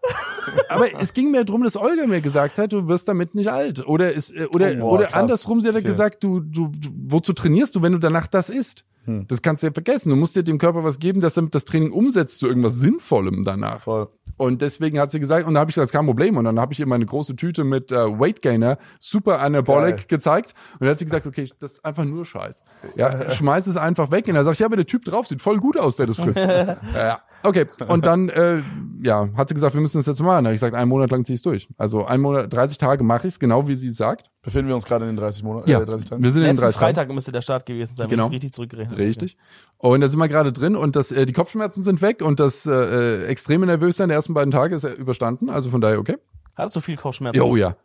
[0.67, 3.85] Aber es ging mir drum, dass Olga mir gesagt hat, du wirst damit nicht alt.
[3.87, 5.13] Oder ist, äh, oder, Oh, boah, oder krass.
[5.15, 5.85] andersrum, sie hat Okay.
[5.85, 8.83] gesagt, du, du, du, wozu trainierst du, wenn du danach das isst?
[9.05, 9.25] Hm.
[9.27, 10.09] Das kannst du ja vergessen.
[10.09, 13.43] Du musst dir dem Körper was geben, dass er das Training umsetzt zu irgendwas Sinnvollem
[13.43, 13.81] danach.
[13.81, 14.09] Voll.
[14.37, 16.37] Und deswegen hat sie gesagt, und da habe ich gesagt, das ist kein Problem.
[16.37, 20.05] Und dann habe ich ihr meine große Tüte mit äh, Weight Gainer, Super Anabolic Geil.
[20.07, 20.53] gezeigt.
[20.73, 22.63] Und dann hat sie gesagt, okay, das ist einfach nur Scheiß.
[22.95, 24.27] Ja, schmeiß es einfach weg.
[24.27, 26.17] Und dann sag ich, ja, aber der Typ drauf sieht voll gut aus, der das
[26.17, 26.37] frisst.
[26.37, 27.65] ja, okay.
[27.87, 28.61] Und dann, äh,
[29.03, 30.37] ja, hat sie gesagt, wir müssen das jetzt machen.
[30.37, 31.67] Dann habe ich gesagt, einen Monat lang ziehe ich durch.
[31.77, 34.29] Also ein Monat, 30 Tage mache ich es, genau wie sie sagt.
[34.41, 36.23] Befinden wir uns gerade in den 30 Monaten, Ja, äh, 30 Tagen?
[36.23, 36.85] wir sind in den Letzten 30 Tagen.
[36.95, 38.23] Freitag müsste der Start gewesen sein, wenn Genau.
[38.23, 39.03] ich es richtig zurückgerechnet habe.
[39.07, 39.37] Richtig.
[39.77, 42.65] Und da sind wir gerade drin und das, äh, die Kopfschmerzen sind weg und das
[42.65, 45.49] äh, äh, extreme Nervössein der ersten beiden Tage ist äh, überstanden.
[45.49, 46.17] Also von daher okay.
[46.55, 47.37] Hattest du viel Kopfschmerzen?
[47.37, 47.75] Jo, ja.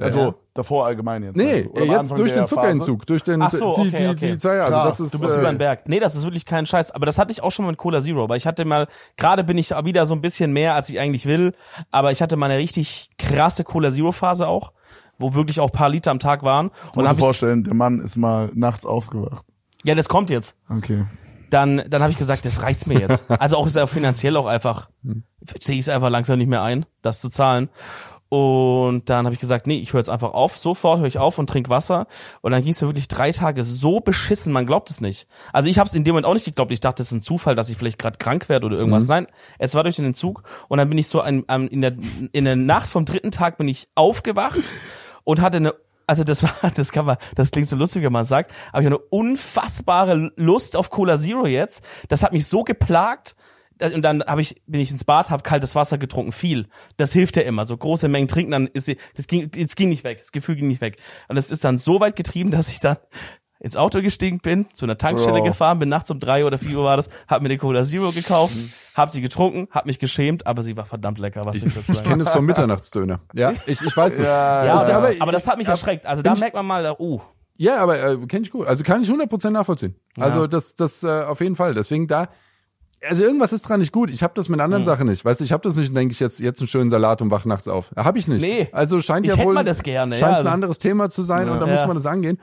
[0.00, 0.34] Also, Ja.
[0.54, 1.36] davor allgemein jetzt.
[1.36, 1.84] Nee, also.
[1.92, 4.32] Jetzt durch den Zuckerentzug, durch den Ach so, die, okay, die, okay.
[4.32, 4.70] die zwei Jahre.
[4.70, 4.80] Krass.
[4.84, 5.88] Also das ist, Du bist äh, über den Berg.
[5.88, 6.90] Nee, das ist wirklich kein Scheiß.
[6.92, 9.44] Aber das hatte ich auch schon mal mit Cola Zero, weil ich hatte mal, gerade
[9.44, 11.54] bin ich wieder so ein bisschen mehr, als ich eigentlich will,
[11.90, 14.72] aber ich hatte mal eine richtig krasse Cola Zero Phase auch,
[15.18, 16.68] wo wirklich auch paar Liter am Tag waren.
[16.68, 19.44] Du Und musst dann dir ich, vorstellen, der Mann ist mal nachts aufgewacht.
[19.84, 20.56] ja, das kommt jetzt.
[20.68, 21.04] Okay.
[21.50, 23.24] Dann, dann habe ich gesagt, das reicht's mir jetzt.
[23.40, 25.24] Also auch ist ja finanziell auch einfach, Hm.
[25.60, 27.68] sehe ich es einfach langsam nicht mehr ein, das zu zahlen.
[28.30, 31.38] Und dann habe ich gesagt, nee, ich höre jetzt einfach auf, sofort höre ich auf
[31.38, 32.06] und trink Wasser.
[32.42, 35.26] Und dann ging es mir wirklich drei Tage so beschissen, man glaubt es nicht.
[35.52, 36.70] Also ich habe es in dem Moment auch nicht geglaubt.
[36.70, 39.08] Ich dachte, es ist ein Zufall, dass ich vielleicht gerade krank werde oder irgendwas.
[39.08, 39.26] Nein,
[39.58, 40.44] es war durch den Entzug.
[40.68, 41.96] Und dann bin ich so ein, ähm, in, der,
[42.30, 44.72] in der Nacht vom dritten Tag bin ich aufgewacht
[45.24, 45.74] und hatte eine
[46.06, 48.86] also das war, das kann man, das klingt so lustig, wenn man sagt, aber ich
[48.86, 51.84] hatte eine unfassbare Lust auf Cola Zero jetzt.
[52.08, 53.34] Das hat mich so geplagt.
[53.82, 56.68] Und dann habe ich, bin ich ins Bad, habe kaltes Wasser getrunken, viel.
[56.96, 57.64] Das hilft ja immer.
[57.64, 60.56] So große Mengen trinken, dann ist sie, das ging, es ging nicht weg, das Gefühl
[60.56, 60.98] ging nicht weg.
[61.28, 62.96] Und es ist dann so weit getrieben, dass ich dann
[63.62, 65.44] ins Auto gestiegen bin, zu einer Tankstelle Bro.
[65.44, 68.10] gefahren, bin nachts um drei oder vier Uhr war das, hab mir eine Cola Zero
[68.10, 68.72] gekauft, Mhm.
[68.94, 71.98] hab sie getrunken, hab mich geschämt, aber sie war verdammt lecker, was ich dazu ich
[71.98, 72.08] sagen.
[72.08, 73.20] kenne es vom Mitternachtsdöner.
[73.34, 74.26] Ja, ich, ich weiß es.
[74.26, 76.06] Ja, Ja, Ich das, aber das hat mich erschreckt.
[76.06, 77.20] Also da ich- merkt man mal, oh,
[77.58, 78.66] Ja, aber äh, kenne ich gut.
[78.66, 79.94] Also kann ich 100% nachvollziehen.
[80.18, 81.74] Also das, das äh, auf jeden Fall.
[81.74, 82.30] Deswegen da,
[83.08, 84.10] also irgendwas ist dran nicht gut.
[84.10, 84.64] Ich habe das mit Hm.
[84.64, 85.24] anderen Sachen nicht.
[85.24, 87.44] Weißt du, ich habe das nicht, denke ich jetzt jetzt einen schönen Salat und wach
[87.44, 87.90] nachts auf.
[87.96, 88.40] Habe ich nicht.
[88.42, 88.68] Nee.
[88.72, 91.60] Also scheint Ich ja wohl gerne, scheint ja, ein also- anderes Thema zu sein und
[91.60, 91.72] da Ja.
[91.72, 92.38] muss man das angehen.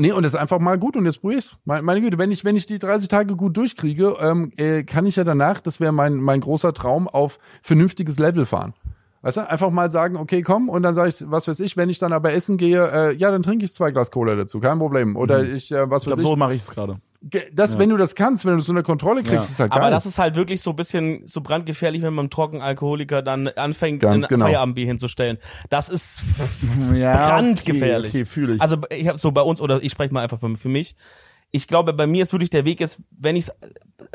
[0.00, 1.56] Nee, und das ist einfach mal gut und jetzt probier ich's.
[1.64, 5.06] Meine, meine Güte, wenn ich, wenn ich die 30 Tage gut durchkriege, ähm, äh, kann
[5.06, 8.74] ich ja danach, das wäre mein, mein großer Traum, auf vernünftiges Level fahren.
[9.22, 11.90] Weißt du, einfach mal sagen, okay, komm, und dann sage ich, was weiß ich, wenn
[11.90, 14.78] ich dann aber essen gehe, äh, ja, dann trinke ich zwei Glas Cola dazu, kein
[14.78, 15.16] Problem.
[15.16, 17.00] Oder ich, äh, was Ich glaube, weiß ich, so mache ich es gerade.
[17.20, 19.42] Das, wenn du das kannst, wenn du so eine Kontrolle kriegst, Ja.
[19.42, 19.80] ist halt geil.
[19.80, 23.48] Aber das ist halt wirklich so ein bisschen so brandgefährlich, wenn man einem Trockenalkoholiker dann
[23.48, 24.44] anfängt, Ganz ein genau.
[24.46, 25.38] Feierabendbier hinzustellen.
[25.68, 26.22] Das ist
[26.94, 28.12] Ja, brandgefährlich.
[28.12, 28.60] Okay, okay fühle ich.
[28.60, 30.94] Also ich habe so bei uns, oder ich spreche mal einfach für mich,
[31.50, 33.52] ich glaube, bei mir ist wirklich der Weg jetzt, wenn ich es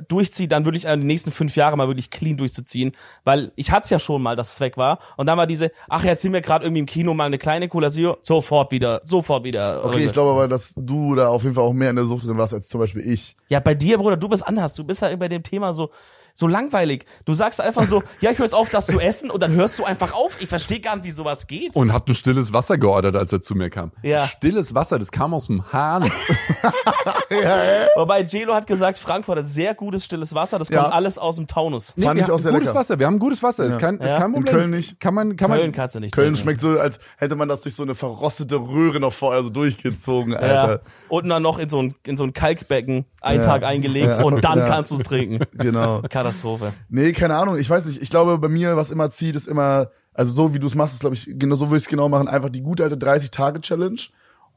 [0.08, 2.92] durchziehe, dann würde ich die nächsten fünf Jahre mal wirklich clean durchzuziehen,
[3.24, 5.72] weil ich hatte es ja schon mal, dass es weg war und dann war diese,
[5.90, 9.02] ach jetzt sind wir gerade irgendwie im Kino mal eine kleine Cola Zero, sofort wieder,
[9.04, 9.84] sofort wieder.
[9.84, 12.26] okay, ich glaube aber, dass du da auf jeden Fall auch mehr in der Sucht
[12.26, 13.36] drin warst als zum Beispiel ich.
[13.48, 14.76] Ja, bei dir, Bruder, du bist anders.
[14.76, 15.90] Du bist ja bei dem Thema so,
[16.36, 17.06] so langweilig.
[17.26, 19.84] Du sagst einfach so, ja, ich höre auf, das zu essen und dann hörst du
[19.86, 20.42] einfach auf.
[20.42, 21.76] Ich verstehe gar nicht, wie sowas geht.
[21.76, 23.92] und hat ein stilles Wasser geordert, als er zu mir kam.
[24.02, 24.28] Ja.
[24.28, 26.04] Stilles Wasser, das kam aus dem Hahn.
[27.96, 30.60] Wobei Jelo hat gesagt, Frankfurt hat sehr gutes stilles Wasser.
[30.60, 30.90] Das kommt Ja.
[30.90, 31.94] alles aus dem Taunus.
[31.96, 32.80] Nee, Fand wir ich haben auch sehr gutes lecker.
[32.80, 33.00] Wasser.
[33.00, 33.66] Wir haben gutes Wasser.
[33.66, 34.18] Ist kein, ist Ja.
[34.20, 34.56] kein In Problem.
[34.56, 35.00] Köln nicht.
[35.00, 36.40] Kann man, kann Köln kannst du nicht Köln trinken.
[36.42, 40.34] schmeckt so, als hätte man das durch so eine verrostete Röhre noch vorher so durchgezogen,
[40.34, 40.40] Ja.
[40.40, 40.82] Alter.
[41.10, 43.46] Und dann noch in so ein, in so ein Kalkbecken einen Ja.
[43.48, 44.24] Tag eingelegt Ja.
[44.24, 44.66] und dann Ja.
[44.66, 45.40] kannst du es trinken.
[45.54, 46.02] Genau.
[46.24, 46.74] Katastrophe.
[46.90, 47.58] Nee, keine Ahnung.
[47.58, 48.02] Ich weiß nicht.
[48.02, 50.94] Ich glaube, bei mir, was immer zieht, ist immer, also so wie du es machst,
[50.94, 52.28] ist, glaube ich, genau so würde ich es genau machen.
[52.28, 54.00] Einfach die gute alte 30-Tage-Challenge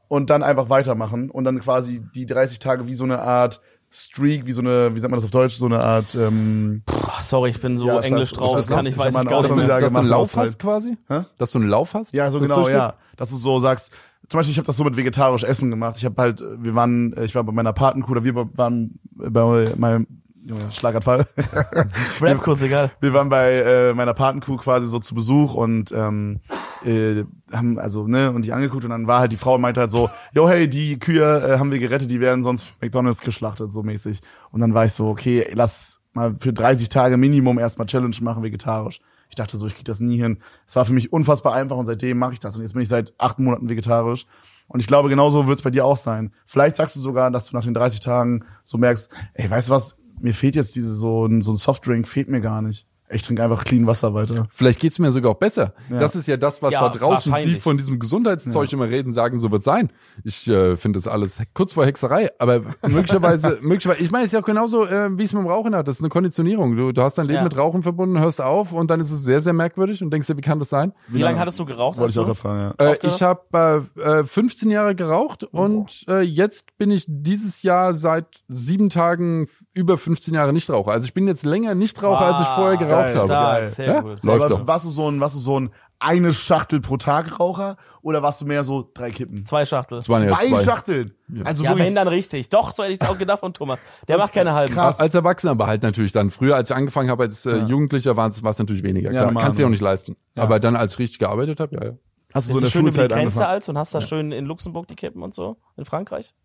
[0.07, 3.59] und dann einfach weitermachen und dann quasi die 30 Tage wie so eine Art
[3.89, 7.21] Streak, wie so eine, wie sagt man das auf Deutsch, so eine Art, ähm, Boah,
[7.21, 8.57] sorry, ich bin so Ja, englisch weiß, drauf.
[8.57, 9.79] weiß kann ich weiß ich mal gar nicht mehr.
[9.79, 10.97] dass du einen Lauf hast quasi?
[11.07, 11.21] Hä?
[11.37, 12.13] Dass du einen Lauf hast?
[12.13, 12.95] ja, so Das genau, ja.
[13.15, 13.91] Dass du so sagst,
[14.27, 15.95] zum Beispiel, ich habe das so mit vegetarisch Essen gemacht.
[15.97, 20.05] Ich habe halt, wir waren, ich war bei meiner Patenkuh, oder wir waren bei meinem
[20.47, 21.27] Junge, Schlaganfall.
[22.21, 22.91] Rap-Kurs, egal.
[23.01, 26.39] wir waren bei äh, meiner Patenkuh quasi so zu Besuch und ähm,
[26.85, 29.81] äh, haben also ne und die angeguckt und dann war halt die Frau und meinte
[29.81, 33.73] halt so, yo hey, die Kühe äh, haben wir gerettet, die werden sonst McDonald's geschlachtet
[33.73, 34.21] so mäßig.
[34.51, 38.41] Und dann war ich so, okay, lass mal für 30 Tage Minimum erstmal Challenge machen,
[38.41, 39.01] vegetarisch.
[39.27, 40.37] Ich dachte so, ich krieg das nie hin.
[40.65, 42.55] Es war für mich unfassbar einfach und seitdem mache ich das.
[42.55, 44.25] Und jetzt bin ich seit acht Monaten vegetarisch.
[44.69, 46.31] Und ich glaube, genauso wird es bei dir auch sein.
[46.45, 49.73] Vielleicht sagst du sogar, dass du nach den 30 Tagen so merkst, ey, weißt du
[49.73, 52.85] was, mir fehlt jetzt diese so ein, so ein Softdrink, fehlt mir gar nicht.
[53.09, 54.47] Ich trinke einfach clean Wasser weiter.
[54.49, 55.73] Vielleicht geht's mir sogar auch besser.
[55.89, 55.99] Ja.
[55.99, 59.39] Das ist ja das, was Ja, da draußen die von diesem Gesundheitszeug immer reden, sagen,
[59.39, 59.91] so wird sein.
[60.25, 64.33] Ich äh, finde das alles kurz vor Hexerei, aber möglicherweise, möglicherweise, ich meine, es ist
[64.33, 65.87] ja auch genauso, äh, wie es mit dem Rauchen hat.
[65.87, 66.75] Das ist eine Konditionierung.
[66.75, 67.43] Du, du hast dein Leben Ja.
[67.43, 70.35] mit Rauchen verbunden, hörst auf und dann ist es sehr, sehr merkwürdig und denkst dir,
[70.35, 70.91] wie kann das sein?
[71.07, 71.97] Wie lange hattest du geraucht?
[71.97, 72.69] Wollte ich auch Äh, ja.
[72.71, 73.03] Aufgehört?
[73.03, 78.25] ich habe äh, äh, 15 Jahre geraucht und äh, jetzt bin ich dieses Jahr seit
[78.49, 80.91] sieben Tagen über 15 Jahre Nichtraucher.
[80.91, 83.27] Also ich bin jetzt länger Nichtraucher, als ich vorher geraucht geil, habe.
[83.27, 84.03] Stark, sehr Ja?
[84.03, 84.15] cool.
[84.23, 84.67] Läuft Aber doch.
[84.67, 85.69] warst du so ein, warst du so ein
[85.99, 89.45] eine Schachtel pro Tag Raucher oder warst du mehr so drei Kippen?
[89.45, 89.97] Zwei Schachtel.
[89.97, 90.63] Das waren ja Zwei zwei.
[90.63, 91.13] Schachteln.
[91.43, 92.49] Also Ja, wenn dann richtig.
[92.49, 93.79] Doch, so hätte ich auch gedacht von Thomas.
[94.07, 94.73] Der macht keine halben.
[94.73, 94.99] Krass.
[94.99, 96.29] Als Erwachsener aber halt natürlich dann.
[96.29, 99.11] Früher, als ich angefangen habe als äh, Jugendlicher, war es natürlich weniger.
[99.11, 100.15] Ja, Klar, kannst du dir auch nicht leisten.
[100.35, 101.91] Aber dann, als ich richtig gearbeitet habe, ja, ja.
[102.33, 103.49] hast du Ist so in der es schön über die Schulzeit Grenze angefangen.
[103.55, 105.57] als und hast da schön in Luxemburg die Kippen und so?
[105.77, 106.35] In Frankreich?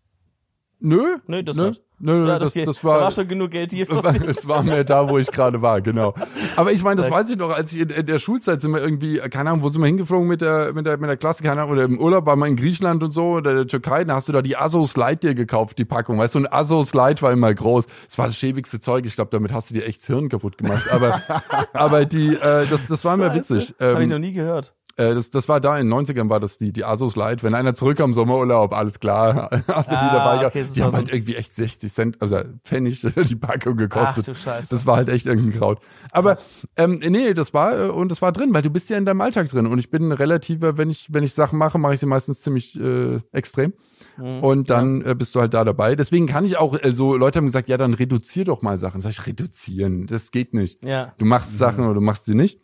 [0.85, 1.15] Nö.
[1.27, 2.65] Nö, das nö, hat- nö, Ja, das, okay.
[2.65, 3.87] das da war war, schon genug Geld hier.
[4.27, 6.13] es war mehr da, wo ich gerade war, genau.
[6.57, 8.81] Aber ich meine, das weiß ich noch, als ich in, in der Schulzeit sind wir
[8.81, 11.61] irgendwie, keine Ahnung, wo sind wir hingeflogen mit der, mit der, mit der Klasse, keine
[11.61, 14.27] Ahnung, oder im Urlaub waren wir in Griechenland und so, oder der Türkei, da hast
[14.27, 16.17] du da die Asos Light dir gekauft, die Packung.
[16.19, 17.87] Weißt du, ein Asos Light war immer groß.
[18.07, 19.05] Das war das schäbigste Zeug.
[19.05, 20.83] Ich glaube, damit hast du dir echt das Hirn kaputt gemacht.
[20.91, 21.21] Aber,
[21.73, 23.73] aber die, äh, das, das war immer witzig.
[23.79, 24.73] Das habe ich Ähm, noch nie gehört.
[24.95, 27.43] Äh, das, das war da in den 90ern, war das die, die Asos Light.
[27.43, 30.55] Wenn einer zurückkam im Sommerurlaub, alles klar, hast du die Ah, dabei gehabt.
[30.55, 33.77] okay, das die haben so- halt irgendwie echt 60 Cent, also Pfennig die Packung Ach
[33.77, 34.27] gekostet.
[34.27, 34.69] du Scheiße.
[34.73, 35.79] Das war halt echt irgendein Kraut.
[36.11, 36.37] Aber
[36.77, 39.21] ähm, nee, das war äh, und das war drin, weil du bist ja in deinem
[39.21, 42.05] Alltag drin und ich bin relativer, wenn ich wenn ich Sachen mache, mache ich sie
[42.05, 43.73] meistens ziemlich äh, extrem.
[44.17, 44.43] Mhm.
[44.43, 45.95] Und dann äh, bist du halt da dabei.
[45.95, 49.01] Deswegen kann ich auch äh, so Leute haben gesagt, ja, dann reduzier doch mal Sachen.
[49.01, 50.83] Sag ich reduzieren, das geht nicht.
[50.85, 51.13] Ja.
[51.17, 52.59] Du machst Sachen oder du machst sie nicht.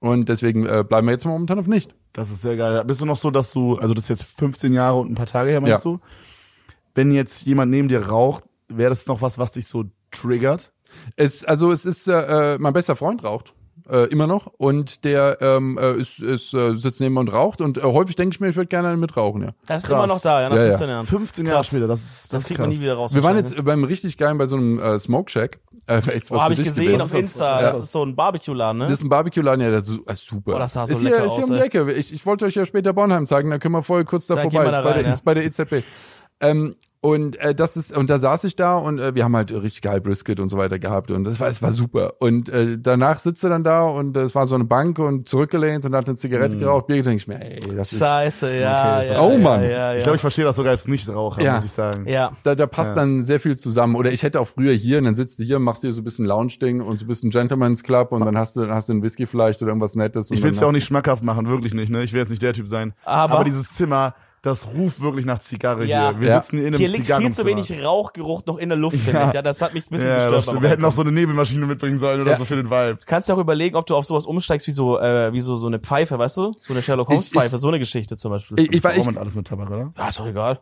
[0.00, 1.94] Und deswegen äh, bleiben wir jetzt momentan auf nicht.
[2.14, 2.82] Das ist sehr geil.
[2.86, 5.26] Bist du noch so, dass du, also das ist jetzt 15 Jahre und ein paar
[5.26, 5.90] Tage her, meinst Ja.
[5.90, 6.00] du?
[6.94, 10.72] Wenn jetzt jemand neben dir raucht, wäre das noch was, was dich so triggert?
[11.16, 13.54] Es, also es ist, äh, äh, mein bester Freund raucht.
[13.90, 14.46] Äh, immer noch.
[14.46, 17.60] Und der ähm, äh, ist, ist, äh, sitzt neben mir und raucht.
[17.60, 19.48] Und äh, häufig denke ich mir, ich würde gerne einen mitrauchen, ja.
[19.66, 19.98] Das ist Krass.
[20.04, 20.68] immer noch da, ja, nach Ja, ja.
[20.70, 21.06] 15 Jahren.
[21.06, 22.66] 15 Jahre später, das ist, das, Das kriegt krass.
[22.68, 23.14] man nie wieder raus.
[23.14, 25.58] Wir waren jetzt beim richtig geilen bei so einem äh, Smoke Shack.
[25.86, 27.02] Äh, jetzt Oh, was habe für ich gesehen gewesen.
[27.02, 27.20] auf das?
[27.20, 27.60] Insta.
[27.62, 27.66] Ja.
[27.68, 28.84] Das ist so ein Barbecue-Laden, ne?
[28.84, 30.54] Das ist ein Barbecue-Laden, ja, das ist äh, super.
[30.54, 31.62] Oh, das sah so ist hier, lecker ist hier aus, um die.
[31.62, 31.92] Ecke.
[31.94, 34.42] Ich, ich wollte euch ja später Bornheim zeigen, da können wir vorher kurz da, Da
[34.42, 34.64] vorbei.
[34.64, 35.82] da ist, bei rein, der, ist bei der EZB.
[36.40, 39.50] Ähm, und äh, das ist und da saß ich da und äh, wir haben halt
[39.52, 42.76] richtig geil Brisket und so weiter gehabt und das war es war super und äh,
[42.78, 45.94] danach sitzt er dann da und äh, es war so eine Bank und zurückgelehnt und
[45.94, 49.20] hat eine Zigarette geraucht Bier getrunken ich mir ey das ist Scheiße, ja, Okay, ja.
[49.22, 49.62] Oh, Mann.
[49.62, 51.54] Ja, ja, Ich glaube, ich verstehe das sogar als Nichtraucher, Ja.
[51.54, 52.06] muss ich sagen.
[52.06, 52.32] ja.
[52.42, 52.96] da, da passt Ja.
[52.96, 53.94] dann sehr viel zusammen.
[53.96, 56.02] Oder ich hätte auch früher hier und dann sitzt du hier und machst dir so
[56.02, 58.90] ein bisschen Lounge-Ding und so ein bisschen Gentleman's Club und dann hast du, dann hast
[58.90, 60.30] du einen Whisky vielleicht oder irgendwas Nettes.
[60.30, 61.90] und Ich will es dann ja auch nicht schmackhaft machen, wirklich nicht.
[61.90, 62.02] Ne?
[62.02, 62.92] Ich will jetzt nicht der Typ sein.
[63.04, 66.10] Aber- dieses Zimmer, das ruft wirklich nach Zigarre Ja.
[66.12, 66.20] hier.
[66.20, 66.40] Wir Ja.
[66.42, 69.18] sitzen hier in einem Hier liegt viel zu wenig Rauchgeruch noch in der Luft, finde
[69.20, 69.28] Ja.
[69.28, 69.34] ich.
[69.34, 70.62] Ja, das hat mich ein bisschen Ja, gestört.
[70.62, 72.36] Wir hätten noch so eine Nebelmaschine mitbringen sollen oder Ja.
[72.38, 72.96] so für den Vibe.
[73.00, 75.56] Du kannst ja auch überlegen, ob du auf sowas umsteigst wie so, äh, wie so,
[75.56, 76.52] so eine Pfeife, weißt du?
[76.58, 78.58] So eine Sherlock Holmes Ich- ich- Pfeife, so eine Geschichte zum Beispiel.
[78.60, 79.92] Ich, ich, ich, mit alles mit Tabak, oder?
[79.98, 80.60] ah, ist doch egal.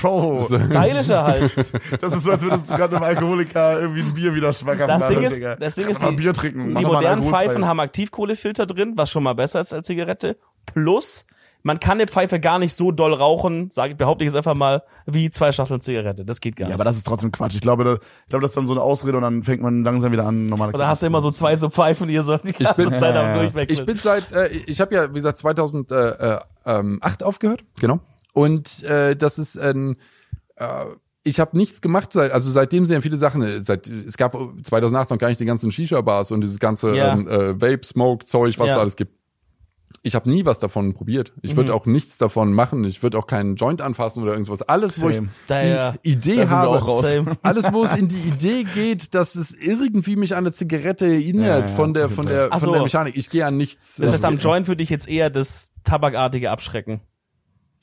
[0.00, 1.52] Bro, Stylischer halt.
[2.00, 5.02] das ist so, als würdest du gerade einem Alkoholiker irgendwie ein Bier wieder schmackhaft Das
[5.02, 5.16] machen.
[5.16, 5.56] Ding ist, Digga.
[5.56, 6.74] das Ding Kann ist, die, Bier trinken.
[6.76, 10.36] Die modernen Pfeifen haben Aktivkohlefilter drin, was schon mal besser ist als Zigarette.
[10.66, 11.26] Plus,
[11.64, 14.56] man kann eine Pfeife gar nicht so doll rauchen, sage ich, behaupte ich jetzt einfach
[14.56, 16.24] mal, wie zwei Schachteln Zigarette.
[16.24, 16.74] Das geht gar Ja, nicht.
[16.80, 17.54] aber das ist trotzdem Quatsch.
[17.54, 19.84] Ich glaube, da, ich glaube, das ist dann so eine Ausrede und dann fängt man
[19.84, 22.24] langsam wieder an, normale Und da hast du immer so zwei so Pfeifen, die ihr
[22.24, 23.38] so die ganze bin- Zeit am Ja, ja.
[23.38, 23.78] Durchwechseln.
[23.80, 28.00] ich bin seit, äh, ich habe ja, wie gesagt, 2008 aufgehört, genau.
[28.34, 29.96] Und äh, das ist ein,
[30.56, 30.84] äh,
[31.24, 34.32] ich habe nichts gemacht, seit, also seitdem sind ja viele Sachen, äh, seit, es gab
[34.62, 37.12] 2008 noch gar nicht die ganzen Shisha-Bars und dieses ganze Ja.
[37.12, 38.76] ähm, äh, Vape, Smoke, Zeug, was Ja.
[38.76, 39.12] da alles gibt.
[40.04, 41.32] Ich habe nie was davon probiert.
[41.42, 42.82] Ich würde auch nichts davon machen.
[42.84, 44.60] Ich würde auch keinen Joint anfassen oder irgendwas.
[44.62, 45.28] Alles, wo ich Same.
[45.46, 47.02] Daher- die Idee Da habe.
[47.02, 47.36] Same.
[47.42, 51.46] alles, wo es in die Idee geht, dass es irgendwie mich an eine Zigarette erinnert
[51.46, 52.72] Ja, ja, von der von der Ach von so.
[52.72, 53.14] der Mechanik.
[53.16, 53.96] Ich gehe an nichts.
[53.96, 57.00] Das heißt, am Joint würde ich jetzt eher das Tabakartige abschrecken.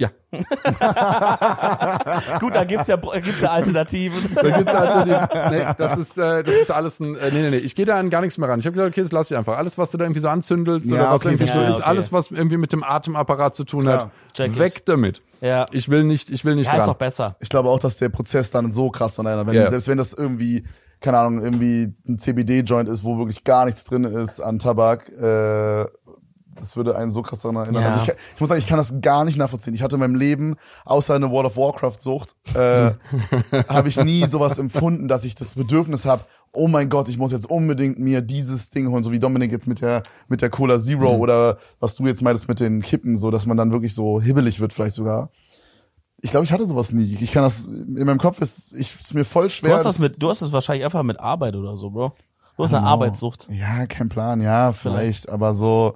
[0.01, 0.09] Ja,
[2.39, 4.29] Gut, da gibt's ja, gibt's ja Alternativen.
[4.33, 4.73] da gibt's
[5.03, 7.85] die, nee, das ist äh, das ist alles ein äh, nee nee nee, ich gehe
[7.85, 8.59] da an gar nichts mehr ran.
[8.59, 9.57] Ich habe gesagt, okay, das lass ich einfach.
[9.57, 11.69] Alles was du da irgendwie so anzündelst Ja, oder was okay, irgendwie so verstehe.
[11.69, 11.89] ist, Ja, okay.
[11.89, 14.05] alles was irgendwie mit dem Atemapparat zu tun Klar.
[14.05, 14.83] hat, Check weg ich.
[14.85, 15.21] damit.
[15.41, 15.65] Ja.
[15.71, 16.87] Ich will nicht, ich will nicht Ja, ist dran.
[16.93, 17.35] doch besser.
[17.39, 19.69] Ich glaube auch, dass der Prozess dann so krass dann einer, wenn, Ja.
[19.69, 20.63] selbst wenn das irgendwie,
[21.01, 25.85] keine Ahnung, irgendwie ein CBD-Joint ist, wo wirklich gar nichts drin ist an Tabak, äh,
[26.59, 27.81] das würde einen so krass daran erinnern.
[27.83, 27.89] Ja.
[27.89, 29.73] Also ich, kann, ich muss sagen, ich kann das gar nicht nachvollziehen.
[29.73, 30.55] Ich hatte in meinem Leben,
[30.85, 32.91] außer eine World of Warcraft-Sucht, äh,
[33.67, 37.31] habe ich nie sowas empfunden, dass ich das Bedürfnis habe, oh mein Gott, ich muss
[37.31, 40.79] jetzt unbedingt mir dieses Ding holen, so wie Dominik jetzt mit der, mit der Cola
[40.79, 41.19] Zero Mhm.
[41.21, 44.59] oder was du jetzt meintest mit den Kippen, so dass man dann wirklich so hibbelig
[44.59, 45.29] wird vielleicht sogar.
[46.21, 47.17] Ich glaube, ich hatte sowas nie.
[47.21, 49.69] Ich kann das, in meinem Kopf ist, ich, ist mir voll schwer.
[49.69, 52.13] Du hast das mit, du hast das wahrscheinlich einfach mit Arbeit oder so, Bro.
[52.57, 52.91] Du hast eine Genau.
[52.91, 53.47] Arbeitssucht.
[53.49, 55.93] Ja, kein Plan, ja, vielleicht, aber so,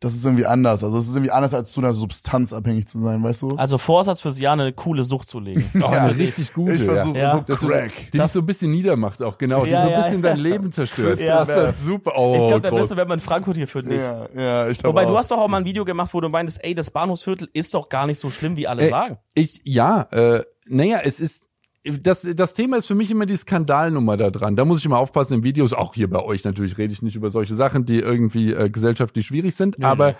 [0.00, 0.84] das ist irgendwie anders.
[0.84, 3.56] Also es ist irgendwie anders, als zu einer Substanz abhängig zu sein, weißt du?
[3.56, 5.64] Also Vorsatz fürs Jahr eine coole Sucht zu legen.
[5.74, 6.72] Oh, Ja, eine richtig gute.
[6.74, 7.32] ich versuche Ja.
[7.32, 7.92] so Das so, Crack.
[8.12, 9.64] die dich so ein bisschen niedermacht auch, genau.
[9.64, 10.30] Die Ja, so ein bisschen ja.
[10.30, 11.18] dein Leben zerstört.
[11.20, 11.38] Ja.
[11.40, 12.12] das ist halt super.
[12.16, 12.70] Oh, ich glaube, der.
[12.72, 14.02] Beste, wenn man in Frankfurt hier führt, nicht.
[14.06, 15.10] Ja, ja, ich glaube Wobei, auch.
[15.10, 17.72] du hast doch auch mal ein Video gemacht, wo du meintest, ey, das Bahnhofsviertel ist
[17.72, 19.16] doch gar nicht so schlimm, wie alle Äh, sagen.
[19.34, 21.42] Ich, ja, äh, naja, es ist,
[21.86, 24.56] das, das Thema ist für mich immer die Skandalnummer da dran.
[24.56, 27.16] Da muss ich immer aufpassen in Videos, auch hier bei euch natürlich rede ich nicht
[27.16, 30.16] über solche Sachen, die irgendwie äh, gesellschaftlich schwierig sind, aber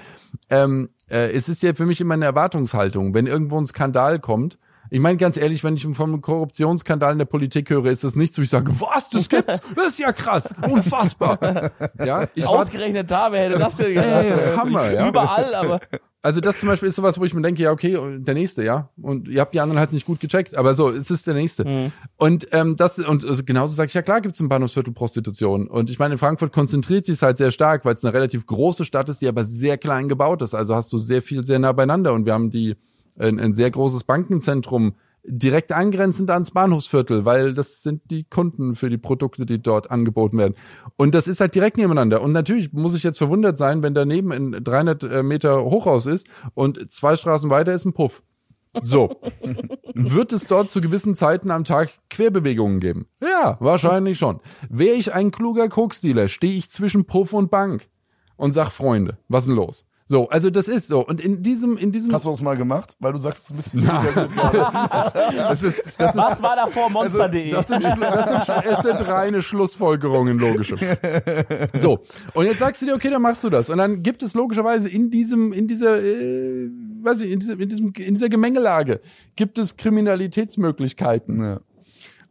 [0.51, 3.15] ähm, äh, es ist ja für mich immer eine Erwartungshaltung.
[3.15, 4.59] Wenn irgendwo ein Skandal kommt,
[4.91, 8.39] ich meine ganz ehrlich, wenn ich vom Korruptionsskandal in der Politik höre, ist das nichts,
[8.39, 9.61] wo ich sage, was, das gibt's?
[9.77, 11.71] Das ist ja krass, unfassbar.
[12.05, 14.27] Ja, ich Ausgerechnet da, wer hätte das denn gedacht?
[14.27, 15.09] ja, Hammer, ja.
[15.09, 15.81] Überall, aber
[16.27, 18.91] Also das zum Beispiel ist sowas, wo ich mir denke, ja okay, der nächste, ja.
[19.01, 21.93] Und ihr habt die anderen halt nicht gut gecheckt, aber so, es ist der nächste.
[22.17, 25.69] Und ähm, das und also genauso sage ich ja klar, gibt es im Bahnhofsviertel Prostitution.
[25.69, 28.85] Und ich meine, in Frankfurt konzentriert sich halt sehr stark, weil es eine relativ große
[28.85, 30.55] Stadt ist, die aber sehr klein gebaut ist.
[30.55, 32.75] Also hast du sehr viel sehr nah beieinander und wir haben die
[33.19, 34.95] ein, ein sehr großes Bankenzentrum
[35.29, 40.39] direkt angrenzend ans Bahnhofsviertel, weil das sind die Kunden für die Produkte, die dort angeboten
[40.39, 40.55] werden.
[40.97, 42.23] Und das ist halt direkt nebeneinander.
[42.23, 46.29] Und natürlich muss ich jetzt verwundert sein, wenn daneben ein 300 äh, Meter Hochhaus ist
[46.55, 48.23] und zwei Straßen weiter ist ein Puff.
[48.85, 49.21] So.
[49.95, 53.07] Wird es dort zu gewissen Zeiten am Tag Querbewegungen geben?
[53.21, 54.41] Ja, wahrscheinlich schon.
[54.69, 57.89] Wäre ich ein kluger Koksdealer, stehe ich zwischen Puff und Bank
[58.37, 59.87] und sag Freunde, was ist denn los?
[60.09, 61.05] So, also das ist so.
[61.05, 62.97] Und in diesem, in diesem, Hast du das mal gemacht?
[63.01, 64.37] Weil du sagst, es ist ein bisschen zu sehr gut.
[65.37, 67.51] das ist, das ist, was war da vor Monster.de?
[67.51, 70.77] Das sind, das sind, es sind reine Schlussfolgerungen, logische.
[71.75, 72.05] So,
[72.35, 73.69] und jetzt sagst du dir, okay, dann machst du das.
[73.69, 76.71] Und dann gibt es logischerweise in diesem, in dieser, äh,
[77.03, 79.01] weiß ich, in, diesem, in, diesem, in dieser Gemengelage,
[79.35, 81.41] gibt es Kriminalitätsmöglichkeiten.
[81.43, 81.61] ja.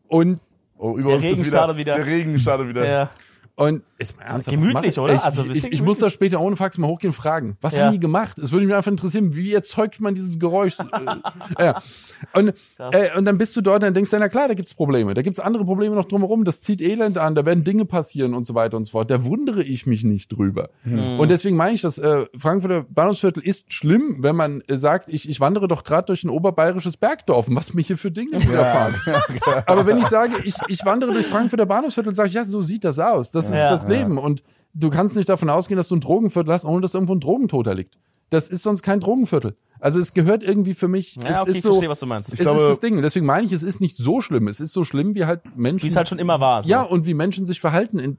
[0.08, 0.40] Und,
[0.78, 1.96] Oh, über Der Regen startet wieder.
[1.96, 2.86] Der Regen startet wieder.
[2.86, 3.10] ja.
[3.58, 5.14] Und ist mal ernsthaft, Gemütlich, oder?
[5.14, 7.58] Ich, Also ich, bisschen ich muss das später ohne Fax mal hochgehen und fragen.
[7.62, 7.86] Was Ja.
[7.86, 8.38] haben die gemacht?
[8.38, 10.78] Es würde mich einfach interessieren, wie erzeugt man dieses Geräusch?
[11.58, 11.82] äh, ja.
[12.34, 12.54] Und,
[12.92, 15.14] äh, und dann bist du dort und dann denkst du, na klar, da gibt's Probleme.
[15.14, 16.44] Da gibt's andere Probleme noch drumherum.
[16.44, 19.10] Das zieht Elend an, da werden Dinge passieren und so weiter und so fort.
[19.10, 20.70] Da wundere ich mich nicht drüber.
[20.84, 25.30] Und deswegen meine ich, dass äh, Frankfurter Bahnhofsviertel ist schlimm, wenn man äh, sagt, ich,
[25.30, 27.46] ich wandere doch gerade durch ein oberbayerisches Bergdorf.
[27.50, 28.96] Was mich hier für Dinge widerfahren.
[29.66, 32.84] Aber wenn ich sage, ich, ich wandere durch Frankfurter Bahnhofsviertel, sage ich, ja, so sieht
[32.84, 33.32] das aus.
[33.32, 33.70] Das ist Ja.
[33.72, 34.18] das Leben.
[34.18, 34.44] Und
[34.74, 37.74] du kannst nicht davon ausgehen, dass du ein Drogenviertel hast, ohne dass irgendwo ein Drogentoter
[37.76, 37.96] liegt.
[38.32, 39.56] Das ist sonst kein Drogenviertel.
[39.80, 41.16] Also es gehört irgendwie für mich.
[41.22, 42.34] Ja, es okay, ist ich so, verstehe, was du meinst.
[42.34, 43.00] es glaube- ist das Ding.
[43.02, 44.48] Deswegen meine ich, es ist nicht so schlimm.
[44.48, 45.84] Es ist so schlimm, wie halt Menschen.
[45.86, 46.64] Wie es halt schon immer war.
[46.64, 46.70] So.
[46.72, 48.18] ja, und wie Menschen sich verhalten in,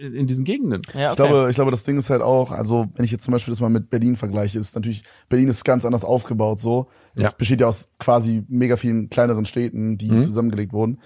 [0.00, 0.82] in, in diesen Gegenden.
[0.94, 1.08] ja okay.
[1.10, 3.52] Ich glaube, ich glaube, das Ding ist halt auch, also wenn ich jetzt zum Beispiel
[3.52, 6.88] das mal mit Berlin vergleiche, ist natürlich, Berlin ist ganz anders aufgebaut so.
[7.14, 7.30] Das Ja.
[7.36, 10.98] besteht ja aus quasi mega vielen kleineren Städten, die zusammengelegt wurden.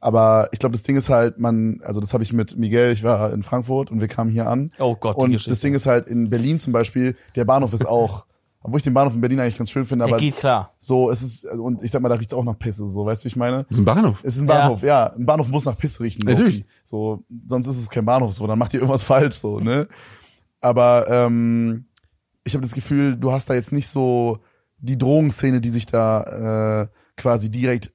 [0.00, 3.02] Aber ich glaube, das Ding ist halt, man, also das habe ich mit Miguel, ich
[3.02, 4.70] war in Frankfurt und wir kamen hier an.
[4.78, 5.50] Oh Gott, die Und Geschichte.
[5.50, 8.24] das Ding ist halt, in Berlin zum Beispiel, der Bahnhof ist auch,
[8.60, 10.74] obwohl ich den Bahnhof in Berlin eigentlich ganz schön finde, Der aber geht klar.
[10.78, 13.24] so, es ist, und ich sag mal, da riecht's auch nach Pisse, so, weißt du,
[13.24, 13.64] wie ich meine?
[13.68, 14.18] Das ist ein Bahnhof.
[14.22, 15.12] Es ist ein Bahnhof, ja.
[15.14, 16.22] Ein Bahnhof muss nach Piss riechen.
[16.26, 16.58] Natürlich.
[16.60, 16.68] low-key.
[16.84, 19.88] So, sonst ist es kein Bahnhof, so, dann macht ihr irgendwas falsch, so, ne?
[20.60, 21.86] Aber ähm,
[22.44, 24.38] ich habe das Gefühl, du hast da jetzt nicht so
[24.78, 27.92] die Drogenszene, die sich da äh, quasi direkt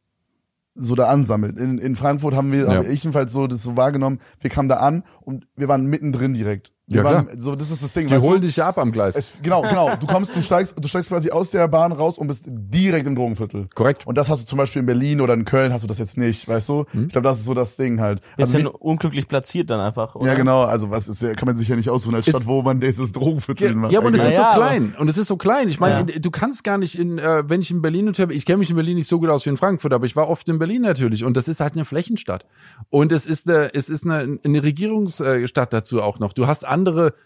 [0.81, 1.57] so da ansammelt.
[1.59, 2.73] In, in Frankfurt haben wir, Ja.
[2.75, 6.33] hab ich jedenfalls so das so wahrgenommen, wir kamen da an und wir waren mittendrin
[6.33, 6.73] direkt.
[6.97, 7.39] Ja, waren, klar.
[7.39, 8.07] so, das ist das Ding.
[8.07, 8.29] Die weißt du?
[8.29, 9.15] holen dich ja ab am Gleis.
[9.15, 9.95] Es, genau, genau.
[9.95, 13.15] Du kommst, du steigst, du steigst quasi aus der Bahn raus und bist direkt im
[13.15, 13.67] Drogenviertel.
[13.73, 14.05] Korrekt.
[14.07, 16.17] Und das hast du zum Beispiel in Berlin oder in Köln hast du das jetzt
[16.17, 16.85] nicht, weißt du?
[16.93, 18.21] Ich glaube, das ist so das Ding halt.
[18.37, 20.15] Also Bisschen wie, unglücklich platziert dann einfach.
[20.15, 20.27] Oder?
[20.27, 20.63] ja, genau.
[20.63, 23.11] Also was ist, kann man sich ja nicht aussuchen als Ist- Stadt, wo man dieses
[23.11, 23.91] Drogenviertel Ja, macht.
[23.91, 24.95] ja, aber und es ist so klein.
[24.99, 25.67] Und es ist so klein.
[25.69, 26.19] Ich meine, Ja.
[26.19, 28.75] du kannst gar nicht in, äh, wenn ich in Berlin unterwegs, ich kenne mich in
[28.75, 31.23] Berlin nicht so gut aus wie in Frankfurt, aber ich war oft in Berlin natürlich.
[31.23, 32.45] Und das ist halt eine Flächenstadt.
[32.89, 36.33] Und es ist eine, es ist eine, eine Regierungsstadt dazu auch noch.
[36.33, 36.80] Du hast andere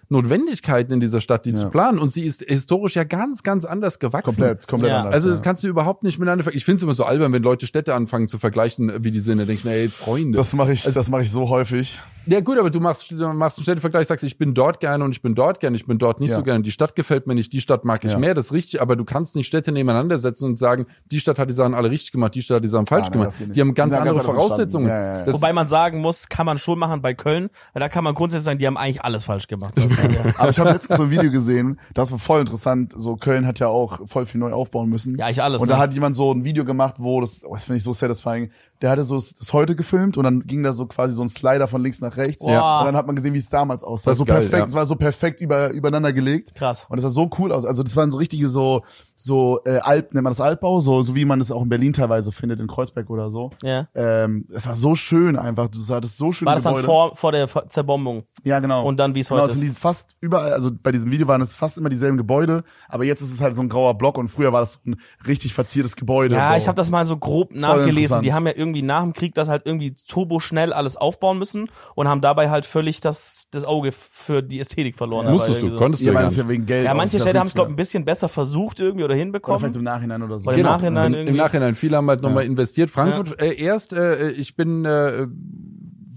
[0.09, 1.55] Notwendigkeiten in dieser Stadt, die Ja.
[1.57, 1.99] zu planen.
[1.99, 4.25] Und sie ist historisch ja ganz, ganz anders gewachsen.
[4.25, 4.97] komplett, komplett Ja.
[4.99, 5.13] anders.
[5.15, 5.43] Also das ja.
[5.43, 6.57] kannst du überhaupt nicht miteinander vergleichen.
[6.57, 9.37] Ich finde es immer so albern, wenn Leute Städte anfangen zu vergleichen, wie die sind.
[9.39, 10.37] Da denke ich mir, ey, Freunde.
[10.37, 11.99] das mache ich, das mache ich so häufig.
[12.27, 15.11] Ja gut, aber du machst, du machst einen Städtevergleich, sagst, ich bin dort gerne und
[15.11, 16.37] ich bin dort gerne, ich bin dort nicht Ja.
[16.37, 16.63] so gerne.
[16.63, 18.17] Die Stadt gefällt mir nicht, die Stadt mag ich Ja.
[18.17, 21.39] mehr, das ist richtig, aber du kannst nicht Städte nebeneinander setzen und sagen, die Stadt
[21.39, 23.33] hat die Sachen alle richtig gemacht, die Stadt hat die Sachen falsch nein, gemacht.
[23.39, 24.87] Die haben ganz andere ganz Voraussetzungen.
[24.87, 25.25] Ja, ja, ja.
[25.25, 28.15] Das, Wobei man sagen muss, kann man schon machen bei Köln, weil da kann man
[28.15, 29.73] grundsätzlich sagen, die haben eigentlich alles falsch gemacht.
[30.37, 32.93] Aber ich habe letztens so ein Video gesehen, das war voll interessant.
[32.95, 35.17] So Köln hat ja auch voll viel neu aufbauen müssen.
[35.17, 35.73] Ja, eigentlich alles, Und ne?
[35.73, 38.49] da hat jemand so ein Video gemacht, wo das, oh, das finde ich so satisfying.
[38.81, 41.67] Der hatte so das heute gefilmt und dann ging da so quasi so ein Slider
[41.67, 42.43] von links nach rechts.
[42.45, 42.79] Ja.
[42.79, 44.11] Und dann hat man gesehen, wie es damals aussah.
[44.11, 44.65] Das ist so geil, perfekt, ja.
[44.65, 46.55] es war so perfekt über, übereinander gelegt.
[46.55, 46.85] Krass.
[46.89, 47.65] Und das sah so cool aus.
[47.65, 48.83] Also das waren so richtige so
[49.17, 51.93] so äh, Alp, nennt man das Altbau, so so wie man das auch in Berlin
[51.93, 53.51] teilweise findet in Kreuzberg oder so.
[53.63, 53.87] Ja.
[53.95, 55.69] Ähm, es war so schön einfach.
[55.69, 56.85] Du hattest so schöne War das dann Gebäude.
[56.85, 58.23] vor, vor der Zerbombung?
[58.43, 58.85] Ja, genau.
[58.85, 59.69] Und dann, wie es Genau, heute es sind ist?
[59.69, 63.21] dieses fast überall, also bei diesem Video waren es fast immer dieselben Gebäude, aber jetzt
[63.21, 66.35] ist es halt so ein grauer Block und früher war das ein richtig verziertes Gebäude.
[66.35, 66.57] Ja, Boah.
[66.57, 67.87] ich habe das mal so grob nachgelesen.
[67.97, 68.25] interessant.
[68.25, 71.69] Die haben ja irgendwie nach dem Krieg das halt irgendwie turbo schnell alles aufbauen müssen
[71.95, 75.31] und haben dabei halt völlig das, das Auge für die Ästhetik verloren.
[75.31, 76.45] musstest Aber du, konntest ja, du ja weil gar das ist nicht.
[76.45, 76.85] ja wegen Geld.
[76.85, 79.59] Ja, manche Städte haben es, glaube ich, ein bisschen besser versucht irgendwie oder Oder hinbekommen.
[79.59, 80.47] vielleicht im Nachhinein oder so.
[80.49, 81.31] Oder im Genau, Nachhinein im, irgendwie.
[81.31, 81.75] im Nachhinein.
[81.75, 82.89] Viele haben halt nochmal investiert.
[82.89, 85.27] Frankfurt äh, erst, äh, ich bin äh,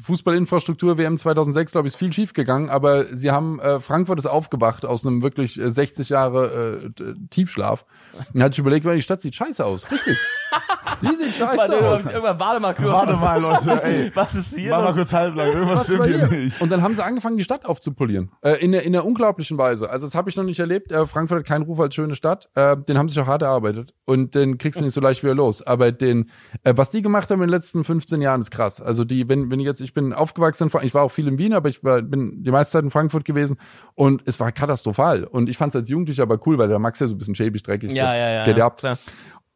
[0.02, 4.26] Fußballinfrastruktur WM 2006, glaube ich, ist viel schief gegangen, aber sie haben äh, Frankfurt ist
[4.26, 7.84] aufgewacht aus einem wirklich äh, 60 Jahre äh, Tiefschlaf
[8.32, 9.90] und hat sich überlegt, weil die Stadt sieht scheiße aus.
[9.90, 10.16] Richtig.
[11.02, 12.04] Die sieht scheiße Warte, aus.
[12.04, 12.88] irgendwann, warte mal kurz.
[12.88, 14.10] Warte mal, Leute, ey.
[14.14, 16.60] Was ist hier Mach mal kurz halblang, irgendwas Was stimmt hier nicht.
[16.60, 18.30] Und dann haben sie angefangen, die Stadt aufzupolieren.
[18.42, 19.90] Äh, in, der, in der unglaublichen Weise.
[19.90, 20.90] Also das habe ich noch nicht erlebt.
[20.90, 22.48] Äh, Frankfurt hat keinen Ruf als schöne Stadt.
[22.54, 23.94] Äh, den haben sie sich auch hart erarbeitet.
[24.04, 25.62] Und den kriegst du nicht so leicht wieder los.
[25.62, 26.30] Aber den,
[26.64, 28.80] äh, was die gemacht haben in den letzten 15 Jahren, ist krass.
[28.80, 31.54] Also die, wenn, wenn ich jetzt, ich bin aufgewachsen ich war auch viel in Wien,
[31.54, 33.58] aber ich war, bin die meiste Zeit in Frankfurt gewesen
[33.94, 35.24] und es war katastrophal.
[35.24, 37.34] Und ich fand es als Jugendlicher aber cool, weil der Max ja so ein bisschen
[37.34, 37.92] schäbig, dreckig.
[37.92, 38.16] Ja, so.
[38.16, 38.44] ja, ja.
[38.44, 38.78] Geht ja, ab.
[38.78, 38.98] Klar.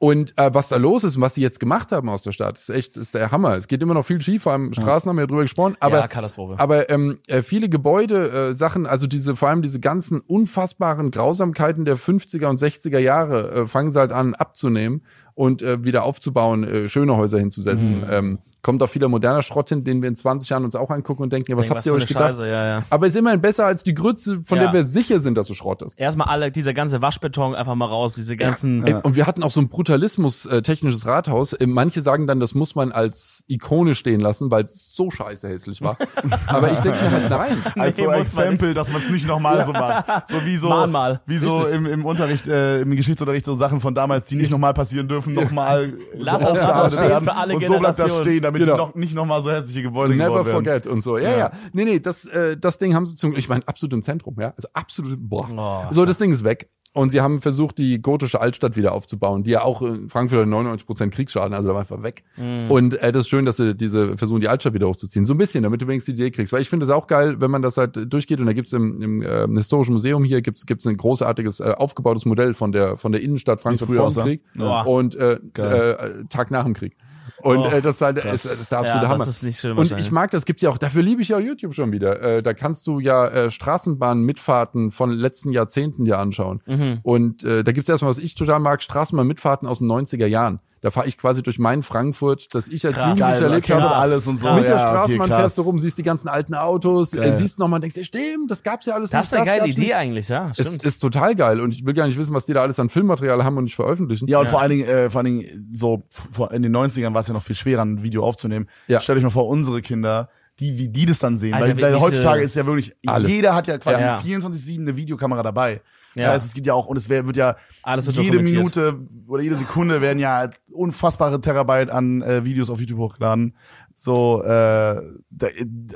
[0.02, 2.58] Und äh, was da los ist und was die jetzt gemacht haben aus der Stadt,
[2.58, 3.56] ist echt, ist der Hammer.
[3.56, 6.00] Es geht immer noch viel schief, vor allem Straßen haben wir ja drüber gesprochen, aber
[6.00, 6.56] ja, Katastrophe.
[6.58, 11.84] aber ähm, äh, viele Gebäude, äh, Sachen, also diese, vor allem diese ganzen unfassbaren Grausamkeiten
[11.84, 15.02] der 50er und 60er Jahre, äh, fangen sie halt an abzunehmen
[15.34, 18.00] und äh, wieder aufzubauen, äh, schöne Häuser hinzusetzen.
[18.00, 18.10] Mhm.
[18.10, 21.22] Ähm, kommt auch vieler moderner Schrott hin, den wir in 20 Jahren uns auch angucken
[21.24, 22.24] und denken, ja, was Denk, habt ihr für euch gedacht?
[22.28, 22.82] Scheiße, ja, ja.
[22.90, 24.64] Aber ist immerhin besser als die Grütze, von Ja.
[24.64, 25.98] der wir sicher sind, dass es Schrott ist.
[25.98, 28.86] Erstmal alle, dieser ganze Waschbeton einfach mal raus, diese ganzen.
[28.86, 31.52] Ey, Und wir hatten auch so ein Brutalismus äh, technisches Rathaus.
[31.54, 35.48] Äh, manche sagen dann, das muss man als Ikone stehen lassen, weil es so scheiße
[35.48, 35.96] hässlich war.
[36.46, 37.62] Aber ich denke mir halt, nein.
[37.76, 40.28] Als so Nee, man Exempel, dass man es nicht nochmal so macht.
[40.28, 41.20] So wie so, Mahnmal.
[41.26, 44.72] wie so im, im Unterricht, äh, im Geschichtsunterricht so Sachen von damals, die nicht nochmal
[44.72, 47.96] passieren dürfen, nochmal Lass so das aufgearbeitet einfach stehen für alle Und so bleibt das
[47.96, 48.24] Generationen.
[48.24, 48.74] stehen, damit Genau.
[48.74, 50.64] die noch, nicht nochmal so hässliche Gebäude Never gebaut werden.
[50.64, 51.18] forget und so.
[51.18, 51.52] Ja, ja.
[51.72, 54.52] Nee, nee, das, äh, das Ding haben sie zum, ich meine, absolut im Zentrum, ja.
[54.56, 55.48] Also absolut, boah.
[55.90, 55.92] Oh.
[55.92, 56.68] So, das Ding ist weg.
[56.94, 60.46] Und sie haben versucht, die gotische Altstadt wieder aufzubauen, die ja auch in Frankfurt hat
[60.46, 62.22] 99 Prozent Kriegsschaden, also da war einfach weg.
[62.68, 65.24] Und äh, das ist schön, dass sie diese versuchen, die Altstadt wieder hochzuziehen.
[65.24, 66.52] So ein bisschen, damit du wenigstens die Idee kriegst.
[66.52, 68.40] Weil ich finde es auch geil, wenn man das halt durchgeht.
[68.40, 72.26] Und da gibt's im, im äh, Historischen Museum hier gibt's gibt's ein großartiges äh, aufgebautes
[72.26, 74.82] Modell von der von der Innenstadt Frankfurt vor dem Krieg Ja.
[74.82, 76.94] und äh, äh, Tag nach dem Krieg.
[77.38, 79.18] Und Oh, äh, das ist halt ist, ist der absolute Ja, Hammer.
[79.18, 81.38] das ist nicht schön Und ich mag das, gibt ja auch, dafür liebe ich ja
[81.38, 82.20] YouTube schon wieder.
[82.20, 86.60] Äh, da kannst du ja äh, Straßenbahn-Mitfahrten von letzten Jahrzehnten dir anschauen.
[86.66, 86.98] Mhm.
[87.02, 90.60] Und äh, da gibt's erstmal, was ich total mag, Straßenbahn-Mitfahrten aus den 90er Jahren.
[90.82, 93.04] Da fahre ich quasi durch mein Frankfurt, das ich als Krass.
[93.18, 93.94] Jugendlicher Geil, erlebt habe.
[93.94, 94.52] alles und so.
[94.52, 95.38] Mit der Ja, okay, Straßenbahn krass.
[95.38, 97.28] fährst du rum, siehst die ganzen alten Autos, Geil.
[97.30, 99.66] äh, siehst nochmal und denkst, dir, stimmt, das gab's ja alles das ist eine geile
[99.68, 99.94] Idee nicht.
[99.94, 100.50] eigentlich, ja.
[100.56, 100.82] Es Stimmt.
[100.82, 103.44] ist total geil und ich will gar nicht wissen, was die da alles an Filmmaterial
[103.44, 104.26] haben und nicht veröffentlichen.
[104.26, 107.20] Ja, und vor allen Dingen, äh, vor allen Dingen, so vor, in den 90ern war
[107.20, 108.68] es ja noch viel schwerer, ein Video aufzunehmen.
[108.88, 109.00] Ja.
[109.00, 111.54] Stellt euch mal vor, unsere Kinder, die, wie die das dann sehen.
[111.54, 113.30] Alter, weil, weil heutzutage ist ja wirklich, Alles.
[113.30, 114.18] jeder hat ja quasi Ja.
[114.18, 115.80] 24-7 eine Videokamera dabei.
[116.14, 116.32] Das Ja.
[116.32, 118.40] heißt, es gibt ja auch, und es wird ja Alles wird jede.
[118.40, 123.54] Minute oder jede Sekunde werden ja unfassbare Terabyte an äh, Videos auf YouTube hochgeladen.
[123.94, 125.46] So, äh, da,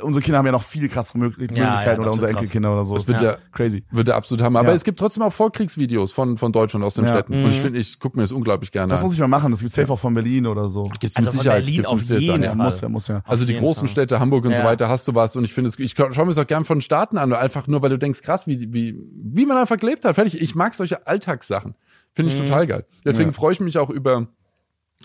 [0.02, 2.32] unsere Kinder haben ja noch viel krassere Möglich Ja, ja, Möglichkeiten das oder unsere wird
[2.36, 2.42] krass.
[2.42, 2.94] Enkelkinder oder so.
[2.94, 3.84] Das wird ja- crazy.
[3.90, 4.58] Wird der absolut Hammer.
[4.60, 4.74] Aber Ja.
[4.74, 7.12] es gibt trotzdem auch Vorkriegsvideos von, von Deutschland aus den Ja.
[7.14, 7.42] Städten.
[7.44, 9.06] Und ich finde, ich gucke mir das unglaublich gerne Das an.
[9.06, 9.50] muss ich mal machen.
[9.50, 10.82] Das gibt safe auch von Berlin oder so.
[11.00, 11.60] Gibt's Also mit Sicherheit.
[11.62, 12.56] Berlin gibt's auf mit Sicherheit jeden an, Ja, ja.
[12.56, 12.64] Fall.
[12.66, 13.22] muss ja, muss ja.
[13.24, 13.88] Also die großen Fall.
[13.88, 14.66] Städte, Hamburg und so Ja.
[14.66, 15.34] weiter, hast du was.
[15.36, 17.80] Und ich finde es, ich schaue mir es auch gern von Staaten an, einfach nur,
[17.80, 20.14] weil du denkst, krass, wie, wie, wie man einfach gelebt hat.
[20.16, 20.40] Fertig.
[20.40, 21.74] Ich mag solche Alltagssachen.
[22.12, 22.84] Finde ich total geil.
[23.04, 23.34] Deswegen Ja.
[23.34, 24.26] freue ich mich auch über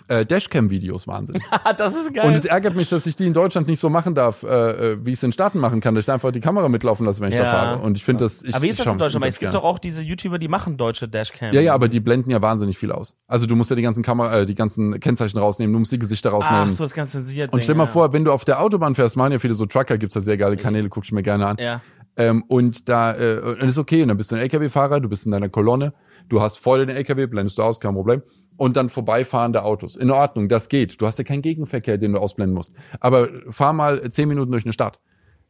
[0.08, 1.42] äh, Dashcam-Videos wahnsinnig.
[1.76, 2.26] das ist geil.
[2.26, 4.98] Und es ärgert mich, dass ich die in Deutschland nicht so machen darf, äh, äh,
[5.04, 7.20] wie ich es in Staaten machen kann, dass ich da einfach die Kamera mitlaufen lasse,
[7.20, 7.42] wenn ich Ja.
[7.44, 7.78] da fahre.
[7.82, 8.42] Und ich finde das.
[8.42, 9.22] Ich, aber wie ist das in Deutschland?
[9.22, 11.52] Weil es gibt doch auch diese YouTuber, die machen deutsche Dashcam.
[11.52, 13.14] Ja, ja, aber die blenden ja wahnsinnig viel aus.
[13.26, 15.98] Also du musst ja die ganzen Kamera, äh, die ganzen Kennzeichen rausnehmen, du musst die
[15.98, 16.64] Gesichter rausnehmen.
[16.68, 17.52] Ach, so ist ganz zensiert.
[17.52, 19.98] und stell mal vor, wenn du auf der Autobahn fährst, machen ja viele so Trucker,
[19.98, 21.56] gibt's da sehr geile Kanäle, guck ich mir gerne an.
[21.60, 21.82] Ja.
[22.16, 25.32] Ähm, und da äh, ist okay, und dann bist du ein LKW-Fahrer, du bist in
[25.32, 25.94] deiner Kolonne,
[26.28, 28.22] du hast voll den LKW, blendest du aus, kein Problem.
[28.58, 29.96] Und dann vorbeifahrende Autos.
[29.96, 31.00] In Ordnung, das geht.
[31.00, 32.72] Du hast ja keinen Gegenverkehr, den du ausblenden musst.
[33.00, 35.00] Aber fahr mal zehn Minuten durch eine Stadt.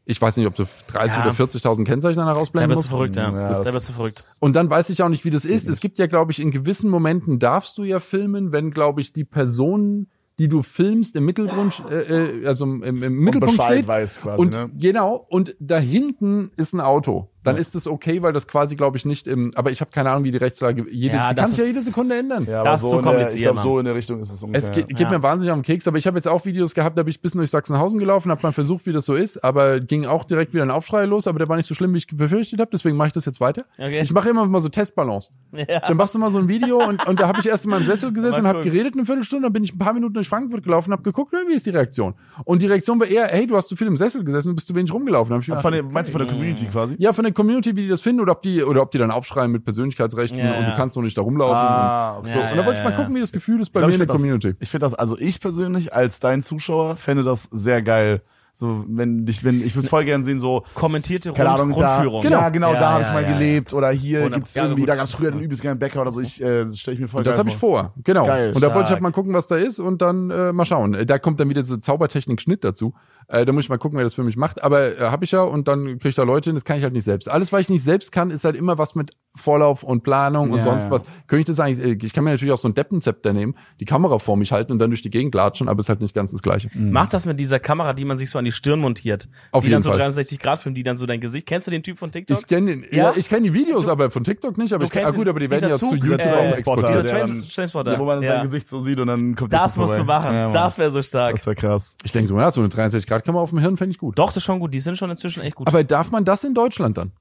[0.05, 1.25] Ich weiß nicht, ob du 30 Ja.
[1.25, 2.91] oder 40.000 Kennzeichen danach Da ausblenden bist du musst.
[2.91, 3.31] verrückt, ja.
[3.33, 4.23] Ja, Das- da bist du verrückt.
[4.41, 5.69] Und dann weiß ich auch nicht, wie das ist.
[5.69, 9.13] Es gibt ja, glaube ich, in gewissen Momenten darfst du ja filmen, wenn, glaube ich,
[9.13, 10.07] die Person,
[10.43, 13.87] die du filmst, im Mittelgrund, äh, äh, also im, im Mittelpunkt Bescheid steht.
[13.87, 14.71] weiß quasi, und ne?
[14.77, 17.29] genau, und da hinten ist ein Auto.
[17.45, 20.11] Dann ist es okay, weil das quasi, glaube ich, nicht im, aber ich habe keine
[20.11, 22.47] Ahnung, wie die Rechtslage, jede, Ja, die das kannst ja jede Sekunde ändern.
[22.49, 24.33] Ja, aber Das ist so in der, ich kompliziert, glaube, so in der Richtung ist
[24.33, 24.69] es ungefähr.
[24.69, 25.11] Es geht, geht Ja.
[25.11, 27.21] mir wahnsinnig auf den Keks, aber ich habe jetzt auch Videos gehabt, da bin ich
[27.21, 30.55] bis durch Sachsenhausen gelaufen, habe mal versucht, wie das so ist, aber ging auch direkt
[30.55, 32.97] wieder ein Aufschrei los, aber der war nicht so schlimm, wie ich befürchtet habe, deswegen
[32.97, 33.65] mache ich das jetzt weiter.
[33.79, 34.01] Okay.
[34.03, 35.31] Ich mache immer mal so Testballons.
[35.53, 37.87] Dann machst du mal so ein Video und, und da habe ich erst in meinem
[37.87, 38.65] Sessel gesessen und habe cool.
[38.65, 41.55] geredet eine Viertelstunde, dann bin ich ein paar Minuten durch Frankfurt gelaufen, habe geguckt, wie
[41.55, 42.15] ist die Reaktion?
[42.45, 44.69] Und die Reaktion war eher, hey, du hast zu viel im Sessel gesessen und bist
[44.69, 45.35] zu wenig rumgelaufen.
[45.35, 46.97] Hab ich mir von gedacht, der, meinst du von der Community quasi?
[46.99, 49.11] ja, von der Community, wie die das finden oder ob die oder ob die dann
[49.11, 51.55] aufschreien mit Persönlichkeitsrechten Ja, und du kannst noch nicht da rumlaufen.
[51.57, 52.31] Ah, und, so.
[52.31, 53.99] Ja, und da wollte ich mal gucken, wie das Gefühl ist bei glaub, mir in
[54.01, 54.49] der Community.
[54.51, 58.23] Das, ich finde das, also ich persönlich als dein Zuschauer fände das sehr geil.
[58.55, 62.23] So, wenn dich, wenn, ich würde voll gern sehen, so, Kommentierte Rund, Ahnung, da, Rundführung.
[62.25, 63.35] ja, genau, Ja, da habe ja, ich mal ja, ja.
[63.35, 64.91] gelebt oder hier gibt's Ja, irgendwie, gut.
[64.91, 66.21] da gab's früher den übelst geilen Bäcker oder so.
[66.21, 68.27] Ich, äh, das stelle ich mir voll Und das habe ich vor, genau.
[68.27, 70.67] Geil, und da wollte ich halt mal gucken, was da ist und dann äh, mal
[70.67, 70.95] schauen.
[71.07, 72.93] Da kommt dann wieder diese Zaubertechnik Schnitt dazu.
[73.29, 74.63] Äh, da muss ich mal gucken, wer das für mich macht.
[74.63, 76.83] Aber äh, habe ich ja und dann kriege ich da Leute hin, das kann ich
[76.85, 77.29] halt nicht selbst.
[77.29, 80.59] Alles, was ich nicht selbst kann, ist halt immer was mit Vorlauf und Planung und
[80.59, 80.91] Ja, sonst ja.
[80.91, 81.03] was.
[81.27, 83.85] Könnte ich das eigentlich, äh, ich kann mir natürlich auch so ein Deppenzepter nehmen, die
[83.87, 86.33] Kamera vor mich halten und dann durch die Gegend latschen, aber ist halt nicht ganz
[86.33, 86.69] das Gleiche.
[86.75, 89.29] Mach das mit dieser Kamera, die man sich so an die Stirn montiert.
[89.51, 89.99] Auf die jeden dann so Fall.
[89.99, 91.47] 360 Grad filmt, die dann so dein Gesicht.
[91.47, 92.39] Kennst du den Typ von TikTok?
[92.39, 93.11] Ich kenne ja?
[93.11, 93.13] Ja?
[93.17, 94.73] ich kenn die Videos, aber von TikTok nicht.
[94.75, 96.49] Aber Du ich kenn, ah, gut, den- aber die werden ja zu Zug, YouTube äh,
[96.51, 97.09] exportiert.
[97.55, 97.99] Trainspotter.
[97.99, 98.35] wo man ja.
[98.37, 100.33] sein Gesicht so sieht und dann kommt der Das musst du machen.
[100.33, 101.37] Ja, das wäre so stark.
[101.37, 101.97] das wäre krass.
[102.05, 102.69] Ich denke so, ja, so eine
[103.13, 104.19] 63-Grad-Kamera auf dem Hirn fände ich gut.
[104.19, 104.73] Doch, das ist schon gut.
[104.73, 105.67] Die sind schon inzwischen echt gut.
[105.67, 107.13] Aber darf man das in Deutschland dann?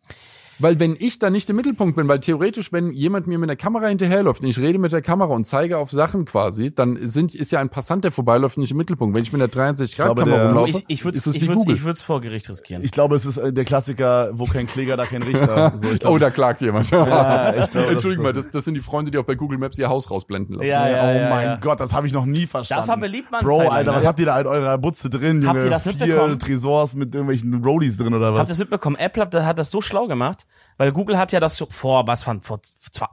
[0.62, 3.56] Weil wenn ich da nicht im Mittelpunkt bin, weil theoretisch, wenn jemand mir mit einer
[3.56, 7.34] Kamera hinterherläuft und ich rede mit der Kamera und zeige auf Sachen quasi, dann sind,
[7.36, 9.16] ist ja ein Passant, der vorbeiläuft, nicht im Mittelpunkt.
[9.16, 11.36] Wenn ich mit einer 63 Grad glaube, Kamera der- rumlaufe, ich ich würde ist es
[11.36, 11.76] ich wie würd's, Google.
[11.76, 12.84] ich würd's vor Gericht riskieren.
[12.84, 15.72] Ich glaube, es ist äh, der Klassiker, wo kein Kläger, da kein Richter.
[15.76, 16.90] So, ich glaub, oh, da klagt jemand.
[16.92, 18.52] Ja, ich glaube, das Entschuldigung mal, das.
[18.52, 20.68] das, sind die Freunde, die auch bei Google Maps ihr Haus rausblenden lassen.
[20.68, 21.56] Ja, ja, oh ja, mein ja.
[21.58, 22.82] Gott, das habe ich noch nie verstanden.
[22.82, 23.44] Das war beliebt, Mann.
[23.44, 23.98] Bro, Zeit Alter, ne?
[23.98, 25.48] was habt ihr da in eurer Butze drin, Junge?
[25.48, 26.40] Habt ihr das Vier mitbekommen?
[26.40, 28.50] Tresors mit irgendwelchen Rollies drin oder Habt ihr was?
[28.50, 28.96] das mitbekommen?
[28.98, 30.46] Apple hat das so schlau gemacht,
[30.78, 33.08] weil Google hat ja das so vor, was von, vor zwei,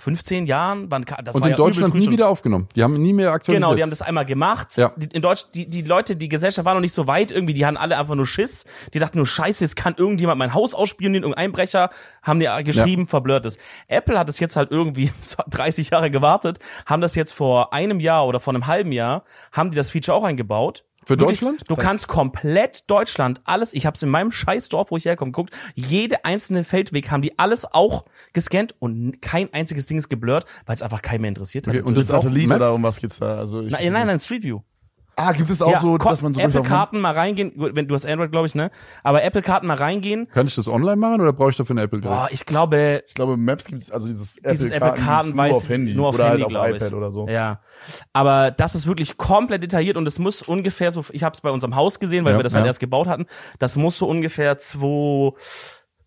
[0.00, 2.68] 15 Jahren, wann, das Und war in ja Deutschland nie wieder aufgenommen.
[2.74, 3.62] Die haben nie mehr aktualisiert.
[3.62, 4.76] Genau, die haben das einmal gemacht.
[4.76, 4.92] Ja.
[4.96, 7.66] Die, in Deutsch, die, die Leute, die Gesellschaft war noch nicht so weit irgendwie, die
[7.66, 8.64] hatten alle einfach nur Schiss.
[8.94, 11.90] Die dachten nur, scheiße, jetzt kann irgendjemand mein Haus ausspionieren, irgendein Einbrecher,
[12.22, 13.58] haben die geschrieben, verblurrt es.
[13.88, 15.12] Apple hat es jetzt halt irgendwie
[15.50, 19.70] 30 Jahre gewartet, haben das jetzt vor einem Jahr oder vor einem halben Jahr, haben
[19.70, 20.84] die das Feature auch eingebaut.
[21.04, 21.64] Für Deutschland?
[21.66, 25.54] Du kannst komplett Deutschland, alles, ich habe es in meinem Scheißdorf, wo ich herkomme, geguckt,
[25.74, 30.74] jede einzelne Feldweg haben die alles auch gescannt und kein einziges Ding ist geblurrt, weil
[30.74, 31.74] es einfach keinen mehr interessiert hat.
[31.74, 33.38] Okay, und Das Satellit oder um was geht's da?
[33.38, 34.60] Also ich, nein, nein, nein, Street View.
[35.20, 36.40] Ah, gibt es auch so, ko- dass man so?
[36.40, 38.70] Apple-Karten mal reingehen, wenn du hast Android, glaube ich, ne?
[39.02, 40.28] Aber Apple-Karten mal reingehen.
[40.32, 42.16] Kann ich das online machen oder brauche ich dafür eine Apple-Gerät?
[42.16, 45.68] Boah, ich glaube, Ich glaube, Maps gibt es, also dieses Apple-Karten Apple-Karten nur weiß auf
[45.68, 46.82] Handy nur auf oder Handy, halt auf glaube ich.
[46.82, 47.28] iPad oder so.
[47.28, 47.60] Ja,
[48.12, 51.04] aber das ist wirklich komplett detailliert und es muss ungefähr so.
[51.12, 52.68] Ich habe es bei unserem Haus gesehen, weil Ja, wir das halt ja.
[52.68, 53.26] erst gebaut hatten.
[53.58, 55.32] Das muss so ungefähr 2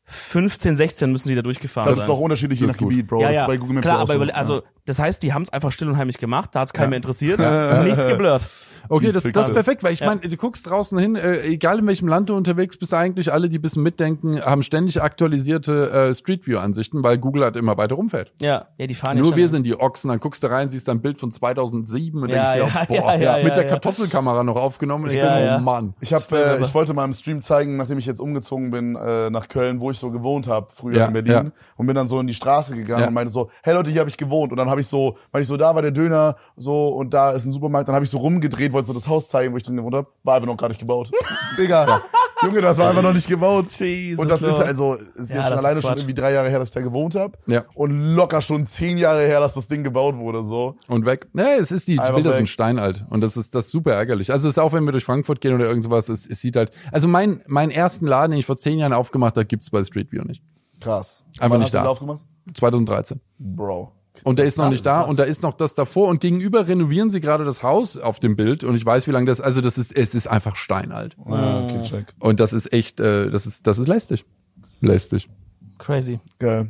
[0.05, 2.05] 15, 16 müssen die da durchgefahren Das sein.
[2.05, 2.79] ist auch unterschiedlich je Das nach.
[2.81, 3.21] Gebiet, Bro.
[3.21, 3.41] ja, das ja.
[3.43, 4.31] ist bei Google Maps Klar, auch aber so.
[4.33, 6.49] also das heißt, die haben es einfach still und heimlich gemacht.
[6.53, 7.39] Da hat es keinen mehr interessiert,
[7.83, 8.45] nichts geblurrt.
[8.93, 10.07] Okay, das, das ist perfekt, weil ich Ja.
[10.07, 13.49] meine, du guckst draußen hin, äh, egal in welchem Land du unterwegs bist, eigentlich alle,
[13.49, 17.95] die ein bisschen mitdenken, haben ständig aktualisierte äh, Street View-Ansichten, weil Google halt immer weiter
[17.95, 18.31] rumfährt.
[18.41, 20.69] Ja, ja, die fahren ja Nur schon- wir sind die Ochsen, dann guckst du rein,
[20.69, 23.43] siehst dann ein Bild von 2007 und Ja, denkst dir, ja, auch, boah, ja, ja,
[23.43, 23.69] mit ja, der ja.
[23.69, 25.59] Kartoffelkamera noch aufgenommen und denkst Ja, dir, oh ja.
[25.59, 25.93] Mann.
[26.01, 28.95] Ich habe, Stimmt, äh, ich wollte mal im Stream zeigen, nachdem ich jetzt umgezogen bin
[28.95, 31.51] äh, nach Köln, wo ich so gewohnt habe früher Ja, in Berlin ja.
[31.77, 33.07] und bin dann so in die Straße gegangen Ja.
[33.07, 35.41] und meinte so, hey Leute, hier habe ich gewohnt und dann habe ich so, weil
[35.41, 38.11] ich so da war der Döner so und da ist ein Supermarkt, dann habe ich
[38.11, 40.57] so rumgedreht, wollte so das Haus zeigen, wo ich drin gewohnt habe, war einfach noch
[40.57, 41.11] gar nicht gebaut.
[41.57, 42.01] Digga,
[42.43, 43.71] Junge, das war einfach noch nicht gebaut.
[43.79, 44.63] Jesus, und das ist Lord.
[44.67, 46.73] also, es ist Ja, jetzt schon alleine ist schon irgendwie drei Jahre her, dass ich
[46.73, 47.63] da gewohnt habe Ja.
[47.73, 50.75] und locker schon zehn Jahre her, dass das Ding gebaut wurde so.
[50.87, 51.27] Und weg.
[51.33, 52.37] Nee, es ist die, die Bilder weg.
[52.37, 53.05] sind steinalt.
[53.09, 54.31] Und das ist das ist super ärgerlich.
[54.31, 56.55] Also es ist auch, wenn wir durch Frankfurt gehen oder irgend sowas, es, es sieht
[56.57, 56.71] halt.
[56.91, 60.11] Also mein, meinen ersten Laden, den ich vor zehn Jahren aufgemacht habe, gibt's bei Street
[60.11, 60.41] View nicht.
[60.81, 61.23] Krass.
[61.39, 61.83] Einfach Wann nicht hast du da.
[61.83, 62.21] den aufgemacht?
[62.55, 63.21] 2013.
[63.39, 63.91] Bro.
[64.23, 67.09] Und der ist noch nicht da und da ist noch das davor und gegenüber renovieren
[67.09, 69.77] sie gerade das Haus auf dem Bild und ich weiß, wie lange das, also das
[69.79, 71.15] ist, es ist einfach steinalt.
[71.25, 72.05] Ah, okay, check.
[72.19, 74.23] Und das ist echt, äh, das ist, das ist lästig.
[74.81, 75.29] Lästig.
[75.79, 76.19] Crazy.
[76.37, 76.69] Geil.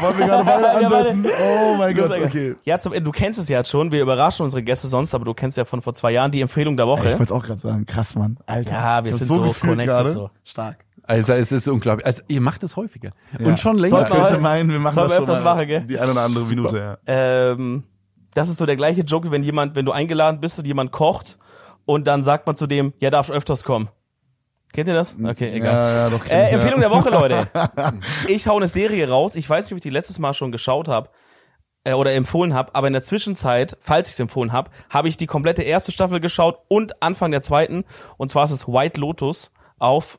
[0.00, 1.26] Wollen wir gerade weiter ansetzen?
[1.40, 2.56] Oh mein Gott, okay.
[2.64, 3.92] Ja, zum, du kennst es ja jetzt schon.
[3.92, 6.76] Wir überraschen unsere Gäste sonst, aber du kennst ja von vor zwei Jahren die Empfehlung
[6.76, 7.04] der Ich Woche.
[7.04, 7.86] wollte es auch gerade sagen.
[7.86, 8.38] Krass, Mann.
[8.46, 8.72] Alter.
[8.72, 10.30] Ja, wir Ich sind so gefühlt connected so.
[10.42, 10.84] Stark.
[11.08, 12.06] Also es ist unglaublich.
[12.06, 13.10] Also ihr macht es häufiger.
[13.38, 13.46] Ja.
[13.46, 14.06] Und schon länger.
[14.06, 15.80] Sollte Man meinen, wir machen Sollen das schon öfters mal machen, gell?
[15.82, 16.98] die eine oder andere Minute, ja.
[17.06, 17.84] Ähm,
[18.34, 21.38] das ist so der gleiche Joke, wenn jemand, wenn du eingeladen bist und jemand kocht
[21.86, 23.88] und dann sagt man zu dem, ja, darfst öfters kommen.
[24.72, 25.16] Kennt ihr das?
[25.18, 25.84] Okay, egal.
[25.84, 26.26] Ja, ja, doch.
[26.26, 26.58] Äh, ich, ja.
[26.58, 27.48] Empfehlung der Woche, Leute.
[28.28, 29.34] Ich hau eine Serie raus.
[29.34, 31.08] Ich weiß nicht, ob ich die letztes Mal schon geschaut habe
[31.84, 35.16] äh, oder empfohlen habe, aber in der Zwischenzeit, falls ich es empfohlen habe, habe ich
[35.16, 37.84] die komplette erste Staffel geschaut und Anfang der zweiten.
[38.18, 40.18] Und zwar ist es White Lotus auf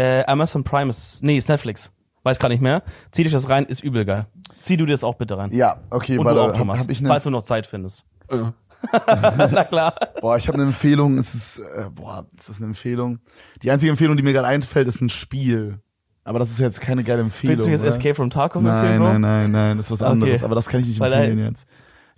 [0.00, 0.88] äh, Amazon Prime.
[0.90, 1.92] Ist, nee, ist Netflix.
[2.22, 2.82] Weiß gar nicht mehr.
[3.10, 4.26] Zieh dich das rein, ist übel geil.
[4.62, 5.50] Zieh du dir das auch bitte rein.
[5.52, 6.80] Ja, okay, und du auch, Thomas.
[6.80, 8.04] hab ich eine, falls du noch Zeit findest.
[8.28, 8.36] Äh,
[8.92, 9.94] Na klar.
[10.20, 13.18] boah, ich habe eine Empfehlung, es ist, äh, boah, ist das eine Empfehlung?
[13.62, 15.80] Die einzige Empfehlung, die mir gerade einfällt, ist ein Spiel.
[16.24, 17.56] Aber das ist jetzt keine geile Empfehlung.
[17.56, 17.88] Willst du jetzt oder?
[17.90, 19.08] Escape from Tarkov Nein, empfehlen, Bro?
[19.12, 20.10] nein, nein, nein, das ist was Okay.
[20.12, 20.42] anderes.
[20.44, 21.66] Aber das kann ich nicht Weil, empfehlen jetzt.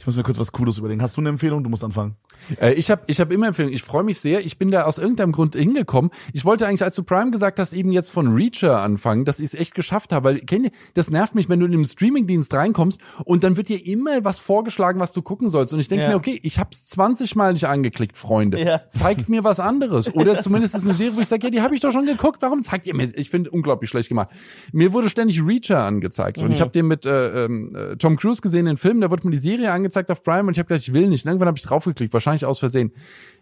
[0.03, 1.01] Ich muss mir kurz was Cooles überlegen.
[1.01, 1.63] Hast du eine Empfehlung?
[1.63, 2.17] Du musst anfangen.
[2.61, 3.73] Äh, ich habe ich hab immer Empfehlungen.
[3.73, 4.45] Ich freue mich sehr.
[4.45, 6.11] Ich bin da aus irgendeinem Grund hingekommen.
[6.33, 9.45] Ich wollte eigentlich, als du Prime gesagt hast, eben jetzt von Reacher anfangen, dass ich
[9.45, 10.25] es echt geschafft habe.
[10.29, 13.69] Weil, kennt ihr, das nervt mich, wenn du in den Streamingdienst reinkommst und dann wird
[13.69, 15.73] dir immer was vorgeschlagen, was du gucken sollst.
[15.73, 16.11] Und ich denke Ja.
[16.11, 18.61] mir, okay, ich hab's 20 Mal nicht angeklickt, Freunde.
[18.61, 18.81] Ja.
[18.89, 20.13] Zeigt mir was anderes.
[20.13, 22.39] Oder zumindest ist eine Serie, wo ich sage, ja, die habe ich doch schon geguckt.
[22.43, 23.17] Warum zeigt ihr mir?
[23.17, 24.31] Ich finde unglaublich schlecht gemacht.
[24.73, 26.39] Mir wurde ständig Reacher angezeigt.
[26.39, 29.29] Und ich habe den mit äh, ähm, äh, Tom Cruise gesehen, den Film, da wurde
[29.29, 31.25] mir die Serie angezeigt auf Prime und ich habe gedacht, ich will nicht.
[31.25, 32.93] Und irgendwann habe ich draufgeklickt, wahrscheinlich aus Versehen.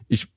[0.09, 0.29] Ich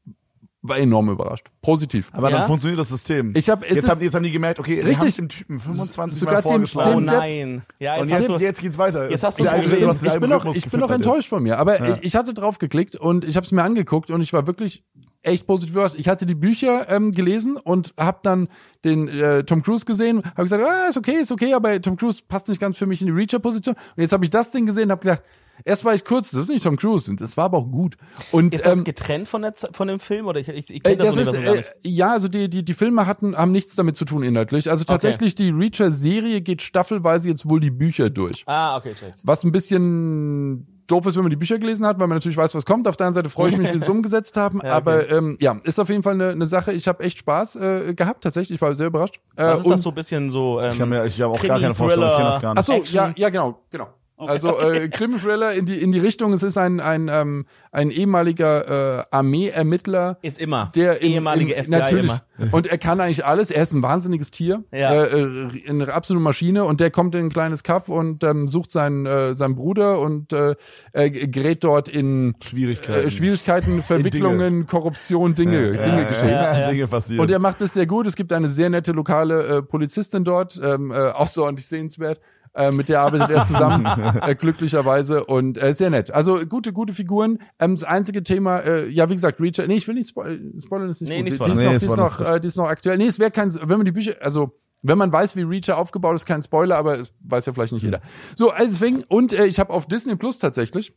[0.65, 1.47] war enorm überrascht.
[1.61, 2.09] Positiv.
[2.13, 2.37] Aber Ja?
[2.37, 3.33] dann funktioniert das System.
[3.35, 5.17] Ich hab- jetzt, haben, jetzt haben die gemerkt, okay, wir Richtig.
[5.17, 6.89] haben dem Typen 25 Sogar Mal dem- vorgeschlagen.
[6.95, 7.61] Oh dem- Depp- nein.
[7.79, 9.09] Ja, und jetzt jetzt, hast du, jetzt geht's weiter.
[9.11, 9.61] jetzt hast du Problem.
[9.81, 11.57] du hast den ich bin noch, ich bin noch enttäuscht von mir.
[11.59, 11.95] Aber Ja.
[11.97, 14.85] ich, ich hatte drauf geklickt und ich habe es mir angeguckt und ich war wirklich
[15.21, 15.95] echt positiv überrascht.
[15.97, 18.47] Ich hatte die Bücher ähm, gelesen und habe dann
[18.85, 22.21] den äh, Tom Cruise gesehen, habe gesagt, ah, ist okay, ist okay, aber Tom Cruise
[22.25, 23.75] passt nicht ganz für mich in die Reacher-Position.
[23.75, 25.23] Und jetzt habe ich das Ding gesehen und habe gedacht,
[25.65, 27.95] erst war ich kurz, das ist nicht Tom Cruise, und das war aber auch gut.
[28.31, 30.79] Und ist das ähm, getrennt von, der, von dem Film oder ich, ich, ich äh,
[30.79, 31.73] kenne das, das ist, gar äh, nicht?
[31.83, 34.69] ja, also die, die, die Filme hatten, haben nichts damit zu tun inhaltlich.
[34.69, 38.43] Also tatsächlich, die Reacher-Serie geht staffelweise jetzt wohl die Bücher durch.
[38.45, 39.13] Ah, okay, check.
[39.23, 42.53] Was ein bisschen doof ist, wenn man die Bücher gelesen hat, weil man natürlich weiß,
[42.55, 42.87] was kommt.
[42.87, 44.59] Auf der anderen Seite freue ich mich, wie sie es umgesetzt haben.
[44.59, 44.75] Ja, okay.
[44.75, 46.73] Aber ähm, ja, ist auf jeden Fall eine, eine Sache.
[46.73, 48.57] Ich habe echt Spaß äh, gehabt, tatsächlich.
[48.57, 49.19] Ich war sehr überrascht.
[49.35, 50.59] Äh, Was ist und- das so ein bisschen so?
[50.61, 52.59] Ähm, Ich habe hab auch Krimi, gar keine Vorstellung, ich kenne das gar nicht.
[52.59, 52.95] Ach so, Action.
[52.95, 53.87] ja, ja, genau, genau.
[54.15, 56.31] Also äh, Krimi-Thriller in die in die Richtung.
[56.33, 60.71] Es ist ein ein ähm, ein ehemaliger äh, Armeeermittler, ist immer.
[60.75, 62.53] der im, ehemalige im, FBI natürlich immer.
[62.53, 63.51] und er kann eigentlich alles.
[63.51, 64.93] Er ist ein wahnsinniges Tier, Ja.
[64.93, 68.71] äh, äh, eine absolute Maschine und der kommt in ein kleines Kaff und ähm, sucht
[68.71, 70.55] seinen äh, seinen Bruder und äh,
[70.93, 73.07] äh, gerät dort in Schwierigkeiten.
[73.07, 76.29] äh, Schwierigkeiten, Verwicklungen, Korruption, Dinge, Dinge geschehen.
[76.29, 76.69] Ja, ja.
[76.69, 77.19] Dinge passieren.
[77.19, 78.07] Und er macht es sehr gut.
[78.07, 82.19] Es gibt eine sehr nette lokale äh, Polizistin dort, ähm, äh, außerordentlich sehenswert.
[82.55, 83.85] Äh, mit der arbeitet er zusammen,
[84.21, 86.11] äh, glücklicherweise und äh, sehr nett.
[86.11, 87.39] Also gute, gute Figuren.
[87.59, 89.65] Ähm, das einzige Thema, äh, ja wie gesagt, Reacher.
[89.65, 90.53] Nee, ich will nicht spoilern.
[90.63, 91.23] Spoilern ist nicht Nee, gut.
[91.25, 91.53] nicht die, spoilern.
[91.53, 92.97] ist Nee, noch, die ist noch, ist äh, die ist noch aktuell.
[92.97, 96.13] Nee, es wäre kein, wenn man die Bücher, also wenn man weiß, wie Reacher aufgebaut
[96.15, 98.01] ist, kein Spoiler, aber es weiß ja vielleicht nicht jeder.
[98.35, 100.93] So, also deswegen und äh, ich habe auf Disney Plus tatsächlich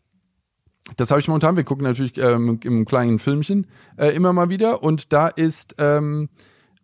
[0.96, 1.56] das habe ich momentan.
[1.56, 3.66] Wir gucken natürlich ähm, im kleinen Filmchen
[3.96, 4.84] äh, immer mal wieder.
[4.84, 6.28] Und da ist ähm,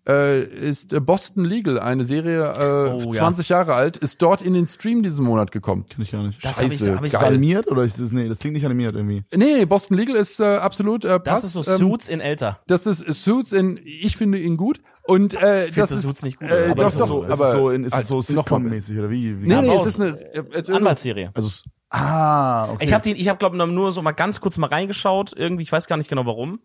[0.09, 3.20] äh, ist äh, Boston Legal, eine Serie, äh, Oh, ja.
[3.20, 5.85] 20 Jahre alt, ist dort in den Stream diesen Monat gekommen.
[5.89, 6.45] Kenn ich gar nicht.
[6.45, 7.29] Das hab ich- Scheiße, hab ich- Ist das geil.
[7.31, 9.24] animiert oder ist das, nee, das klingt nicht animiert irgendwie.
[9.35, 11.45] Nee, Boston Legal ist äh, absolut äh, Das passt.
[11.45, 12.61] ist so ähm, Suits in älter.
[12.66, 14.81] das ist Suits in, ich finde ihn gut.
[15.05, 16.66] Und äh, das du ist Suits nicht gut, Äh?
[16.70, 18.19] Aber doch, ist es doch, so, ist aber es so, in, ist es halt so
[18.20, 19.41] Sitcom-mäßig oder wie?
[19.43, 21.31] wie Nee, nee, es ist eine äh, jetzt- Anwaltsserie.
[21.35, 22.85] Also, es- ah, okay.
[22.86, 25.73] Ich habe die, ich habe glaube nur so mal ganz kurz mal reingeschaut, irgendwie, ich
[25.73, 26.60] weiß gar nicht genau warum,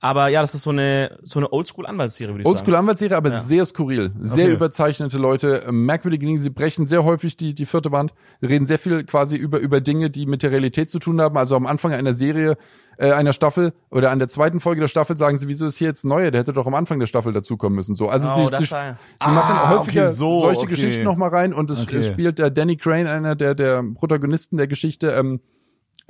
[0.00, 2.82] aber ja, das ist so eine so eine Oldschool Anwaltsserie, würde ich Oldschool sagen.
[2.82, 4.12] Anwaltsserie, aber sehr skurril.
[4.20, 4.54] Sehr Okay.
[4.54, 6.38] überzeichnete Leute, äh, merkwürdige Dinge.
[6.38, 10.10] Sie brechen sehr häufig die, die vierte Wand, reden sehr viel quasi über, über Dinge,
[10.10, 11.36] die mit der Realität zu tun haben.
[11.36, 12.56] Also am Anfang einer Serie,
[12.98, 15.88] äh, einer Staffel oder an der zweiten Folge der Staffel sagen sie, wieso ist hier
[15.88, 16.30] jetzt ein neuer?
[16.30, 17.94] Der hätte doch am Anfang der Staffel dazukommen müssen.
[17.94, 20.70] So, also Oh, sie, sie, sie machen Ah, häufiger okay, so, solche okay.
[20.70, 21.96] Geschichten noch mal rein und es, Okay.
[21.96, 25.40] es spielt der Danny Crane, einer der, der Protagonisten der Geschichte, ähm,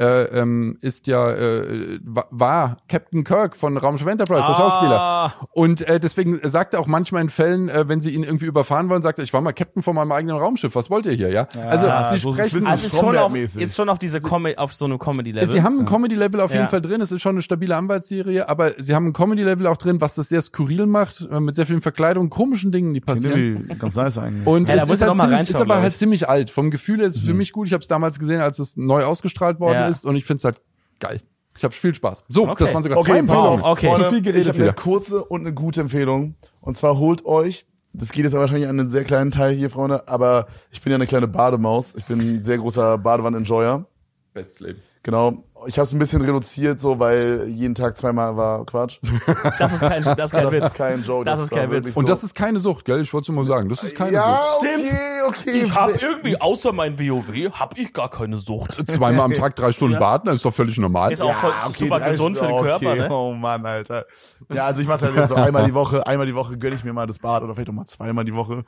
[0.02, 5.00] äh, ähm, ist ja äh, wa- war Captain Kirk von Raumschiff Enterprise, der Schauspieler.
[5.00, 8.46] Ah, Und äh, deswegen sagt er auch manchmal in Fällen, äh, wenn sie ihn irgendwie
[8.46, 10.74] überfahren wollen, sagt er, ich war mal Captain von meinem eigenen Raumschiff.
[10.74, 11.46] Was wollt ihr hier, ja?
[11.68, 14.74] also sie so ist sprechen, Also ist schon, auf, ist schon auf diese Com auf
[14.74, 15.48] so einem Comedy-Level.
[15.48, 16.68] sie haben ein Comedy-Level auf jeden Ja.
[16.68, 17.00] Fall drin.
[17.00, 20.28] Es ist schon eine stabile Anwaltsserie, aber sie haben ein Comedy-Level auch drin, was das
[20.28, 23.38] sehr skurril macht, äh, mit sehr vielen Verkleidungen, komischen Dingen, die passieren.
[23.38, 24.46] Irgendwie ganz nice eigentlich.
[24.46, 25.96] Und Ja, es muss ist, halt ziemlich, ist aber halt ich.
[25.98, 26.50] ziemlich alt.
[26.50, 27.66] Vom Gefühl her ist es für mich gut.
[27.68, 29.86] Ich habe es damals gesehen, als es neu ausgestrahlt worden Ja.
[29.96, 30.60] Ist und ich finde es halt
[31.00, 31.20] geil.
[31.56, 32.24] Ich habe viel Spaß.
[32.28, 32.64] So, Okay.
[32.64, 33.60] das waren sogar zwei Okay, pass Empfehlungen.
[33.62, 33.70] auf.
[33.72, 33.88] Okay.
[33.88, 36.34] Freunde, Zu viel geredet ich habe eine kurze und eine gute Empfehlung.
[36.60, 40.08] Und zwar holt euch, das geht jetzt wahrscheinlich an einen sehr kleinen Teil hier, Freunde,
[40.08, 41.94] aber ich bin ja eine kleine Bademaus.
[41.94, 43.84] Ich bin ein sehr großer Badewannen-Enjoyer.
[44.32, 44.80] Bestes Leben.
[45.02, 45.44] Genau.
[45.66, 48.98] Ich habe es ein bisschen reduziert, so, weil jeden Tag zweimal war Quatsch.
[49.58, 50.64] das ist kein, das ist kein Das Witz.
[50.64, 51.24] ist kein Joke.
[51.24, 51.92] Das ist war kein Witz.
[51.92, 52.00] So.
[52.00, 53.00] Und das ist keine Sucht, gell?
[53.00, 54.68] Ich wollte nur mal sagen, das ist keine ja, Sucht.
[54.68, 55.50] okay, okay.
[55.62, 58.82] Ich habe irgendwie, außer mein WoW, habe ich gar keine Sucht.
[58.90, 60.00] Zweimal am Tag drei Stunden Ja.
[60.00, 61.12] baden, das ist doch völlig normal.
[61.12, 62.98] Ist auch voll, super drei gesund für den Körper, okay.
[63.00, 63.10] ne?
[63.10, 64.06] Oh Mann, Alter.
[64.52, 66.92] Ja, also ich mach's halt so einmal die Woche, einmal die Woche gönn ich mir
[66.92, 68.64] mal das Bad oder vielleicht auch mal zweimal die Woche.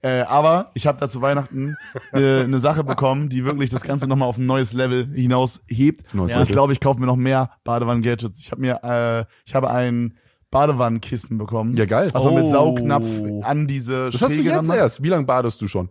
[0.00, 1.76] Äh, aber ich habe da zu Weihnachten
[2.12, 6.14] eine eine Sache bekommen, die wirklich das Ganze nochmal auf ein neues Level hinaus hebt.
[6.32, 8.40] Neues Und ich glaube, ich kaufe mir noch mehr Badewannen-Gadgets.
[8.40, 10.14] Ich habe mir, äh, ich habe ein
[10.50, 11.74] Badewannenkissen bekommen.
[11.76, 12.10] Ja, geil.
[12.12, 12.50] Was man mit Oh.
[12.52, 13.06] Saugnapf
[13.42, 15.02] an diese Das hast du Schräge jetzt dann macht, erst.
[15.02, 15.88] Wie lange badest du schon?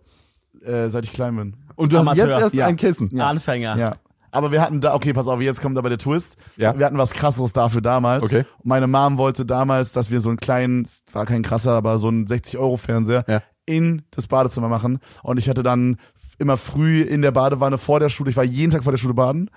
[0.64, 1.56] äh, seit ich klein bin.
[1.74, 2.28] Und du hast Amateur.
[2.28, 2.66] jetzt erst Ja.
[2.66, 3.20] ein Kissen.
[3.20, 3.76] Anfänger.
[3.76, 3.96] Ja.
[4.30, 6.36] Aber wir hatten da, okay, pass auf, jetzt kommt aber der Twist.
[6.56, 6.76] Ja.
[6.78, 8.24] Wir hatten was krasseres dafür damals.
[8.24, 8.44] Okay.
[8.62, 12.26] Meine Mom wollte damals, dass wir so einen kleinen, war kein krasser, aber so einen
[12.26, 13.42] 60-Euro-Fernseher Ja.
[13.66, 14.98] in das Badezimmer machen.
[15.22, 15.98] Und ich hatte dann
[16.38, 19.14] immer früh in der Badewanne vor der Schule, ich war jeden Tag vor der Schule
[19.14, 19.50] baden.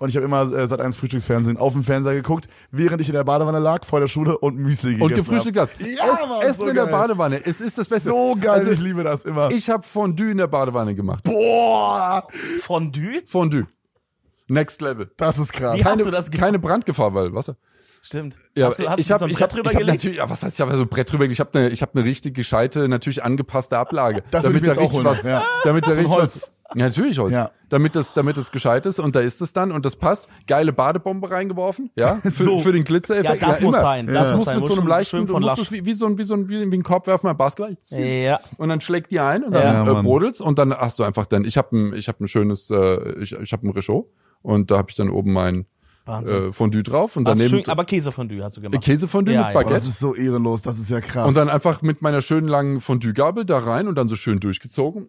[0.00, 3.14] Und ich habe immer äh, seit eins Frühstücksfernsehen auf dem Fernseher geguckt, während ich in
[3.14, 5.74] der Badewanne lag, vor der Schule und Müsli gegessen Und gefrühstückt hast.
[5.78, 6.92] Ja, Ess, Mann, Essen so in der geil.
[6.92, 7.44] Badewanne.
[7.46, 8.08] Es ist das Beste.
[8.08, 9.50] So geil, Also, ich liebe das immer.
[9.52, 11.22] ich habe Fondue in der Badewanne gemacht.
[11.24, 12.26] Boah,
[12.60, 13.22] Fondue?
[13.26, 13.66] Fondue.
[14.48, 15.10] Next Level.
[15.16, 15.76] das ist krass.
[15.78, 16.44] Wie hast Keine, du das gemacht?
[16.44, 17.56] keine Brandgefahr, weil Wasser.
[18.02, 18.38] Stimmt.
[18.56, 19.80] Ja, hast du, hast ich du habe so ein ich Brett hab, drüber ich hab
[19.80, 19.98] gelegt?
[20.02, 21.34] natürlich, ja, was heißt ich habe so ein Brett drüber gelegt?
[21.34, 24.78] Ich habe eine ich habe eine richtig gescheite, natürlich angepasste Ablage, Das damit da auch
[24.78, 25.44] richtig holen, was, ja.
[25.64, 26.34] damit da ein richtig Holz.
[26.36, 27.32] was, ja, natürlich Holz.
[27.32, 27.50] Ja.
[27.68, 30.28] Damit das damit das gescheit ist und da ist es dann und das passt.
[30.46, 32.58] Geile Badebombe reingeworfen, ja, für, So.
[32.58, 33.42] für den Glitzereffekt.
[33.42, 33.82] Ja, das muss immer.
[33.82, 34.54] sein, das Das muss muss sein.
[34.56, 36.48] mit Muss so einem leichten, du musst es wie, wie so ein wie so ein
[36.48, 37.76] wie, wie ein Korb werfen beim Basketball.
[37.90, 38.40] Ja.
[38.58, 40.04] Und dann schlägt die ein und dann Ja, äh, Mann.
[40.04, 43.20] brodelst und dann hast du einfach dann ich habe ein ich habe ein schönes äh,
[43.22, 44.06] ich ich habe ein Richaud
[44.42, 45.66] und da habe ich dann oben mein
[46.06, 46.48] Wahnsinn.
[46.48, 48.82] äh, Fondue drauf und daneben schön, aber Käsefondue hast du gemacht.
[48.82, 49.54] Käsefondue Ja, mit ja.
[49.54, 49.74] Baguette.
[49.74, 51.28] das ist so ehrenlos, das ist ja krass.
[51.28, 55.08] Und dann einfach mit meiner schönen langen Fondue-Gabel da rein und dann so schön durchgezogen.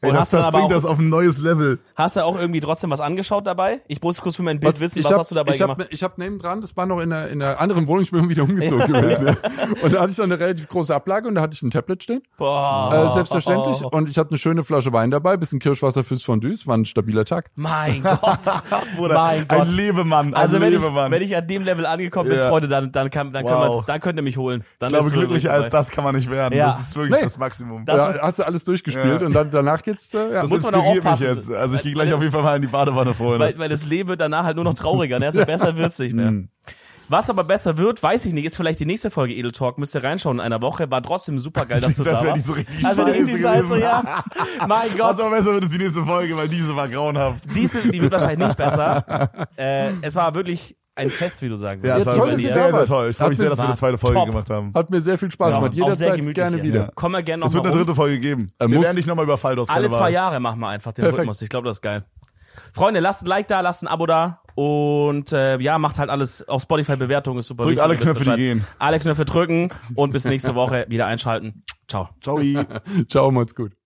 [0.00, 1.80] Ey, Und das, hast du das bringt auch- das auf ein neues Level.
[1.96, 3.80] Hast du auch irgendwie trotzdem was angeschaut dabei?
[3.88, 5.80] Ich muss kurz für mein Bild wissen, ich was hab, hast du dabei ich gemacht?
[5.82, 8.28] Hab, ich habe nebendran, das war noch in einer, in einer anderen Wohnung, ich bin
[8.28, 9.26] wieder umgezogen gewesen.
[9.82, 12.02] Und da hatte ich dann eine relativ große Ablage und da hatte ich ein Tablet
[12.04, 12.92] stehen, Boah.
[13.10, 13.82] äh, selbstverständlich.
[13.82, 16.84] Und ich hatte eine schöne Flasche Wein dabei, bisschen Kirschwasser fürs Fondue, es war ein
[16.84, 17.50] stabiler Tag.
[17.56, 18.20] Mein Gott.
[18.96, 19.60] Bruder, mein Gott.
[19.62, 21.10] ein Lebemann, ein Also wenn ich, Lebemann.
[21.10, 22.48] wenn ich an dem Level angekommen bin, Ja.
[22.48, 23.80] Freunde, dann, dann, kann, dann, Wow.
[23.80, 24.62] wir, dann könnt ihr mich holen.
[24.78, 26.56] Dann ich glaube, glücklicher als das kann man nicht werden.
[26.56, 26.68] Ja.
[26.68, 27.22] Das ist wirklich Nee.
[27.22, 27.84] das Maximum.
[27.84, 29.26] Das- Da hast du alles durchgespielt Ja.
[29.26, 30.42] und dann danach geht's, äh, ja.
[30.42, 31.36] das muss man auch inspiriert mich aufpassen.
[31.36, 31.50] jetzt.
[31.50, 33.40] Also ich gehe gleich auf jeden Fall mal in die Badewanne, Freunde.
[33.40, 35.18] weil, weil das Leben wird danach halt nur noch trauriger.
[35.18, 35.26] Ne?
[35.26, 36.30] Also besser wird's nicht mehr.
[36.30, 36.48] Mhm.
[37.10, 39.78] Was aber besser wird, weiß ich nicht, ist vielleicht die nächste Folge Edel Talk.
[39.78, 40.90] Müsst ihr reinschauen in einer Woche.
[40.90, 42.36] War trotzdem super geil, dass du Das da wäre warst.
[42.36, 44.24] nicht so richtig also scheiße richtig scheiße, ja.
[44.68, 45.14] Mein Gott.
[45.14, 47.44] Was aber besser wird, ist die nächste Folge, weil diese war grauenhaft.
[47.54, 49.30] Diese, die wird wahrscheinlich nicht besser.
[49.56, 52.08] Äh, es war wirklich ein Fest, wie du sagen Ja, würdest.
[52.08, 52.88] es toll, war sehr, sehr, wart.
[52.88, 53.10] toll.
[53.10, 54.26] Ich freue mich sehr, dass wir eine zweite Folge top.
[54.28, 54.72] gemacht haben.
[54.74, 55.70] Hat mir sehr viel Spaß Ja, gemacht.
[55.70, 56.62] auch sehr Jederzeit gemütlich, gerne ja.
[56.62, 56.92] wieder.
[56.94, 58.50] Kommen wir gerne Es noch wird mal eine dritte Folge geben.
[58.58, 60.10] Wir muss- werden nicht nochmal über Faldos Alle zwei.
[60.10, 61.20] Jahre machen wir einfach den Perfekt.
[61.20, 61.42] Rhythmus.
[61.42, 62.04] Ich glaube, das ist geil.
[62.74, 66.46] Freunde, lasst ein Like da, lasst ein Abo da und äh, ja, macht halt alles
[66.48, 68.64] auf Spotify Bewertung ist super Drückt alle Knöpfe, die gehen.
[68.78, 71.62] Alle Knöpfe drücken und bis nächste Woche wieder einschalten.
[71.86, 72.08] Ciao.
[72.20, 72.40] Ciao.
[73.08, 73.77] Ciao, macht's gut.